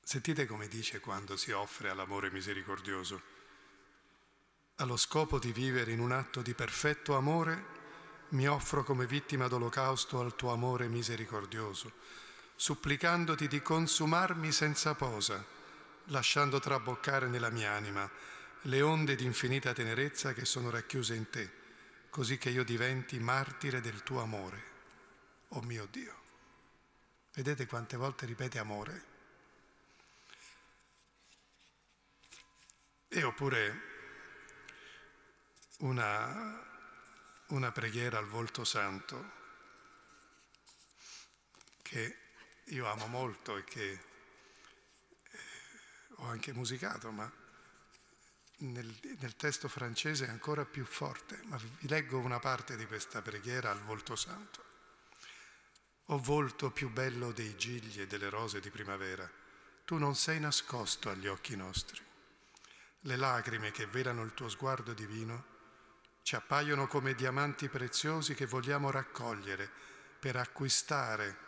sentite 0.00 0.46
come 0.46 0.68
dice 0.68 1.00
quando 1.00 1.36
si 1.36 1.50
offre 1.50 1.90
all'amore 1.90 2.30
misericordioso 2.30 3.20
allo 4.76 4.96
scopo 4.96 5.40
di 5.40 5.50
vivere 5.50 5.90
in 5.90 5.98
un 5.98 6.12
atto 6.12 6.42
di 6.42 6.54
perfetto 6.54 7.16
amore, 7.16 7.64
mi 8.28 8.46
offro 8.46 8.84
come 8.84 9.04
vittima 9.04 9.48
d'olocausto 9.48 10.20
al 10.20 10.36
tuo 10.36 10.52
amore 10.52 10.86
misericordioso. 10.86 11.92
supplicandoti 12.54 13.48
di 13.48 13.60
consumarmi 13.60 14.52
senza 14.52 14.94
posa, 14.94 15.55
lasciando 16.06 16.60
traboccare 16.60 17.28
nella 17.28 17.50
mia 17.50 17.72
anima 17.72 18.08
le 18.62 18.82
onde 18.82 19.14
di 19.14 19.24
infinita 19.24 19.72
tenerezza 19.72 20.32
che 20.32 20.44
sono 20.44 20.70
racchiuse 20.70 21.14
in 21.14 21.30
te, 21.30 21.50
così 22.10 22.36
che 22.36 22.50
io 22.50 22.64
diventi 22.64 23.18
martire 23.18 23.80
del 23.80 24.02
tuo 24.02 24.20
amore, 24.20 24.62
oh 25.48 25.62
mio 25.62 25.86
Dio. 25.90 26.14
Vedete 27.32 27.66
quante 27.66 27.96
volte 27.96 28.26
ripete 28.26 28.58
amore? 28.58 29.04
E 33.08 33.22
oppure 33.22 33.80
una, 35.78 36.66
una 37.48 37.70
preghiera 37.70 38.18
al 38.18 38.26
volto 38.26 38.64
santo 38.64 39.34
che 41.82 42.18
io 42.64 42.86
amo 42.86 43.06
molto 43.06 43.56
e 43.58 43.64
che 43.64 44.00
ho 46.16 46.26
anche 46.26 46.52
musicato, 46.52 47.10
ma 47.10 47.30
nel, 48.58 48.94
nel, 49.18 49.36
testo 49.36 49.68
francese 49.68 50.26
è 50.26 50.30
ancora 50.30 50.64
più 50.64 50.84
forte. 50.84 51.40
Ma 51.44 51.56
vi 51.56 51.88
leggo 51.88 52.18
una 52.18 52.38
parte 52.38 52.76
di 52.76 52.86
questa 52.86 53.22
preghiera 53.22 53.70
al 53.70 53.82
volto 53.82 54.16
santo. 54.16 54.64
O 56.06 56.18
volto 56.18 56.70
più 56.70 56.90
bello 56.90 57.32
dei 57.32 57.56
gigli 57.56 58.00
e 58.00 58.06
delle 58.06 58.28
rose 58.28 58.60
di 58.60 58.70
primavera, 58.70 59.28
tu 59.84 59.98
non 59.98 60.14
sei 60.14 60.38
nascosto 60.38 61.10
agli 61.10 61.26
occhi 61.26 61.56
nostri. 61.56 62.00
Le 63.00 63.16
lacrime 63.16 63.70
che 63.72 63.86
velano 63.86 64.22
il 64.22 64.32
tuo 64.34 64.48
sguardo 64.48 64.92
divino 64.94 65.54
ci 66.22 66.34
appaiono 66.34 66.86
come 66.86 67.14
diamanti 67.14 67.68
preziosi 67.68 68.34
che 68.34 68.46
vogliamo 68.46 68.90
raccogliere 68.90 69.70
per 70.18 70.36
acquistare 70.36 71.44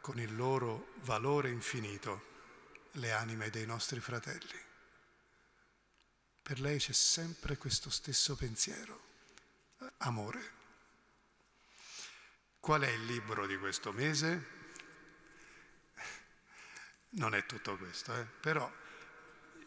con 0.00 0.18
il 0.18 0.34
loro 0.36 0.92
valore 1.02 1.48
infinito 1.50 2.27
le 2.92 3.12
anime 3.12 3.50
dei 3.50 3.66
nostri 3.66 4.00
fratelli. 4.00 4.66
Per 6.42 6.60
lei 6.60 6.78
c'è 6.78 6.92
sempre 6.92 7.56
questo 7.56 7.90
stesso 7.90 8.34
pensiero, 8.34 9.00
amore. 9.98 10.56
Qual 12.60 12.82
è 12.82 12.88
il 12.88 13.04
libro 13.04 13.46
di 13.46 13.56
questo 13.58 13.92
mese? 13.92 14.56
Non 17.10 17.34
è 17.34 17.44
tutto 17.46 17.76
questo, 17.76 18.14
eh? 18.14 18.24
però 18.24 18.70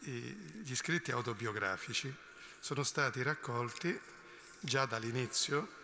gli 0.00 0.74
scritti 0.74 1.12
autobiografici 1.12 2.12
sono 2.58 2.82
stati 2.82 3.22
raccolti 3.22 3.98
già 4.58 4.84
dall'inizio 4.86 5.80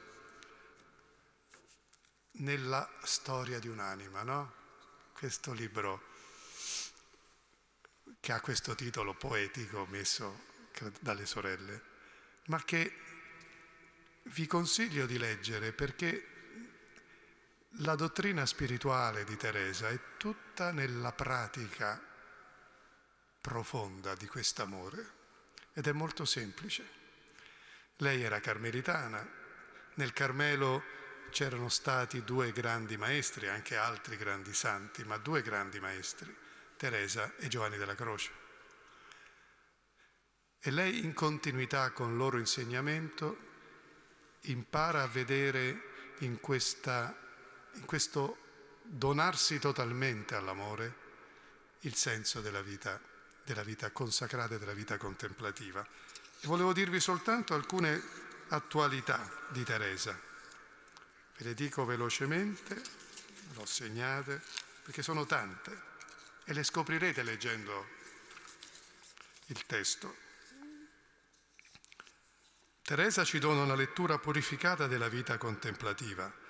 nella 2.33 2.89
storia 3.03 3.59
di 3.59 3.69
un'anima, 3.69 4.23
no? 4.23 4.55
Questo 5.13 5.53
libro 5.53 6.08
che 8.29 8.35
ha 8.35 8.41
questo 8.43 8.75
titolo 8.75 9.15
poetico 9.15 9.87
messo 9.87 10.45
dalle 11.01 11.25
sorelle, 11.25 11.81
ma 12.49 12.63
che 12.63 12.95
vi 14.25 14.47
consiglio 14.47 15.07
di 15.07 15.17
leggere 15.17 15.73
perché 15.73 16.27
la 17.79 17.95
dottrina 17.95 18.45
spirituale 18.45 19.25
di 19.25 19.35
Teresa 19.39 19.89
è 19.89 19.99
tutta 20.19 20.73
nella 20.73 21.13
pratica 21.13 21.99
profonda 23.41 24.15
di 24.15 24.27
quest'amore 24.27 25.13
ed 25.73 25.87
è 25.87 25.93
molto 25.93 26.27
semplice. 26.27 26.87
Lei 27.97 28.21
era 28.21 28.41
carmelitana, 28.41 29.27
nel 29.95 30.13
Carmelo 30.13 30.83
c'erano 31.31 31.71
stati 31.71 32.23
due 32.25 32.53
grandi 32.53 32.99
maestri, 32.99 33.49
anche 33.49 33.79
altri 33.79 34.19
grandi 34.19 34.53
santi, 34.53 35.03
ma 35.05 35.17
due 35.17 35.41
grandi 35.41 35.81
maestri, 35.81 36.37
Teresa 36.79 37.35
e 37.37 37.49
Giovanni 37.49 37.77
della 37.77 37.97
Croce. 37.97 38.31
E 40.61 40.71
lei 40.71 41.05
in 41.05 41.13
continuità 41.13 41.91
con 41.91 42.13
il 42.13 42.17
loro 42.17 42.39
insegnamento 42.39 43.47
impara 44.43 45.03
a 45.03 45.09
vedere 45.09 46.15
in 46.21 46.41
questa 46.41 47.27
in 47.75 47.85
questo 47.85 48.37
donarsi 48.83 49.59
totalmente 49.59 50.35
all'amore 50.35 51.07
il 51.81 51.95
senso 51.95 52.41
della 52.41 52.63
vita, 52.63 53.01
della 53.45 53.63
vita 53.63 53.91
consacrata 53.91 54.55
e 54.55 54.59
della 54.59 54.73
vita 54.73 54.97
contemplativa. 54.97 55.87
E 56.41 56.47
volevo 56.47 56.73
dirvi 56.73 57.01
soltanto 57.01 57.55
alcune 57.55 58.03
attualità 58.49 59.31
di 59.51 59.63
Teresa. 59.63 60.19
Ve 61.37 61.45
le 61.45 61.55
dico 61.55 61.85
velocemente, 61.85 62.81
l'ho 63.55 63.67
segnate, 63.67 64.41
perché 64.83 65.03
sono 65.03 65.27
tante 65.27 65.88
e 66.49 66.55
le 66.55 66.63
scoprirete 66.63 67.23
leggendo 67.23 67.87
il 69.49 69.67
testo. 69.67 70.17
Teresa 72.81 73.23
ci 73.23 73.39
dona 73.39 73.65
una 73.65 73.75
lettura 73.75 74.19
purificata 74.19 74.87
della 74.87 75.11
vita 75.11 75.37
contemplativa 75.37 76.47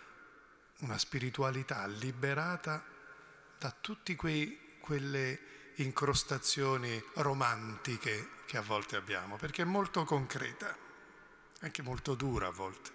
una 0.81 0.99
spiritualità 0.99 1.85
liberata 1.87 2.85
da 3.59 3.75
tutte 3.81 4.15
quelle 4.15 5.41
incrostazioni 5.77 7.03
romantiche 7.15 8.37
che 8.47 8.57
a 8.57 8.63
volte 8.63 8.95
abbiamo, 8.95 9.37
perché 9.37 9.63
è 9.63 9.65
molto 9.65 10.05
concreta, 10.05 10.77
anche 11.61 11.83
molto 11.83 12.15
dura 12.15 12.47
a 12.47 12.53
volte. 12.53 12.93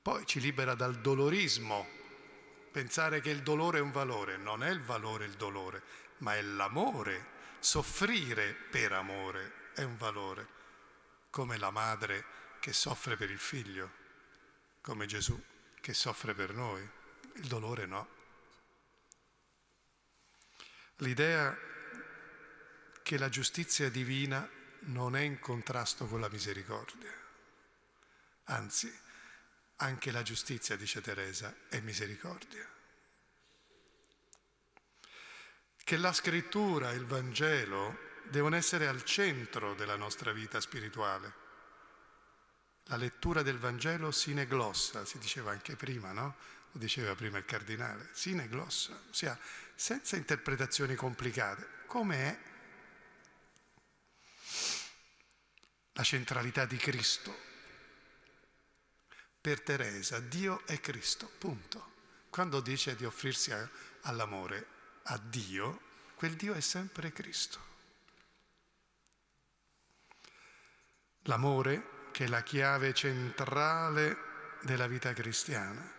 Poi 0.00 0.24
ci 0.26 0.38
libera 0.38 0.74
dal 0.74 1.00
dolorismo, 1.00 1.98
pensare 2.70 3.20
che 3.20 3.30
il 3.30 3.42
dolore 3.42 3.78
è 3.78 3.80
un 3.82 3.90
valore, 3.90 4.36
non 4.36 4.62
è 4.62 4.70
il 4.70 4.80
valore 4.80 5.24
il 5.24 5.34
dolore, 5.34 5.82
ma 6.18 6.36
è 6.36 6.42
l'amore, 6.42 7.38
soffrire 7.58 8.52
per 8.52 8.92
amore 8.92 9.72
è 9.74 9.82
un 9.82 9.96
valore, 9.96 10.46
come 11.30 11.56
la 11.58 11.70
madre 11.70 12.24
che 12.60 12.72
soffre 12.72 13.16
per 13.16 13.30
il 13.30 13.38
figlio, 13.38 13.90
come 14.80 15.06
Gesù 15.06 15.40
che 15.80 15.94
soffre 15.94 16.34
per 16.34 16.52
noi, 16.54 16.88
il 17.34 17.46
dolore 17.46 17.86
no. 17.86 18.08
L'idea 20.96 21.56
che 23.02 23.18
la 23.18 23.28
giustizia 23.30 23.88
divina 23.88 24.48
non 24.80 25.16
è 25.16 25.20
in 25.20 25.40
contrasto 25.40 26.06
con 26.06 26.20
la 26.20 26.28
misericordia. 26.28 27.12
Anzi, 28.44 28.92
anche 29.80 30.10
la 30.10 30.22
giustizia, 30.22 30.76
dice 30.76 31.00
Teresa, 31.00 31.54
è 31.68 31.80
misericordia. 31.80 32.66
Che 35.82 35.96
la 35.96 36.12
scrittura, 36.12 36.92
il 36.92 37.04
Vangelo, 37.06 38.08
devono 38.24 38.56
essere 38.56 38.86
al 38.86 39.02
centro 39.04 39.74
della 39.74 39.96
nostra 39.96 40.32
vita 40.32 40.60
spirituale 40.60 41.40
la 42.90 42.96
lettura 42.96 43.42
del 43.42 43.58
Vangelo 43.58 44.10
sine 44.10 44.46
glossa, 44.46 45.04
si 45.04 45.18
diceva 45.18 45.52
anche 45.52 45.76
prima, 45.76 46.10
no? 46.10 46.36
Lo 46.72 46.78
diceva 46.78 47.14
prima 47.14 47.38
il 47.38 47.44
cardinale, 47.44 48.08
sine 48.12 48.48
glossa, 48.48 49.00
ossia 49.08 49.38
senza 49.76 50.16
interpretazioni 50.16 50.96
complicate. 50.96 51.68
Come 51.86 52.16
è 52.16 52.38
la 55.92 56.02
centralità 56.02 56.64
di 56.64 56.76
Cristo? 56.76 57.48
Per 59.40 59.62
Teresa, 59.62 60.20
Dio 60.20 60.66
è 60.66 60.78
Cristo, 60.80 61.30
punto. 61.38 61.92
Quando 62.28 62.60
dice 62.60 62.94
di 62.94 63.06
offrirsi 63.06 63.52
all'amore 64.02 64.66
a 65.04 65.16
Dio, 65.16 65.80
quel 66.14 66.36
Dio 66.36 66.52
è 66.52 66.60
sempre 66.60 67.10
Cristo. 67.12 67.68
L'amore 71.22 72.08
che 72.12 72.24
è 72.24 72.28
la 72.28 72.42
chiave 72.42 72.92
centrale 72.92 74.16
della 74.62 74.86
vita 74.86 75.14
cristiana. 75.14 75.90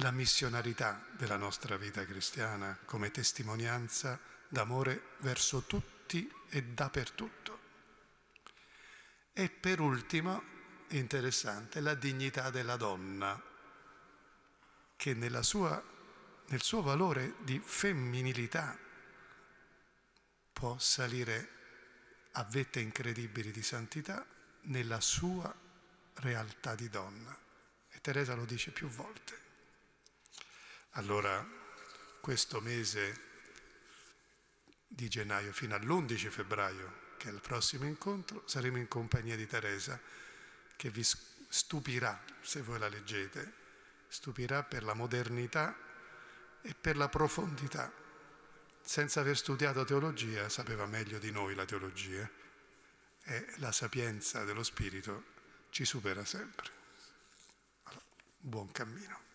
La 0.00 0.10
missionarità 0.10 1.04
della 1.12 1.36
nostra 1.36 1.76
vita 1.76 2.04
cristiana 2.04 2.76
come 2.84 3.10
testimonianza 3.10 4.18
d'amore 4.48 5.14
verso 5.18 5.62
tutti 5.62 6.28
e 6.48 6.64
dappertutto. 6.64 7.67
E 9.38 9.48
per 9.50 9.78
ultimo, 9.78 10.42
interessante, 10.88 11.78
la 11.78 11.94
dignità 11.94 12.50
della 12.50 12.74
donna, 12.74 13.40
che 14.96 15.42
sua, 15.42 15.80
nel 16.46 16.60
suo 16.60 16.82
valore 16.82 17.36
di 17.44 17.60
femminilità 17.60 18.76
può 20.52 20.76
salire 20.80 21.48
a 22.32 22.42
vette 22.50 22.80
incredibili 22.80 23.52
di 23.52 23.62
santità 23.62 24.26
nella 24.62 25.00
sua 25.00 25.54
realtà 26.14 26.74
di 26.74 26.88
donna. 26.88 27.38
E 27.90 28.00
Teresa 28.00 28.34
lo 28.34 28.44
dice 28.44 28.72
più 28.72 28.88
volte. 28.88 29.40
Allora, 30.94 31.48
questo 32.20 32.60
mese 32.60 33.20
di 34.88 35.08
gennaio 35.08 35.52
fino 35.52 35.76
all'11 35.76 36.28
febbraio, 36.28 37.06
che 37.18 37.28
il 37.28 37.42
prossimo 37.42 37.84
incontro, 37.84 38.44
saremo 38.46 38.78
in 38.78 38.88
compagnia 38.88 39.36
di 39.36 39.46
Teresa, 39.46 40.00
che 40.74 40.88
vi 40.88 41.02
stupirà 41.02 42.18
se 42.40 42.62
voi 42.62 42.78
la 42.78 42.88
leggete 42.88 43.66
stupirà 44.08 44.62
per 44.62 44.82
la 44.82 44.94
modernità 44.94 45.76
e 46.62 46.74
per 46.74 46.96
la 46.96 47.08
profondità. 47.08 47.92
Senza 48.80 49.20
aver 49.20 49.36
studiato 49.36 49.84
teologia 49.84 50.48
sapeva 50.48 50.86
meglio 50.86 51.18
di 51.18 51.30
noi 51.30 51.54
la 51.54 51.66
teologia 51.66 52.28
e 53.22 53.46
la 53.56 53.70
sapienza 53.70 54.44
dello 54.44 54.62
Spirito 54.62 55.36
ci 55.70 55.84
supera 55.84 56.24
sempre. 56.24 56.70
Allora, 57.84 58.04
buon 58.38 58.72
cammino. 58.72 59.27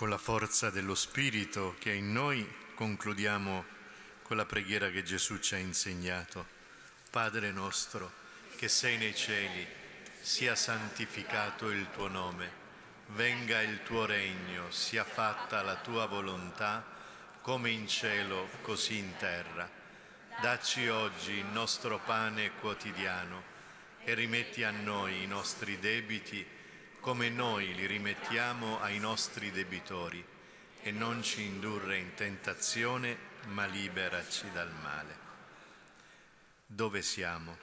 Con 0.00 0.08
la 0.08 0.16
forza 0.16 0.70
dello 0.70 0.94
Spirito 0.94 1.76
che 1.78 1.90
è 1.90 1.94
in 1.94 2.10
noi, 2.10 2.50
concludiamo 2.74 3.66
con 4.22 4.38
la 4.38 4.46
preghiera 4.46 4.88
che 4.88 5.02
Gesù 5.02 5.38
ci 5.40 5.56
ha 5.56 5.58
insegnato. 5.58 6.46
Padre 7.10 7.52
nostro, 7.52 8.10
che 8.56 8.68
sei 8.68 8.96
nei 8.96 9.14
cieli, 9.14 9.66
sia 10.22 10.54
santificato 10.54 11.68
il 11.68 11.86
tuo 11.90 12.08
nome, 12.08 12.50
venga 13.08 13.60
il 13.60 13.82
tuo 13.82 14.06
regno, 14.06 14.70
sia 14.70 15.04
fatta 15.04 15.60
la 15.60 15.76
tua 15.76 16.06
volontà, 16.06 16.82
come 17.42 17.68
in 17.68 17.86
cielo, 17.86 18.48
così 18.62 18.96
in 18.96 19.14
terra. 19.18 19.68
Dacci 20.40 20.88
oggi 20.88 21.32
il 21.32 21.44
nostro 21.52 21.98
pane 21.98 22.52
quotidiano 22.52 23.42
e 24.02 24.14
rimetti 24.14 24.62
a 24.62 24.70
noi 24.70 25.24
i 25.24 25.26
nostri 25.26 25.78
debiti, 25.78 26.58
come 27.00 27.30
noi 27.30 27.74
li 27.74 27.86
rimettiamo 27.86 28.80
ai 28.80 28.98
nostri 28.98 29.50
debitori, 29.50 30.24
e 30.82 30.90
non 30.90 31.22
ci 31.22 31.42
indurre 31.42 31.96
in 31.96 32.14
tentazione, 32.14 33.16
ma 33.48 33.64
liberaci 33.64 34.50
dal 34.52 34.70
male. 34.82 35.18
Dove 36.66 37.02
siamo? 37.02 37.56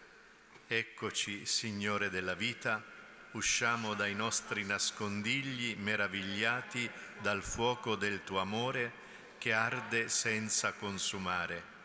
Eccoci, 0.67 1.45
Signore 1.45 2.09
della 2.09 2.33
vita, 2.33 2.83
usciamo 3.31 3.93
dai 3.93 4.15
nostri 4.15 4.65
nascondigli 4.65 5.75
meravigliati 5.75 6.89
dal 7.21 7.43
fuoco 7.43 7.95
del 7.95 8.23
tuo 8.23 8.39
amore 8.39 8.91
che 9.37 9.53
arde 9.53 10.09
senza 10.09 10.73
consumare. 10.73 11.75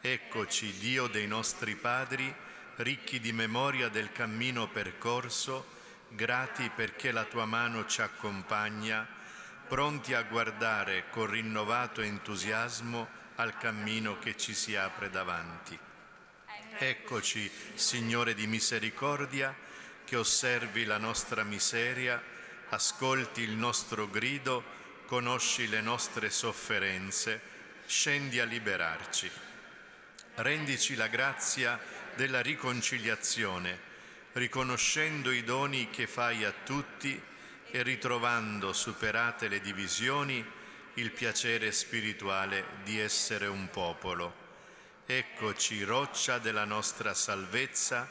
Eccoci, 0.00 0.72
Dio 0.78 1.06
dei 1.08 1.26
nostri 1.26 1.76
padri, 1.76 2.34
ricchi 2.76 3.20
di 3.20 3.32
memoria 3.32 3.88
del 3.88 4.12
cammino 4.12 4.68
percorso, 4.68 5.75
grati 6.08 6.70
perché 6.74 7.10
la 7.10 7.24
tua 7.24 7.44
mano 7.44 7.86
ci 7.86 8.00
accompagna, 8.00 9.06
pronti 9.68 10.14
a 10.14 10.22
guardare 10.22 11.08
con 11.10 11.26
rinnovato 11.26 12.00
entusiasmo 12.00 13.08
al 13.36 13.56
cammino 13.56 14.18
che 14.18 14.36
ci 14.36 14.54
si 14.54 14.76
apre 14.76 15.10
davanti. 15.10 15.78
Eccoci, 16.78 17.50
Signore 17.74 18.34
di 18.34 18.46
misericordia, 18.46 19.54
che 20.04 20.16
osservi 20.16 20.84
la 20.84 20.98
nostra 20.98 21.42
miseria, 21.42 22.22
ascolti 22.68 23.42
il 23.42 23.52
nostro 23.52 24.08
grido, 24.08 24.62
conosci 25.06 25.68
le 25.68 25.80
nostre 25.80 26.30
sofferenze, 26.30 27.40
scendi 27.86 28.40
a 28.40 28.44
liberarci. 28.44 29.30
Rendici 30.36 30.94
la 30.94 31.08
grazia 31.08 31.78
della 32.14 32.40
riconciliazione 32.40 33.94
riconoscendo 34.36 35.30
i 35.30 35.44
doni 35.44 35.88
che 35.88 36.06
fai 36.06 36.44
a 36.44 36.52
tutti 36.52 37.18
e 37.70 37.82
ritrovando, 37.82 38.74
superate 38.74 39.48
le 39.48 39.60
divisioni, 39.60 40.44
il 40.94 41.10
piacere 41.10 41.72
spirituale 41.72 42.64
di 42.84 42.98
essere 42.98 43.46
un 43.46 43.70
popolo. 43.70 44.44
Eccoci, 45.06 45.82
roccia 45.84 46.38
della 46.38 46.66
nostra 46.66 47.14
salvezza, 47.14 48.08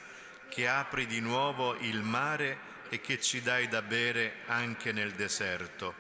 che 0.49 0.68
apri 0.68 1.06
di 1.06 1.19
nuovo 1.19 1.76
il 1.76 2.02
mare 2.02 2.73
e 2.89 3.02
che 3.02 3.22
ci 3.22 3.41
dai 3.41 3.68
da 3.68 3.84
bere 3.84 4.38
anche 4.47 4.91
nel 4.91 5.11
deserto. 5.11 5.93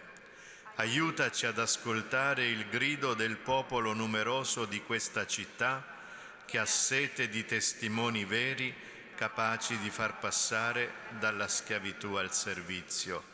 Aiutaci 0.75 1.45
ad 1.45 1.59
ascoltare 1.59 2.47
il 2.47 2.67
grido 2.69 3.13
del 3.13 3.37
popolo 3.37 3.93
numeroso 3.93 4.65
di 4.65 4.81
questa 4.81 5.27
città 5.27 5.85
che 6.45 6.57
ha 6.57 6.65
sete 6.65 7.29
di 7.29 7.45
testimoni 7.45 8.25
veri 8.25 8.84
capaci 9.15 9.77
di 9.79 9.89
far 9.89 10.19
passare 10.19 10.93
dalla 11.19 11.47
schiavitù 11.47 12.13
al 12.15 12.33
servizio. 12.33 13.33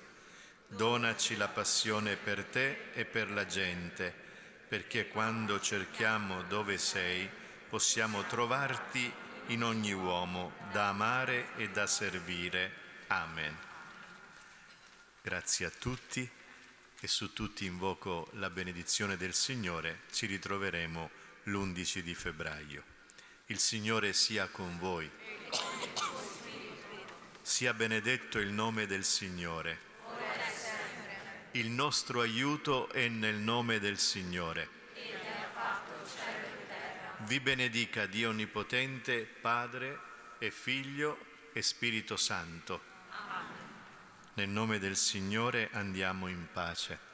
Donaci 0.68 1.36
la 1.36 1.50
passione 1.50 2.16
per 2.16 2.46
te 2.46 2.92
e 2.94 3.04
per 3.04 3.30
la 3.30 3.46
gente, 3.46 4.14
perché 4.68 5.08
quando 5.08 5.60
cerchiamo 5.60 6.44
dove 6.44 6.78
sei 6.78 7.30
possiamo 7.68 8.24
trovarti 8.24 9.12
in 9.48 9.64
ogni 9.64 9.92
uomo 9.92 10.54
da 10.72 10.90
amare 10.90 11.56
e 11.58 11.70
da 11.70 11.88
servire. 11.88 12.72
Amen. 13.08 13.58
Grazie 15.22 15.66
a 15.66 15.72
tutti 15.72 16.30
e 17.00 17.08
su 17.08 17.34
tutti 17.34 17.66
invoco 17.66 18.30
la 18.34 18.50
benedizione 18.50 19.18
del 19.18 19.34
Signore. 19.34 20.02
Ci 20.12 20.28
ritroveremo 20.28 21.10
l'11 21.44 22.00
di 22.00 22.14
febbraio. 22.14 22.84
Il 23.48 23.60
Signore 23.60 24.14
sia 24.14 24.48
con 24.48 24.78
voi. 24.80 25.10
Sia 27.42 27.74
benedetto 27.74 28.40
il 28.40 28.50
nome 28.50 28.86
del 28.88 29.04
Signore. 29.04 29.90
Il 31.52 31.70
nostro 31.70 32.22
aiuto 32.22 32.90
è 32.90 33.08
nel 33.10 33.36
nome 33.36 33.80
del 33.80 33.98
Signore. 33.98 34.70
Vi 37.26 37.40
benedica 37.40 38.06
Dio 38.06 38.30
Onnipotente, 38.30 39.26
Padre 39.26 40.00
e 40.40 40.50
Figlio 40.50 41.18
e 41.54 41.62
Spirito 41.62 42.18
Santo. 42.18 42.82
Nel 44.36 44.50
nome 44.50 44.80
del 44.80 44.96
Signore 44.96 45.70
andiamo 45.74 46.28
in 46.28 46.48
pace. 46.52 47.11